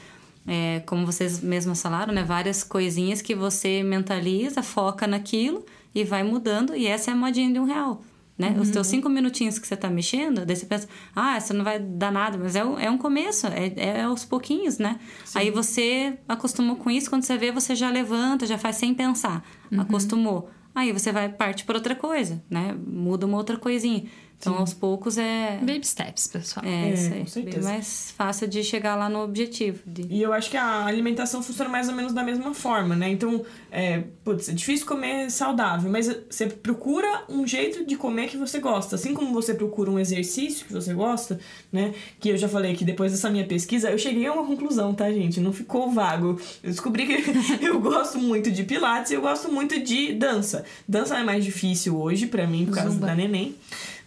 é, 0.45 0.81
como 0.85 1.05
vocês 1.05 1.39
mesmos 1.41 1.81
falaram, 1.81 2.13
né? 2.13 2.23
Várias 2.23 2.63
coisinhas 2.63 3.21
que 3.21 3.33
você 3.33 3.81
mentaliza, 3.83 4.61
foca 4.61 5.07
naquilo 5.07 5.63
e 5.95 6.03
vai 6.03 6.23
mudando. 6.23 6.75
E 6.75 6.87
essa 6.87 7.11
é 7.11 7.13
a 7.13 7.17
modinha 7.17 7.53
de 7.53 7.59
um 7.59 7.65
real 7.65 8.01
né? 8.37 8.49
Uhum. 8.49 8.61
Os 8.61 8.69
teus 8.69 8.87
cinco 8.87 9.09
minutinhos 9.09 9.59
que 9.59 9.67
você 9.67 9.75
tá 9.75 9.89
mexendo, 9.89 10.45
daí 10.45 10.55
você 10.55 10.65
pensa, 10.65 10.87
ah, 11.15 11.35
essa 11.35 11.53
não 11.53 11.63
vai 11.63 11.79
dar 11.79 12.11
nada, 12.11 12.37
mas 12.37 12.55
é, 12.55 12.65
um, 12.65 12.79
é 12.79 12.89
um 12.89 12.97
começo, 12.97 13.47
é, 13.47 13.73
é 13.75 14.01
aos 14.03 14.25
pouquinhos, 14.25 14.77
né? 14.77 14.99
Sim. 15.23 15.39
Aí 15.39 15.51
você 15.51 16.17
acostumou 16.27 16.75
com 16.75 16.89
isso, 16.89 17.09
quando 17.09 17.23
você 17.23 17.37
vê, 17.37 17.51
você 17.51 17.75
já 17.75 17.89
levanta, 17.89 18.45
já 18.45 18.57
faz 18.57 18.77
sem 18.77 18.93
pensar, 18.93 19.43
uhum. 19.71 19.81
acostumou. 19.81 20.49
Aí 20.75 20.91
você 20.91 21.11
vai 21.11 21.29
parte 21.29 21.65
para 21.65 21.77
outra 21.77 21.95
coisa, 21.95 22.43
né? 22.49 22.75
Muda 22.87 23.27
uma 23.27 23.37
outra 23.37 23.57
coisinha. 23.57 24.05
Então, 24.43 24.57
aos 24.57 24.73
poucos 24.73 25.17
é. 25.17 25.57
Baby 25.61 25.87
steps, 25.87 26.27
pessoal. 26.27 26.65
É, 26.65 26.89
É, 26.89 26.93
isso 26.93 27.07
com 27.07 27.13
aí. 27.13 27.19
Bem 27.19 27.27
certeza. 27.27 27.69
mais 27.69 28.13
fácil 28.17 28.47
de 28.47 28.61
chegar 28.61 28.95
lá 28.95 29.07
no 29.07 29.23
objetivo. 29.23 29.79
De... 29.85 30.05
E 30.09 30.21
eu 30.21 30.33
acho 30.33 30.49
que 30.49 30.57
a 30.57 30.85
alimentação 30.85 31.41
funciona 31.41 31.69
mais 31.69 31.87
ou 31.87 31.95
menos 31.95 32.11
da 32.11 32.23
mesma 32.23 32.53
forma, 32.53 32.93
né? 32.93 33.09
Então, 33.09 33.45
é, 33.71 34.03
putz, 34.23 34.49
é 34.49 34.51
difícil 34.51 34.85
comer 34.85 35.31
saudável, 35.31 35.89
mas 35.89 36.13
você 36.29 36.47
procura 36.47 37.23
um 37.29 37.47
jeito 37.47 37.85
de 37.85 37.95
comer 37.95 38.27
que 38.27 38.35
você 38.35 38.59
gosta. 38.59 38.95
Assim 38.95 39.13
como 39.13 39.33
você 39.33 39.53
procura 39.53 39.89
um 39.89 39.97
exercício 39.97 40.65
que 40.65 40.73
você 40.73 40.93
gosta, 40.93 41.39
né? 41.71 41.93
Que 42.19 42.29
eu 42.29 42.37
já 42.37 42.49
falei 42.49 42.75
que 42.75 42.83
depois 42.83 43.13
dessa 43.13 43.29
minha 43.29 43.45
pesquisa, 43.45 43.89
eu 43.89 43.97
cheguei 43.97 44.27
a 44.27 44.33
uma 44.33 44.45
conclusão, 44.45 44.93
tá, 44.93 45.09
gente? 45.09 45.39
Não 45.39 45.53
ficou 45.53 45.89
vago. 45.89 46.39
Eu 46.61 46.69
descobri 46.69 47.07
que 47.07 47.23
eu 47.65 47.79
gosto 47.79 48.17
muito 48.19 48.51
de 48.51 48.63
pilates 48.63 49.11
e 49.11 49.13
eu 49.13 49.21
gosto 49.21 49.49
muito 49.49 49.81
de 49.81 50.13
dança. 50.13 50.65
Dança 50.85 51.17
é 51.17 51.23
mais 51.23 51.45
difícil 51.45 51.97
hoje 51.97 52.27
pra 52.27 52.45
mim, 52.45 52.65
por 52.65 52.75
causa 52.75 52.91
Zumba. 52.91 53.07
da 53.07 53.15
neném. 53.15 53.55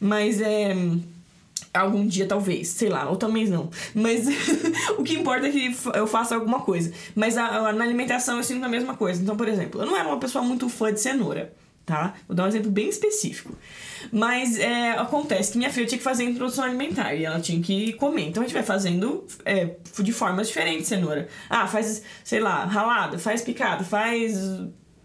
Mas 0.00 0.40
é 0.40 0.74
algum 1.72 2.06
dia 2.06 2.26
talvez, 2.26 2.68
sei 2.68 2.88
lá, 2.88 3.08
ou 3.08 3.16
talvez 3.16 3.50
não. 3.50 3.68
Mas 3.94 4.26
o 4.98 5.02
que 5.02 5.14
importa 5.14 5.46
é 5.46 5.50
que 5.50 5.76
eu 5.94 6.06
faça 6.06 6.34
alguma 6.34 6.60
coisa. 6.60 6.92
Mas 7.14 7.36
a- 7.36 7.68
a- 7.68 7.72
na 7.72 7.84
alimentação 7.84 8.36
eu 8.38 8.42
sinto 8.44 8.64
a 8.64 8.68
mesma 8.68 8.94
coisa. 8.96 9.22
Então, 9.22 9.36
por 9.36 9.46
exemplo, 9.48 9.80
eu 9.82 9.86
não 9.86 9.96
era 9.96 10.08
uma 10.08 10.18
pessoa 10.18 10.42
muito 10.42 10.68
fã 10.68 10.92
de 10.92 11.00
cenoura, 11.00 11.52
tá? 11.84 12.14
Vou 12.26 12.34
dar 12.34 12.44
um 12.44 12.48
exemplo 12.48 12.70
bem 12.70 12.88
específico. 12.88 13.52
Mas 14.12 14.58
é, 14.58 14.92
acontece 14.92 15.52
que 15.52 15.58
minha 15.58 15.70
filha 15.70 15.86
tinha 15.86 15.98
que 15.98 16.04
fazer 16.04 16.24
introdução 16.24 16.64
alimentar 16.64 17.14
e 17.14 17.24
ela 17.24 17.40
tinha 17.40 17.60
que 17.62 17.92
comer. 17.94 18.28
Então 18.28 18.42
a 18.42 18.46
gente 18.46 18.54
vai 18.54 18.62
fazendo 18.62 19.24
é, 19.44 19.70
de 19.98 20.12
formas 20.12 20.48
diferentes 20.48 20.86
cenoura. 20.86 21.28
Ah, 21.50 21.66
faz, 21.66 22.02
sei 22.24 22.40
lá, 22.40 22.64
ralada, 22.64 23.18
faz 23.18 23.42
picada, 23.42 23.84
faz 23.84 24.38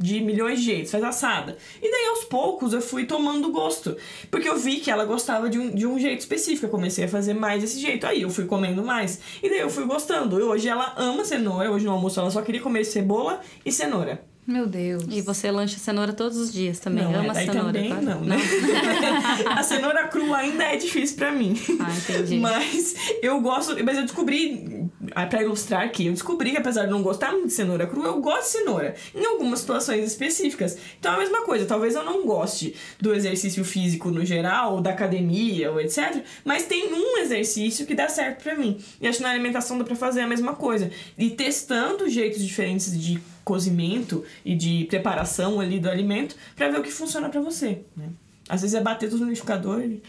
de 0.02 0.20
milhões 0.20 0.60
de 0.60 0.66
jeitos, 0.66 0.92
faz 0.92 1.04
assada. 1.04 1.58
E 1.82 1.90
daí 1.90 2.06
aos 2.08 2.24
poucos 2.26 2.74
eu 2.74 2.82
fui 2.82 3.06
tomando 3.06 3.52
gosto. 3.52 3.96
Porque 4.30 4.50
eu 4.50 4.58
vi 4.58 4.80
que 4.80 4.90
ela 4.90 5.06
gostava 5.06 5.50
de 5.50 5.60
um, 5.60 5.70
de 5.70 5.86
um 5.86 6.00
jeito 6.00 6.20
específico. 6.20 6.66
Eu 6.66 6.70
comecei 6.70 7.06
a 7.06 7.08
fazer 7.08 7.34
mais 7.34 7.62
desse 7.62 7.80
jeito. 7.80 8.06
Aí 8.08 8.22
eu 8.22 8.30
fui 8.30 8.46
comendo 8.46 8.84
mais. 8.84 9.20
E 9.42 9.50
daí 9.50 9.60
eu 9.60 9.70
fui 9.70 9.86
gostando. 9.86 10.40
E 10.40 10.44
hoje 10.44 10.68
ela 10.68 10.94
ama 10.98 11.24
cenoura. 11.24 11.72
Hoje 11.72 11.86
no 11.86 11.92
almoço 11.92 12.20
ela 12.20 12.32
só 12.32 12.42
queria 12.42 12.62
comer 12.62 12.84
cebola 12.86 13.42
e 13.66 13.72
cenoura. 13.72 14.31
Meu 14.52 14.68
Deus. 14.68 15.04
E 15.10 15.22
você 15.22 15.50
lancha 15.50 15.78
cenoura 15.80 16.12
todos 16.12 16.38
os 16.38 16.52
dias 16.52 16.78
também. 16.80 17.04
não, 17.06 17.16
Ama 17.22 17.34
daí 17.34 17.46
cenoura. 17.46 17.68
também 17.74 17.88
claro. 17.90 18.06
não, 18.06 18.22
né? 18.22 18.38
a 19.50 19.64
cenoura 19.64 20.08
crua 20.10 20.38
ainda 20.38 20.64
é 20.66 20.76
difícil 20.76 21.16
pra 21.16 21.32
mim. 21.32 21.58
Ah, 21.80 21.92
entendi. 21.96 22.38
Mas 22.38 22.96
eu 23.22 23.40
gosto, 23.40 23.76
mas 23.84 23.96
eu 23.98 24.04
descobri, 24.04 24.90
ah, 25.16 25.26
pra 25.26 25.42
ilustrar 25.42 25.84
aqui, 25.84 26.08
eu 26.08 26.14
descobri 26.14 26.52
que 26.52 26.58
apesar 26.58 26.86
de 26.86 26.92
não 26.92 27.02
gostar 27.02 27.32
muito 27.32 27.48
de 27.48 27.54
cenoura 27.54 27.88
crua, 27.88 28.08
eu 28.08 28.20
gosto 28.20 28.44
de 28.44 28.48
cenoura 28.60 28.96
em 29.16 29.26
algumas 29.26 29.60
situações 29.60 30.06
específicas. 30.06 30.78
Então 31.00 31.14
é 31.14 31.16
a 31.16 31.20
mesma 31.20 31.44
coisa, 31.44 31.66
talvez 31.66 31.96
eu 31.96 32.04
não 32.04 32.26
goste 32.26 32.76
do 33.00 33.14
exercício 33.14 33.64
físico 33.64 34.12
no 34.12 34.26
geral, 34.26 34.76
ou 34.76 34.82
da 34.82 34.90
academia, 34.92 35.72
ou 35.72 35.80
etc. 35.80 36.24
Mas 36.44 36.66
tem 36.66 36.94
um 36.94 37.18
exercício 37.20 37.86
que 37.86 37.96
dá 37.96 38.10
certo 38.10 38.44
pra 38.44 38.56
mim. 38.56 38.78
E 39.00 39.08
acho 39.08 39.20
que 39.20 39.24
na 39.24 39.32
alimentação 39.32 39.78
dá 39.78 39.84
pra 39.86 39.96
fazer 39.96 40.22
a 40.22 40.28
mesma 40.28 40.54
coisa. 40.56 40.92
E 41.18 41.30
testando 41.30 42.10
jeitos 42.10 42.44
diferentes 42.46 43.00
de 43.00 43.22
cozimento 43.44 44.24
e 44.46 44.56
de 44.56 44.86
preparação 44.86 45.60
ali 45.60 45.80
do 45.80 45.90
alimento 45.90 46.36
pra 46.56 46.70
ver 46.70 46.80
o 46.80 46.84
que 46.84 46.92
funciona 46.92 47.30
pra 47.30 47.42
você, 47.42 47.82
né? 47.96 48.10
Às 48.48 48.62
vezes 48.62 48.76
é 48.76 48.82
bater 48.82 49.10
tudo 49.10 49.22
no 49.22 49.30
liquidificador 49.30 49.82
e... 49.82 50.02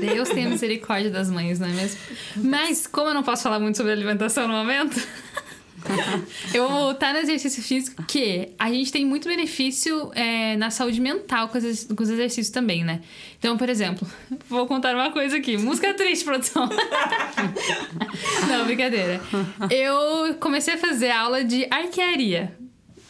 Deus 0.00 0.30
tenha 0.30 0.48
misericórdia 0.48 1.10
das 1.10 1.30
mães, 1.30 1.58
não 1.58 1.66
é 1.66 1.72
mesmo? 1.72 1.98
Mas, 2.36 2.86
como 2.86 3.10
eu 3.10 3.14
não 3.14 3.22
posso 3.22 3.42
falar 3.42 3.60
muito 3.60 3.76
sobre 3.76 3.92
alimentação 3.92 4.48
no 4.48 4.54
momento, 4.54 4.98
eu 6.54 6.68
vou 6.68 6.78
voltar 6.78 7.12
no 7.12 7.20
exercício 7.20 7.62
físico, 7.62 8.02
que 8.04 8.50
a 8.58 8.70
gente 8.70 8.92
tem 8.92 9.04
muito 9.04 9.28
benefício 9.28 10.10
é, 10.14 10.56
na 10.56 10.70
saúde 10.70 11.00
mental 11.00 11.48
com 11.48 11.58
os, 11.58 11.84
com 11.84 12.02
os 12.02 12.10
exercícios 12.10 12.50
também, 12.50 12.84
né? 12.84 13.00
Então, 13.38 13.56
por 13.56 13.68
exemplo, 13.68 14.06
vou 14.48 14.66
contar 14.66 14.94
uma 14.94 15.10
coisa 15.10 15.36
aqui. 15.36 15.56
Música 15.56 15.94
triste, 15.94 16.24
produção. 16.24 16.68
não, 18.48 18.64
brincadeira. 18.64 19.20
Eu 19.70 20.34
comecei 20.40 20.74
a 20.74 20.78
fazer 20.78 21.10
aula 21.10 21.44
de 21.44 21.66
arquearia. 21.70 22.56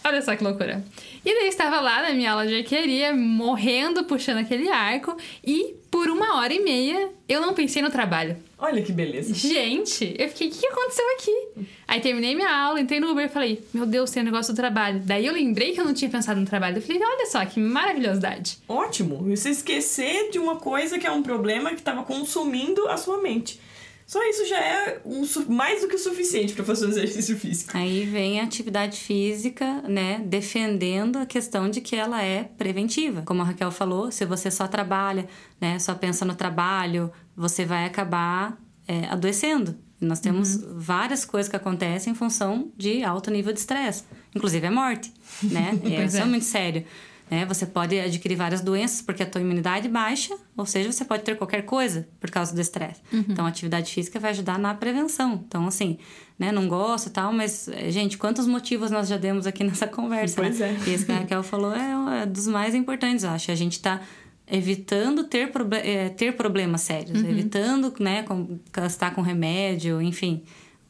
Olha 0.05 0.21
só 0.21 0.35
que 0.35 0.43
loucura. 0.43 0.85
E 1.25 1.33
daí 1.33 1.49
estava 1.49 1.81
lá 1.81 2.03
na 2.03 2.11
minha 2.11 2.33
aula 2.33 2.47
de 2.47 2.57
arquearia, 2.57 3.15
morrendo, 3.15 4.05
puxando 4.05 4.39
aquele 4.39 4.69
arco, 4.69 5.17
e 5.45 5.77
por 5.91 6.09
uma 6.09 6.39
hora 6.39 6.53
e 6.53 6.61
meia 6.65 7.11
eu 7.29 7.41
não 7.41 7.55
pensei 7.55 7.81
no 7.81 7.91
trabalho. 7.91 8.37
Olha 8.63 8.81
que 8.81 8.93
beleza. 8.93 9.35
Gente, 9.35 10.15
eu 10.17 10.29
fiquei, 10.29 10.47
o 10.47 10.51
que 10.53 10.67
aconteceu 10.69 11.05
aqui? 11.17 11.67
Aí 11.89 12.01
terminei 12.01 12.33
minha 12.37 12.49
aula, 12.49 12.81
entrei 12.81 13.01
no 13.01 13.11
Uber 13.11 13.27
e 13.27 13.29
falei, 13.29 13.61
meu 13.75 13.85
Deus, 13.85 14.13
tem 14.13 14.23
um 14.23 14.27
negócio 14.27 14.53
do 14.53 14.57
trabalho. 14.57 15.03
Daí 15.05 15.27
eu 15.27 15.33
lembrei 15.33 15.73
que 15.73 15.81
eu 15.81 15.85
não 15.85 15.93
tinha 15.93 16.09
pensado 16.09 16.39
no 16.39 16.47
trabalho. 16.47 16.79
Eu 16.79 16.83
falei, 16.83 17.03
olha 17.03 17.27
só, 17.27 17.45
que 17.45 17.59
maravilhosidade. 17.59 18.59
Ótimo. 18.69 19.17
Você 19.37 19.51
esquecer 19.51 20.31
de 20.31 20.39
uma 20.39 20.57
coisa 20.57 20.97
que 20.97 21.05
é 21.05 21.11
um 21.11 21.25
problema 21.25 21.71
que 21.71 21.81
estava 21.81 22.05
consumindo 22.05 22.87
a 22.87 22.97
sua 22.97 23.21
mente. 23.21 23.59
Só 24.07 24.23
isso 24.29 24.47
já 24.47 24.59
é 24.61 25.01
um 25.07 25.25
mais 25.49 25.81
do 25.81 25.89
que 25.89 25.95
o 25.95 25.99
suficiente 25.99 26.53
para 26.53 26.65
fazer 26.65 26.87
um 26.87 26.91
exercício 26.91 27.37
físico. 27.37 27.71
Aí 27.75 28.05
vem 28.05 28.41
a 28.41 28.45
atividade 28.45 28.99
física, 28.99 29.83
né, 29.89 30.21
defendendo 30.25 31.17
a 31.17 31.25
questão 31.25 31.71
de 31.71 31.81
que 31.81 31.97
ela 31.97 32.23
é 32.23 32.45
preventiva. 32.45 33.23
Como 33.23 33.41
a 33.41 33.45
Raquel 33.47 33.71
falou, 33.71 34.13
se 34.13 34.27
você 34.27 34.51
só 34.51 34.69
trabalha, 34.69 35.27
né, 35.59 35.79
só 35.79 35.95
pensa 35.95 36.25
no 36.25 36.35
trabalho, 36.35 37.11
você 37.37 37.65
vai 37.65 37.85
acabar 37.85 38.59
é, 38.87 39.07
adoecendo. 39.07 39.77
Nós 40.01 40.19
temos 40.19 40.57
várias 40.75 41.25
coisas 41.25 41.49
que 41.49 41.55
acontecem 41.55 42.13
em 42.13 42.17
função 42.17 42.73
de 42.77 43.05
alto 43.05 43.31
nível 43.31 43.53
de 43.53 43.61
estresse, 43.61 44.03
inclusive 44.35 44.67
a 44.67 44.71
morte, 44.71 45.13
né? 45.43 45.79
Pois 45.81 46.13
Isso 46.13 46.17
é 46.17 46.21
é. 46.21 46.25
muito 46.25 46.45
sério. 46.45 46.85
Né? 47.31 47.47
Você 47.47 47.65
pode 47.65 47.99
adquirir 47.99 48.37
várias 48.37 48.61
doenças 48.61 49.01
porque 49.01 49.23
a 49.23 49.27
tua 49.27 49.41
imunidade 49.41 49.89
baixa, 49.89 50.37
ou 50.57 50.67
seja, 50.67 50.93
você 50.93 51.03
pode 51.05 51.23
ter 51.23 51.39
qualquer 51.39 51.63
coisa 51.63 52.07
por 52.21 52.31
causa 52.31 52.55
do 52.55 52.61
estresse. 52.61 53.01
Então, 53.11 53.47
a 53.47 53.49
atividade 53.49 53.91
física 53.95 54.21
vai 54.21 54.33
ajudar 54.33 54.59
na 54.59 54.75
prevenção. 54.75 55.43
Então, 55.47 55.67
assim, 55.67 55.99
né? 56.39 56.51
Não 56.51 56.69
gosto 56.69 57.07
e 57.07 57.11
tal, 57.11 57.33
mas, 57.33 57.69
eh, 57.69 57.91
gente, 57.91 58.19
quantos 58.19 58.47
motivos 58.47 58.91
nós 58.91 59.09
já 59.09 59.17
demos 59.17 59.47
aqui 59.47 59.63
nessa 59.65 59.87
conversa, 59.87 60.43
Pois 60.43 60.59
né? 60.59 60.77
é. 60.85 60.91
E 60.91 60.93
esse 60.93 61.07
que 61.07 61.13
a 61.13 61.19
Raquel 61.21 61.43
falou 61.43 61.73
é, 61.75 62.23
é 62.23 62.27
dos 62.27 62.47
mais 62.49 62.75
importantes, 62.75 63.25
eu 63.25 63.31
acho. 63.31 63.51
A 63.51 63.55
gente 63.55 63.81
tá 63.81 64.01
evitando 64.47 65.25
ter, 65.25 65.51
eh, 65.85 66.09
ter 66.11 66.33
problemas 66.37 66.83
sérios, 66.83 67.23
evitando, 67.25 67.93
né, 67.99 68.23
com, 68.23 68.59
gastar 68.73 69.15
com 69.15 69.21
remédio, 69.23 70.01
enfim, 70.03 70.43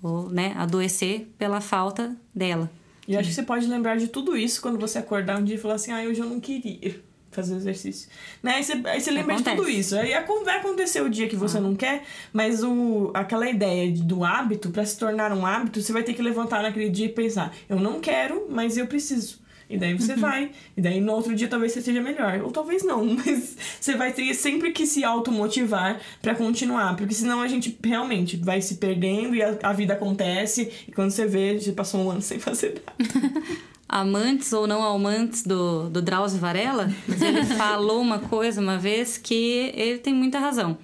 ou, 0.02 0.28
né, 0.30 0.52
adoecer 0.56 1.28
pela 1.38 1.60
falta 1.60 2.16
dela. 2.34 2.70
E 3.06 3.16
acho 3.16 3.28
que 3.28 3.34
você 3.34 3.42
pode 3.42 3.66
lembrar 3.66 3.96
de 3.96 4.08
tudo 4.08 4.36
isso 4.36 4.60
quando 4.62 4.78
você 4.78 4.98
acordar 4.98 5.38
um 5.38 5.44
dia 5.44 5.56
e 5.56 5.58
falar 5.58 5.74
assim: 5.74 5.90
ah, 5.92 6.02
hoje 6.02 6.20
eu 6.20 6.26
não 6.26 6.38
queria 6.38 7.00
fazer 7.32 7.56
exercício. 7.56 8.08
Né? 8.42 8.56
Aí 8.56 8.62
você, 8.64 8.72
aí 8.84 9.00
você 9.00 9.10
lembra 9.10 9.34
de 9.36 9.42
tudo 9.42 9.52
Acontece. 9.54 9.78
isso. 9.80 9.96
Aí 9.96 10.12
vai 10.44 10.58
acontecer 10.58 11.00
o 11.00 11.08
dia 11.10 11.26
que 11.28 11.34
você 11.34 11.58
não 11.58 11.74
quer, 11.74 12.02
mas 12.32 12.62
o, 12.62 13.10
aquela 13.14 13.48
ideia 13.48 13.90
de- 13.90 14.02
do 14.02 14.22
hábito, 14.22 14.70
para 14.70 14.84
se 14.84 14.96
tornar 14.98 15.32
um 15.32 15.44
hábito, 15.44 15.80
você 15.82 15.92
vai 15.92 16.02
ter 16.04 16.14
que 16.14 16.22
levantar 16.22 16.62
naquele 16.62 16.88
dia 16.90 17.06
e 17.06 17.08
pensar: 17.08 17.52
eu 17.68 17.80
não 17.80 18.00
quero, 18.00 18.46
mas 18.48 18.76
eu 18.76 18.86
preciso. 18.86 19.41
E 19.72 19.78
daí 19.78 19.94
você 19.94 20.14
vai. 20.14 20.50
E 20.76 20.82
daí 20.82 21.00
no 21.00 21.12
outro 21.12 21.35
dia 21.35 21.48
talvez 21.48 21.72
você 21.72 21.78
esteja 21.78 22.02
melhor. 22.02 22.42
Ou 22.42 22.50
talvez 22.50 22.85
não, 22.85 23.02
mas 23.16 23.56
você 23.80 23.96
vai 23.96 24.12
ter 24.12 24.35
sempre 24.35 24.70
que 24.70 24.87
se 24.87 25.02
automotivar 25.02 25.98
pra 26.20 26.35
continuar. 26.35 26.94
Porque 26.94 27.14
senão 27.14 27.40
a 27.40 27.48
gente 27.48 27.76
realmente 27.82 28.37
vai 28.37 28.61
se 28.61 28.74
perdendo 28.74 29.35
e 29.35 29.42
a, 29.42 29.58
a 29.62 29.72
vida 29.72 29.94
acontece. 29.94 30.70
E 30.87 30.92
quando 30.92 31.11
você 31.11 31.26
vê, 31.26 31.58
já 31.58 31.72
passou 31.72 32.04
um 32.04 32.11
ano 32.11 32.20
sem 32.22 32.38
fazer 32.38 32.82
nada. 32.85 33.42
amantes 33.88 34.52
ou 34.52 34.66
não 34.66 34.85
amantes 34.85 35.42
do, 35.42 35.88
do 35.88 36.02
Drauzio 36.02 36.38
Varela, 36.38 36.92
mas 37.08 37.22
ele 37.22 37.42
falou 37.56 38.02
uma 38.02 38.18
coisa 38.18 38.61
uma 38.61 38.76
vez 38.76 39.16
que 39.16 39.72
ele 39.74 39.98
tem 40.00 40.12
muita 40.12 40.38
razão. 40.38 40.76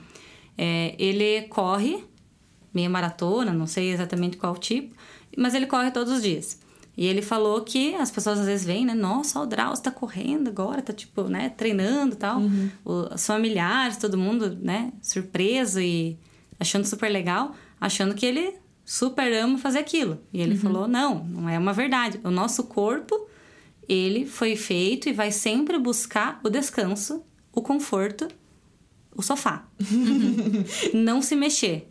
É, 0.57 0.95
ele 0.99 1.43
corre 1.49 2.03
meia 2.73 2.89
maratona, 2.89 3.53
não 3.53 3.67
sei 3.67 3.93
exatamente 3.93 4.39
qual 4.39 4.57
tipo, 4.57 4.95
mas 5.37 5.53
ele 5.53 5.67
corre 5.67 5.91
todos 5.91 6.11
os 6.11 6.23
dias. 6.23 6.59
E 7.01 7.07
ele 7.07 7.23
falou 7.23 7.61
que 7.61 7.95
as 7.95 8.11
pessoas 8.11 8.41
às 8.41 8.47
vezes 8.47 8.67
veem, 8.67 8.85
né? 8.85 8.93
Nossa, 8.93 9.39
o 9.39 9.47
Drauzio 9.47 9.85
tá 9.85 9.91
correndo 9.93 10.49
agora, 10.49 10.83
tá 10.83 10.93
tipo, 10.93 11.23
né? 11.29 11.49
Treinando 11.51 12.15
e 12.15 12.19
tal. 12.19 12.41
O- 12.85 13.15
Os 13.15 13.25
familiares, 13.25 13.97
todo 13.97 14.19
mundo, 14.19 14.59
né? 14.61 14.93
Surpreso 15.01 15.81
e 15.81 16.19
achando 16.59 16.85
super 16.85 17.09
legal, 17.09 17.55
achando 17.81 18.17
que 18.17 18.27
ele 18.27 18.53
super 18.85 19.33
ama 19.33 19.57
fazer 19.59 19.79
aquilo. 19.79 20.19
E 20.33 20.41
ele 20.41 20.57
falou: 20.57 20.89
não, 20.89 21.23
não 21.25 21.49
é 21.49 21.57
uma 21.57 21.73
verdade. 21.73 22.19
O 22.25 22.33
nosso 22.33 22.65
corpo, 22.65 23.29
ele 23.89 24.27
foi 24.27 24.57
feito 24.57 25.09
e 25.09 25.13
vai 25.13 25.31
sempre 25.31 25.79
buscar 25.79 26.41
o 26.43 26.51
descanso, 26.51 27.23
o 27.53 27.63
conforto, 27.63 28.27
o 29.15 29.23
sofá. 29.23 29.69
não 30.93 31.23
se 31.23 31.37
mexer. 31.37 31.89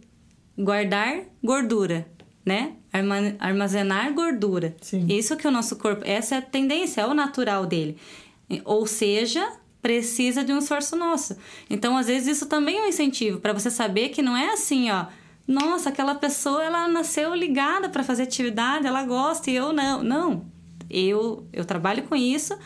Guardar 0.58 1.22
gordura, 1.44 2.08
né? 2.46 2.74
Arma- 2.98 3.36
Armazenar 3.40 4.14
gordura. 4.14 4.76
Sim. 4.82 5.06
Isso 5.10 5.36
que 5.38 5.48
o 5.48 5.52
nosso 5.52 5.76
corpo. 5.78 6.04
Essa 6.06 6.36
é 6.36 6.38
a 6.40 6.42
tendência, 6.42 7.02
é 7.02 7.06
o 7.08 7.14
natural 7.14 7.66
dele. 7.66 7.98
Ou 8.64 8.86
seja, 8.88 9.48
precisa 9.82 10.44
de 10.44 10.52
um 10.54 10.58
esforço 10.60 10.96
nosso. 10.96 11.38
Então, 11.70 11.98
às 11.98 12.08
vezes, 12.08 12.38
isso 12.38 12.46
também 12.48 12.78
é 12.78 12.82
um 12.82 12.88
incentivo 12.88 13.40
para 13.40 13.54
você 13.54 13.70
saber 13.70 14.10
que 14.10 14.22
não 14.22 14.36
é 14.36 14.52
assim, 14.54 14.90
ó. 14.92 15.06
Nossa, 15.48 15.90
aquela 15.90 16.16
pessoa 16.16 16.64
ela 16.64 16.88
nasceu 16.90 17.34
ligada 17.34 17.88
para 17.90 18.04
fazer 18.04 18.24
atividade, 18.24 18.86
ela 18.86 19.04
gosta 19.04 19.50
e 19.50 19.56
eu 19.56 19.72
não. 19.72 20.04
Não. 20.04 20.46
Eu, 20.90 21.48
eu 21.54 21.64
trabalho 21.66 22.04
com 22.04 22.16
isso 22.16 22.58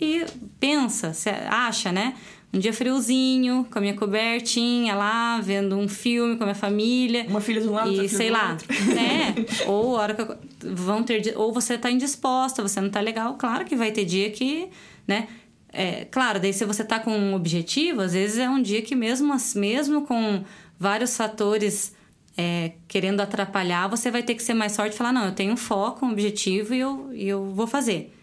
e 0.00 0.24
pensa, 0.60 1.12
acha, 1.50 1.90
né? 1.92 2.14
Um 2.52 2.58
dia 2.58 2.72
friozinho, 2.72 3.66
com 3.70 3.78
a 3.78 3.80
minha 3.82 3.94
cobertinha 3.94 4.94
lá, 4.94 5.40
vendo 5.40 5.76
um 5.76 5.86
filme 5.88 6.36
com 6.36 6.44
a 6.44 6.46
minha 6.46 6.54
família. 6.54 7.26
Uma 7.28 7.40
filha 7.40 7.60
de 7.60 7.68
um 7.68 7.72
lado, 7.72 7.90
E 7.90 7.96
filha 7.96 8.08
sei 8.08 8.26
do 8.28 8.32
lá, 8.32 8.50
outro. 8.52 8.66
né? 8.94 9.34
ou 9.66 9.96
a 9.96 10.00
hora 10.02 10.14
que 10.14 10.22
eu- 10.22 10.36
vão 10.74 11.02
ter 11.02 11.34
ou 11.36 11.52
você 11.52 11.76
tá 11.76 11.90
indisposta, 11.90 12.62
você 12.62 12.80
não 12.80 12.90
tá 12.90 13.00
legal, 13.00 13.34
claro 13.34 13.64
que 13.64 13.76
vai 13.76 13.92
ter 13.92 14.04
dia 14.04 14.30
que, 14.30 14.68
né? 15.06 15.28
É, 15.70 16.06
claro, 16.06 16.40
daí 16.40 16.52
se 16.54 16.64
você 16.64 16.82
tá 16.82 16.98
com 16.98 17.10
um 17.10 17.34
objetivo, 17.34 18.00
às 18.00 18.14
vezes 18.14 18.38
é 18.38 18.48
um 18.48 18.60
dia 18.62 18.80
que 18.80 18.94
mesmo 18.96 19.34
mesmo 19.54 20.02
com 20.06 20.42
vários 20.78 21.14
fatores 21.14 21.94
é, 22.36 22.72
querendo 22.88 23.20
atrapalhar, 23.20 23.86
você 23.88 24.10
vai 24.10 24.22
ter 24.22 24.34
que 24.34 24.42
ser 24.42 24.54
mais 24.54 24.74
forte 24.74 24.94
e 24.94 24.96
falar, 24.96 25.12
não, 25.12 25.26
eu 25.26 25.32
tenho 25.32 25.52
um 25.52 25.56
foco, 25.56 26.06
um 26.06 26.12
objetivo 26.12 26.72
e 26.74 26.78
eu, 26.80 27.10
e 27.12 27.28
eu 27.28 27.44
vou 27.52 27.66
fazer. 27.66 28.14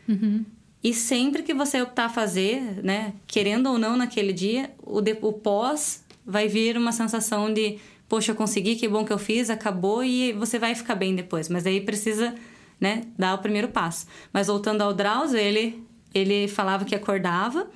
E 0.88 0.94
sempre 0.94 1.42
que 1.42 1.52
você 1.54 1.82
optar 1.82 2.06
a 2.06 2.10
fazer, 2.10 2.62
né, 2.84 3.14
querendo 3.26 3.72
ou 3.72 3.80
não 3.80 3.98
naquele 3.98 4.32
dia, 4.32 4.70
o, 4.84 5.02
de- 5.02 5.18
o 5.20 5.34
pós 5.34 6.04
vai 6.24 6.48
vir 6.48 6.78
uma 6.78 6.92
sensação 6.92 7.52
de, 7.52 7.80
poxa, 8.08 8.32
eu 8.32 8.36
consegui, 8.36 8.76
que 8.76 8.88
bom 8.88 9.04
que 9.04 9.12
eu 9.12 9.18
fiz, 9.18 9.50
acabou 9.50 10.04
e 10.04 10.32
você 10.34 10.60
vai 10.60 10.76
ficar 10.76 10.94
bem 10.94 11.16
depois. 11.16 11.50
Mas 11.50 11.66
aí 11.66 11.82
precisa, 11.82 12.36
né, 12.80 13.02
dar 13.18 13.34
o 13.34 13.40
primeiro 13.40 13.70
passo. 13.70 14.06
Mas 14.32 14.46
voltando 14.46 14.82
ao 14.84 14.94
Drauzio, 14.94 15.40
ele, 15.40 15.84
ele 16.14 16.48
falava 16.48 16.86
que 16.86 16.94
acordava. 16.94 17.68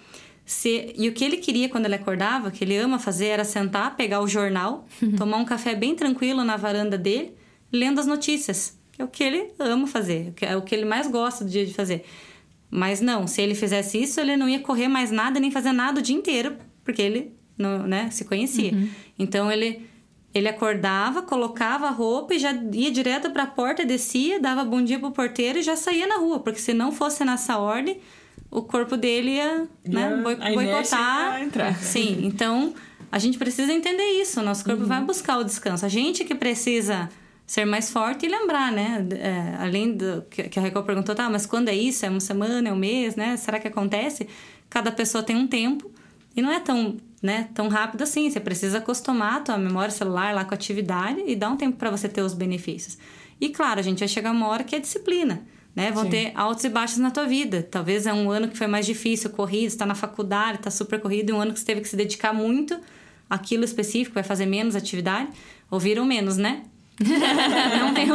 Se, 0.46 0.94
e 0.96 1.10
o 1.10 1.12
que 1.14 1.26
ele 1.26 1.38
queria 1.38 1.68
quando 1.68 1.86
ele 1.86 1.96
acordava, 1.96 2.52
que 2.52 2.64
ele 2.64 2.78
ama 2.78 3.00
fazer, 3.00 3.26
era 3.28 3.44
sentar, 3.44 3.96
pegar 3.96 4.22
o 4.22 4.28
jornal, 4.28 4.86
tomar 5.18 5.38
um 5.38 5.46
café 5.46 5.74
bem 5.74 5.96
tranquilo 5.96 6.44
na 6.44 6.58
varanda 6.58 6.96
dele, 6.96 7.34
lendo 7.74 8.00
as 8.00 8.06
notícias. 8.06 8.78
É 9.00 9.04
o 9.04 9.08
que 9.08 9.24
ele 9.24 9.52
ama 9.58 9.88
fazer, 9.88 10.32
é 10.42 10.56
o 10.56 10.62
que 10.62 10.76
ele 10.76 10.86
mais 10.86 11.08
gosta 11.08 11.44
do 11.44 11.50
dia 11.50 11.66
de 11.66 11.74
fazer. 11.74 12.06
Mas 12.72 13.02
não, 13.02 13.26
se 13.28 13.42
ele 13.42 13.56
fizesse 13.56 14.02
isso, 14.02 14.20
ele 14.20 14.38
não 14.38 14.48
ia 14.48 14.60
correr 14.60 14.88
mais 14.88 15.10
nada, 15.12 15.40
nem 15.40 15.50
fazer 15.52 15.72
nada 15.72 16.00
o 16.00 16.04
dia 16.04 16.16
inteiro, 16.16 16.56
porque 16.84 17.02
ele 17.02 17.34
não, 17.58 17.88
né, 17.88 18.10
se 18.12 18.26
conhecia. 18.26 18.72
Então 19.18 19.52
ele 19.52 19.88
ele 20.32 20.48
acordava, 20.48 21.24
colocava 21.24 21.88
a 21.88 21.90
roupa 21.90 22.36
e 22.36 22.40
já 22.40 22.54
ia 22.72 22.92
direto 22.92 23.32
para 23.32 23.44
a 23.44 23.48
porta, 23.48 23.84
descia, 23.84 24.40
dava 24.40 24.64
bom 24.64 24.80
dia 24.80 25.00
pro 25.00 25.10
porteiro 25.10 25.58
e 25.58 25.64
já 25.64 25.76
saía 25.76 26.06
na 26.06 26.18
rua, 26.18 26.40
porque 26.40 26.60
se 26.60 26.72
não 26.72 26.92
fosse 26.92 27.26
nessa 27.26 27.58
ordem, 27.58 28.00
o 28.52 28.62
corpo 28.62 28.96
dele 28.96 29.32
ia, 29.32 29.68
né, 29.84 30.10
Ia- 30.12 30.18
boi- 30.18 30.38
a 30.40 30.52
inércia 30.52 30.98
boicotar. 31.00 31.40
ia 31.40 31.46
entrar. 31.46 31.76
Sim, 31.82 32.20
então 32.28 32.76
a 33.12 33.18
gente 33.18 33.40
precisa 33.40 33.74
entender 33.74 34.22
isso. 34.22 34.40
O 34.40 34.44
nosso 34.44 34.64
corpo 34.64 34.86
vai 34.86 35.02
buscar 35.04 35.40
o 35.40 35.44
descanso. 35.44 35.84
A 35.84 35.90
gente 35.90 36.24
que 36.24 36.36
precisa 36.36 37.10
ser 37.50 37.66
mais 37.66 37.90
forte 37.90 38.28
e 38.28 38.30
lembrar, 38.30 38.72
né? 38.72 39.04
É, 39.14 39.56
além 39.60 39.94
do 39.98 40.22
que 40.30 40.60
a 40.60 40.62
Raquel 40.62 40.84
perguntou, 40.84 41.16
tá, 41.16 41.28
mas 41.28 41.48
quando 41.48 41.68
é 41.68 41.76
isso? 41.76 42.06
É 42.06 42.10
uma 42.10 42.20
semana, 42.20 42.70
é 42.70 42.72
um 42.72 42.76
mês, 42.76 43.16
né? 43.16 43.36
Será 43.38 43.60
que 43.60 43.68
acontece? 43.68 44.28
Cada 44.70 44.92
pessoa 44.92 45.24
tem 45.24 45.36
um 45.36 45.48
tempo 45.48 45.92
e 46.36 46.44
não 46.44 46.52
é 46.52 46.60
tão, 46.60 46.98
né, 47.24 47.50
tão 47.56 47.68
rápido 47.68 48.04
assim. 48.04 48.30
Você 48.30 48.40
precisa 48.40 48.78
acostumar 48.78 49.38
a 49.38 49.40
tua 49.40 49.58
memória 49.58 49.90
celular 49.90 50.32
lá 50.32 50.46
com 50.46 50.54
a 50.54 50.56
atividade 50.56 51.24
e 51.26 51.36
dar 51.36 51.50
um 51.50 51.58
tempo 51.58 51.76
para 51.76 51.90
você 51.90 52.08
ter 52.08 52.22
os 52.22 52.36
benefícios. 52.36 53.00
E 53.42 53.50
claro, 53.50 53.80
a 53.80 53.84
gente 53.84 53.98
vai 53.98 54.08
chegar 54.08 54.30
uma 54.30 54.48
hora 54.48 54.64
que 54.64 54.76
é 54.76 54.80
disciplina. 54.80 55.42
Né? 55.76 55.90
Vão 55.92 56.04
Sim. 56.04 56.10
ter 56.12 56.32
altos 56.36 56.64
e 56.66 56.70
baixos 56.70 57.00
na 57.00 57.10
tua 57.10 57.26
vida. 57.26 57.64
Talvez 57.64 58.06
é 58.06 58.14
um 58.14 58.30
ano 58.30 58.48
que 58.48 58.58
foi 58.60 58.68
mais 58.68 58.86
difícil, 58.86 59.32
corrido, 59.32 59.70
está 59.70 59.88
na 59.88 59.96
faculdade, 59.96 60.60
está 60.60 60.70
super 60.70 61.00
corrido, 61.02 61.32
e 61.32 61.34
um 61.34 61.42
ano 61.42 61.52
que 61.52 61.60
você 61.60 61.66
teve 61.66 61.82
que 61.82 61.90
se 61.90 61.96
dedicar 61.96 62.32
muito 62.32 62.80
àquilo 63.28 63.64
específico, 63.64 64.14
vai 64.14 64.24
fazer 64.24 64.46
menos 64.46 64.76
atividade. 64.76 65.30
Ouviram 65.72 66.06
menos, 66.06 66.38
né? 66.38 66.64
não, 67.80 67.94
tem, 67.94 68.08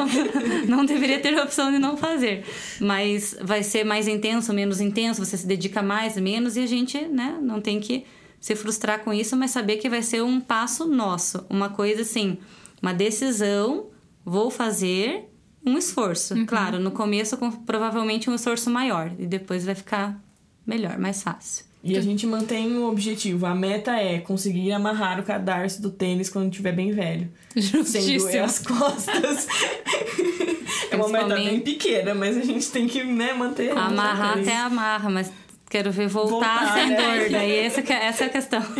não 0.68 0.85
deveria 0.85 1.20
ter 1.20 1.39
a 1.39 1.43
opção 1.43 1.72
de 1.72 1.78
não 1.78 1.97
fazer. 1.97 2.45
Mas 2.80 3.37
vai 3.41 3.62
ser 3.62 3.85
mais 3.85 4.07
intenso, 4.07 4.53
menos 4.53 4.80
intenso, 4.80 5.24
você 5.24 5.37
se 5.37 5.47
dedica 5.47 5.82
mais, 5.82 6.16
menos, 6.16 6.57
e 6.57 6.61
a 6.61 6.66
gente 6.66 6.99
né, 7.07 7.39
não 7.41 7.61
tem 7.61 7.80
que 7.80 8.05
se 8.39 8.55
frustrar 8.55 9.01
com 9.01 9.12
isso, 9.12 9.37
mas 9.37 9.53
saber 9.53 9.78
que 9.78 9.89
vai 9.89 10.03
ser 10.03 10.22
um 10.22 10.39
passo 10.39 10.87
nosso. 10.87 11.47
Uma 11.49 11.70
coisa 11.70 12.03
assim, 12.03 12.39
uma 12.82 12.93
decisão, 12.93 13.87
vou 14.22 14.51
fazer 14.51 15.30
um 15.64 15.78
esforço. 15.78 16.35
Claro, 16.45 16.78
no 16.78 16.91
começo, 16.91 17.39
com, 17.39 17.51
provavelmente 17.51 18.28
um 18.28 18.35
esforço 18.35 18.68
maior, 18.68 19.11
e 19.18 19.26
depois 19.26 19.64
vai 19.64 19.74
ficar 19.74 20.22
melhor, 20.66 20.99
mais 20.99 21.22
fácil. 21.22 21.64
E 21.87 21.99
a 21.99 22.01
gente 22.01 22.26
mantém 22.26 22.78
o 22.78 22.89
objetivo. 22.89 23.45
A 23.45 23.55
meta 23.55 23.93
é 23.93 24.18
conseguir 24.18 24.72
amarrar 24.72 25.20
o 25.20 25.22
cadarço 25.22 25.82
do 25.82 25.91
tênis 25.91 26.30
quando 26.30 26.51
estiver 26.51 26.72
bem 26.72 26.93
velho. 26.93 27.30
Sem 27.53 27.62
Justíssimo. 27.62 28.20
doer 28.20 28.43
as 28.43 28.59
costas. 28.59 29.47
é 30.91 30.97
uma 30.97 31.09
meta 31.09 31.35
bem 31.35 31.61
pequena, 31.61 32.14
mas 32.14 32.39
a 32.39 32.41
gente 32.43 32.70
tem 32.70 32.87
que 32.87 33.05
né, 33.05 33.35
manter. 33.35 33.70
Amarrar 33.76 34.39
até 34.39 34.57
amarra, 34.57 35.11
mas 35.11 35.30
quero 35.68 35.93
ver 35.93 36.09
voltar, 36.09 36.61
Voltar, 36.61 36.72
sem 36.74 36.91
né? 36.91 36.97
dor. 36.97 37.30
Daí 37.30 37.57
essa, 37.59 37.82
que- 37.82 37.93
essa 37.93 38.24
é 38.24 38.26
a 38.28 38.30
questão. 38.30 38.62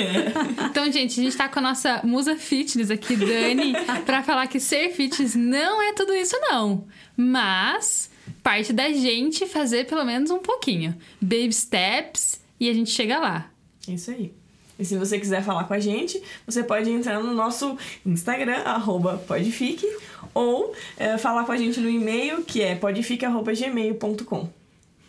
Então, 0.71 0.91
gente, 0.91 1.21
a 1.21 1.23
gente 1.23 1.37
tá 1.37 1.49
com 1.49 1.59
a 1.61 1.63
nossa 1.63 2.01
musa 2.03 2.37
fitness 2.37 2.91
aqui, 2.91 3.15
Dani, 3.15 3.75
pra 4.05 4.23
falar 4.25 4.47
que 4.49 4.59
ser 4.59 4.91
fitness 4.91 5.35
não 5.37 5.81
é 5.81 5.93
tudo 5.93 6.13
isso, 6.13 6.37
não. 6.41 6.85
Mas 7.17 8.11
parte 8.43 8.73
da 8.73 8.91
gente 8.91 9.47
fazer 9.47 9.87
pelo 9.87 10.05
menos 10.05 10.31
um 10.31 10.39
pouquinho. 10.39 10.97
Baby 11.21 11.53
steps 11.53 12.43
e 12.59 12.69
a 12.69 12.75
gente 12.75 12.91
chega 12.91 13.19
lá. 13.19 13.51
Isso 13.89 14.11
aí. 14.11 14.33
E 14.79 14.85
se 14.85 14.97
você 14.97 15.19
quiser 15.19 15.43
falar 15.43 15.65
com 15.65 15.75
a 15.75 15.79
gente, 15.79 16.21
você 16.47 16.65
pode 16.65 16.91
entrar 16.91 17.23
no 17.23 17.33
nosso 17.33 17.77
Instagram, 18.05 18.59
arroba 18.65 19.19
podfique, 19.19 19.87
ou 20.33 20.75
eh, 20.97 21.17
falar 21.17 21.45
com 21.45 21.53
a 21.53 21.57
gente 21.57 21.79
no 21.79 21.89
e-mail, 21.89 22.43
que 22.43 22.61
é 22.61 22.75
podfique.gmail.com. 22.75 24.49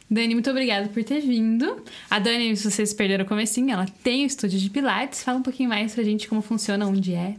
Dani, 0.09 0.35
muito 0.35 0.51
obrigada 0.51 0.87
por 0.89 1.03
ter 1.03 1.19
vindo. 1.21 1.81
A 2.09 2.19
Dani, 2.19 2.55
se 2.55 2.69
vocês 2.69 2.93
perderam 2.93 3.25
o 3.25 3.27
comecinho, 3.27 3.71
ela 3.71 3.87
tem 4.03 4.23
o 4.23 4.27
estúdio 4.27 4.59
de 4.59 4.69
Pilates. 4.69 5.23
Fala 5.23 5.39
um 5.39 5.43
pouquinho 5.43 5.69
mais 5.69 5.95
pra 5.95 6.03
gente 6.03 6.27
como 6.27 6.43
funciona, 6.43 6.85
onde 6.85 7.15
é. 7.15 7.35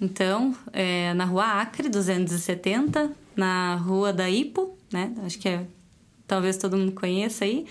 Então, 0.00 0.52
é, 0.72 1.14
na 1.14 1.24
rua 1.24 1.60
Acre, 1.60 1.88
270, 1.88 3.12
na 3.36 3.76
rua 3.76 4.12
da 4.12 4.28
Ipo, 4.28 4.76
né? 4.92 5.12
Acho 5.24 5.38
que 5.38 5.48
é, 5.48 5.64
talvez 6.26 6.56
todo 6.56 6.76
mundo 6.76 6.90
conheça 6.90 7.44
aí. 7.44 7.66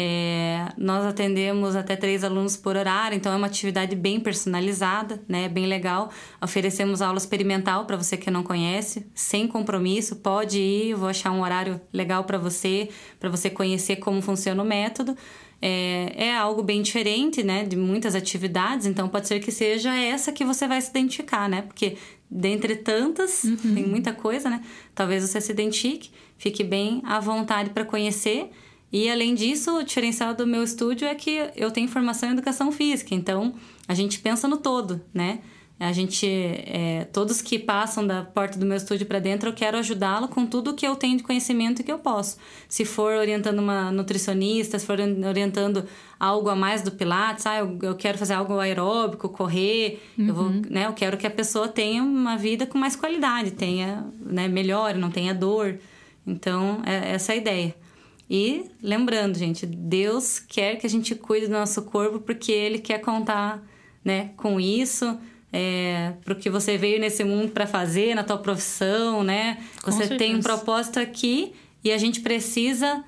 É, 0.00 0.68
nós 0.76 1.04
atendemos 1.04 1.74
até 1.74 1.96
três 1.96 2.22
alunos 2.22 2.56
por 2.56 2.76
horário, 2.76 3.16
então 3.16 3.32
é 3.32 3.36
uma 3.36 3.48
atividade 3.48 3.96
bem 3.96 4.20
personalizada, 4.20 5.20
né? 5.26 5.48
Bem 5.48 5.66
legal. 5.66 6.08
Oferecemos 6.40 7.02
aula 7.02 7.18
experimental 7.18 7.84
para 7.84 7.96
você 7.96 8.16
que 8.16 8.30
não 8.30 8.44
conhece, 8.44 9.08
sem 9.12 9.48
compromisso. 9.48 10.14
Pode 10.14 10.60
ir, 10.60 10.94
vou 10.94 11.08
achar 11.08 11.32
um 11.32 11.42
horário 11.42 11.80
legal 11.92 12.22
para 12.22 12.38
você, 12.38 12.90
para 13.18 13.28
você 13.28 13.50
conhecer 13.50 13.96
como 13.96 14.22
funciona 14.22 14.62
o 14.62 14.64
método. 14.64 15.16
É, 15.60 16.12
é 16.28 16.36
algo 16.36 16.62
bem 16.62 16.80
diferente, 16.80 17.42
né? 17.42 17.64
De 17.64 17.74
muitas 17.74 18.14
atividades, 18.14 18.86
então 18.86 19.08
pode 19.08 19.26
ser 19.26 19.40
que 19.40 19.50
seja 19.50 19.92
essa 19.92 20.30
que 20.30 20.44
você 20.44 20.68
vai 20.68 20.80
se 20.80 20.90
identificar, 20.90 21.48
né? 21.48 21.62
Porque 21.62 21.96
dentre 22.30 22.76
tantas, 22.76 23.42
tem 23.74 23.84
muita 23.84 24.12
coisa, 24.12 24.48
né? 24.48 24.62
Talvez 24.94 25.28
você 25.28 25.40
se 25.40 25.50
identifique, 25.50 26.12
fique 26.36 26.62
bem 26.62 27.02
à 27.04 27.18
vontade 27.18 27.70
para 27.70 27.84
conhecer. 27.84 28.48
E 28.92 29.10
além 29.10 29.34
disso, 29.34 29.78
o 29.78 29.82
diferencial 29.82 30.34
do 30.34 30.46
meu 30.46 30.62
estúdio 30.62 31.06
é 31.06 31.14
que 31.14 31.50
eu 31.54 31.70
tenho 31.70 31.88
formação 31.88 32.28
em 32.28 32.32
educação 32.32 32.72
física, 32.72 33.14
então 33.14 33.54
a 33.86 33.94
gente 33.94 34.18
pensa 34.18 34.48
no 34.48 34.56
todo, 34.56 35.00
né? 35.12 35.40
A 35.80 35.92
gente, 35.92 36.26
é, 36.26 37.06
todos 37.12 37.40
que 37.40 37.56
passam 37.56 38.04
da 38.04 38.24
porta 38.24 38.58
do 38.58 38.66
meu 38.66 38.76
estúdio 38.76 39.06
para 39.06 39.20
dentro, 39.20 39.50
eu 39.50 39.52
quero 39.52 39.78
ajudá-lo 39.78 40.26
com 40.26 40.44
tudo 40.44 40.74
que 40.74 40.84
eu 40.84 40.96
tenho 40.96 41.16
de 41.16 41.22
conhecimento 41.22 41.80
e 41.80 41.84
que 41.84 41.92
eu 41.92 42.00
posso. 42.00 42.36
Se 42.68 42.84
for 42.84 43.12
orientando 43.12 43.60
uma 43.60 43.92
nutricionista, 43.92 44.76
se 44.76 44.84
for 44.84 44.98
orientando 44.98 45.84
algo 46.18 46.48
a 46.48 46.56
mais 46.56 46.82
do 46.82 46.90
Pilates, 46.90 47.46
ah, 47.46 47.58
eu, 47.58 47.78
eu 47.80 47.94
quero 47.94 48.18
fazer 48.18 48.34
algo 48.34 48.58
aeróbico, 48.58 49.28
correr, 49.28 50.02
eu, 50.18 50.34
vou, 50.34 50.50
né, 50.68 50.86
eu 50.86 50.92
quero 50.94 51.16
que 51.16 51.28
a 51.28 51.30
pessoa 51.30 51.68
tenha 51.68 52.02
uma 52.02 52.36
vida 52.36 52.66
com 52.66 52.76
mais 52.76 52.96
qualidade, 52.96 53.52
tenha, 53.52 54.04
né, 54.20 54.48
melhore, 54.48 54.98
não 54.98 55.12
tenha 55.12 55.32
dor. 55.32 55.78
Então, 56.26 56.82
é 56.84 57.12
essa 57.12 57.32
é 57.32 57.34
a 57.36 57.38
ideia. 57.38 57.87
E 58.30 58.70
lembrando, 58.82 59.38
gente, 59.38 59.64
Deus 59.64 60.38
quer 60.38 60.76
que 60.76 60.86
a 60.86 60.90
gente 60.90 61.14
cuide 61.14 61.46
do 61.46 61.52
nosso 61.52 61.82
corpo 61.82 62.20
porque 62.20 62.52
Ele 62.52 62.78
quer 62.78 63.00
contar 63.00 63.62
né, 64.04 64.30
com 64.36 64.60
isso, 64.60 65.18
é, 65.52 66.12
pro 66.24 66.36
que 66.36 66.50
você 66.50 66.76
veio 66.76 67.00
nesse 67.00 67.24
mundo 67.24 67.52
para 67.52 67.66
fazer, 67.66 68.14
na 68.14 68.22
tua 68.22 68.38
profissão, 68.38 69.24
né? 69.24 69.58
Com 69.82 69.90
você 69.90 70.08
tem 70.08 70.36
um 70.36 70.42
certeza. 70.42 70.42
propósito 70.42 71.00
aqui 71.00 71.54
e 71.82 71.90
a 71.90 71.96
gente 71.96 72.20
precisa 72.20 73.02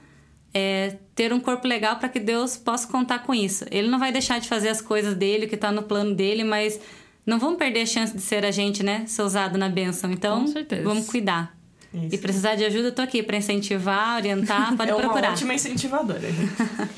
é, 0.55 0.97
ter 1.14 1.33
um 1.33 1.41
corpo 1.41 1.66
legal 1.66 1.97
para 1.97 2.09
que 2.09 2.18
Deus 2.18 2.57
possa 2.57 2.89
contar 2.89 3.21
com 3.21 3.35
isso. 3.35 3.64
Ele 3.71 3.89
não 3.89 3.99
vai 3.99 4.11
deixar 4.11 4.41
de 4.41 4.49
fazer 4.49 4.68
as 4.68 4.81
coisas 4.81 5.14
dele, 5.14 5.47
o 5.47 5.49
que 5.49 5.57
tá 5.57 5.71
no 5.71 5.83
plano 5.83 6.14
dele, 6.14 6.45
mas 6.45 6.81
não 7.27 7.39
vamos 7.39 7.59
perder 7.59 7.83
a 7.83 7.87
chance 7.87 8.16
de 8.16 8.23
ser 8.23 8.45
a 8.45 8.51
gente, 8.51 8.83
né? 8.83 9.05
Ser 9.07 9.23
usado 9.23 9.59
na 9.59 9.68
bênção. 9.68 10.11
Então, 10.11 10.47
certeza. 10.47 10.83
vamos 10.83 11.07
cuidar. 11.07 11.60
Isso. 11.93 12.14
E 12.14 12.18
precisar 12.18 12.55
de 12.55 12.64
ajuda, 12.64 12.88
eu 12.88 12.93
tô 12.93 13.03
aqui 13.03 13.20
para 13.22 13.36
incentivar, 13.36 14.16
orientar, 14.16 14.74
pode 14.78 14.91
é 14.91 14.95
uma 14.95 15.03
procurar. 15.03 15.32
ótima 15.32 15.55
incentivadora, 15.55 16.20
gente. 16.20 16.53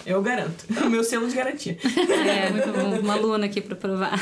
Eu 0.04 0.20
garanto. 0.20 0.66
É 0.76 0.80
o 0.84 0.90
meu 0.90 1.02
selo 1.02 1.28
de 1.28 1.34
garantia. 1.34 1.78
É, 2.22 2.50
muito 2.50 2.68
bom. 2.72 3.00
Uma 3.00 3.14
aluna 3.14 3.46
aqui 3.46 3.60
para 3.60 3.74
provar. 3.74 4.18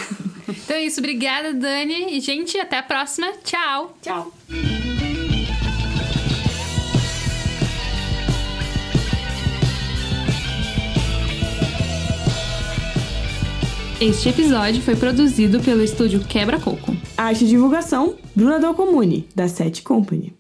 Então 0.48 0.76
é 0.76 0.82
isso, 0.82 1.00
obrigada, 1.00 1.52
Dani. 1.52 2.16
E, 2.16 2.20
gente, 2.20 2.58
até 2.58 2.78
a 2.78 2.82
próxima. 2.82 3.32
Tchau! 3.44 3.96
Tchau. 4.00 4.32
Este 14.00 14.30
episódio 14.30 14.80
foi 14.82 14.96
produzido 14.96 15.60
pelo 15.60 15.82
estúdio 15.82 16.20
Quebra 16.20 16.58
Coco. 16.58 16.96
Arte 17.16 17.44
e 17.44 17.48
divulgação, 17.48 18.16
Bruna 18.34 18.58
Del 18.58 18.72
Comune, 18.74 19.28
da 19.34 19.46
Set 19.46 19.82
Company. 19.82 20.34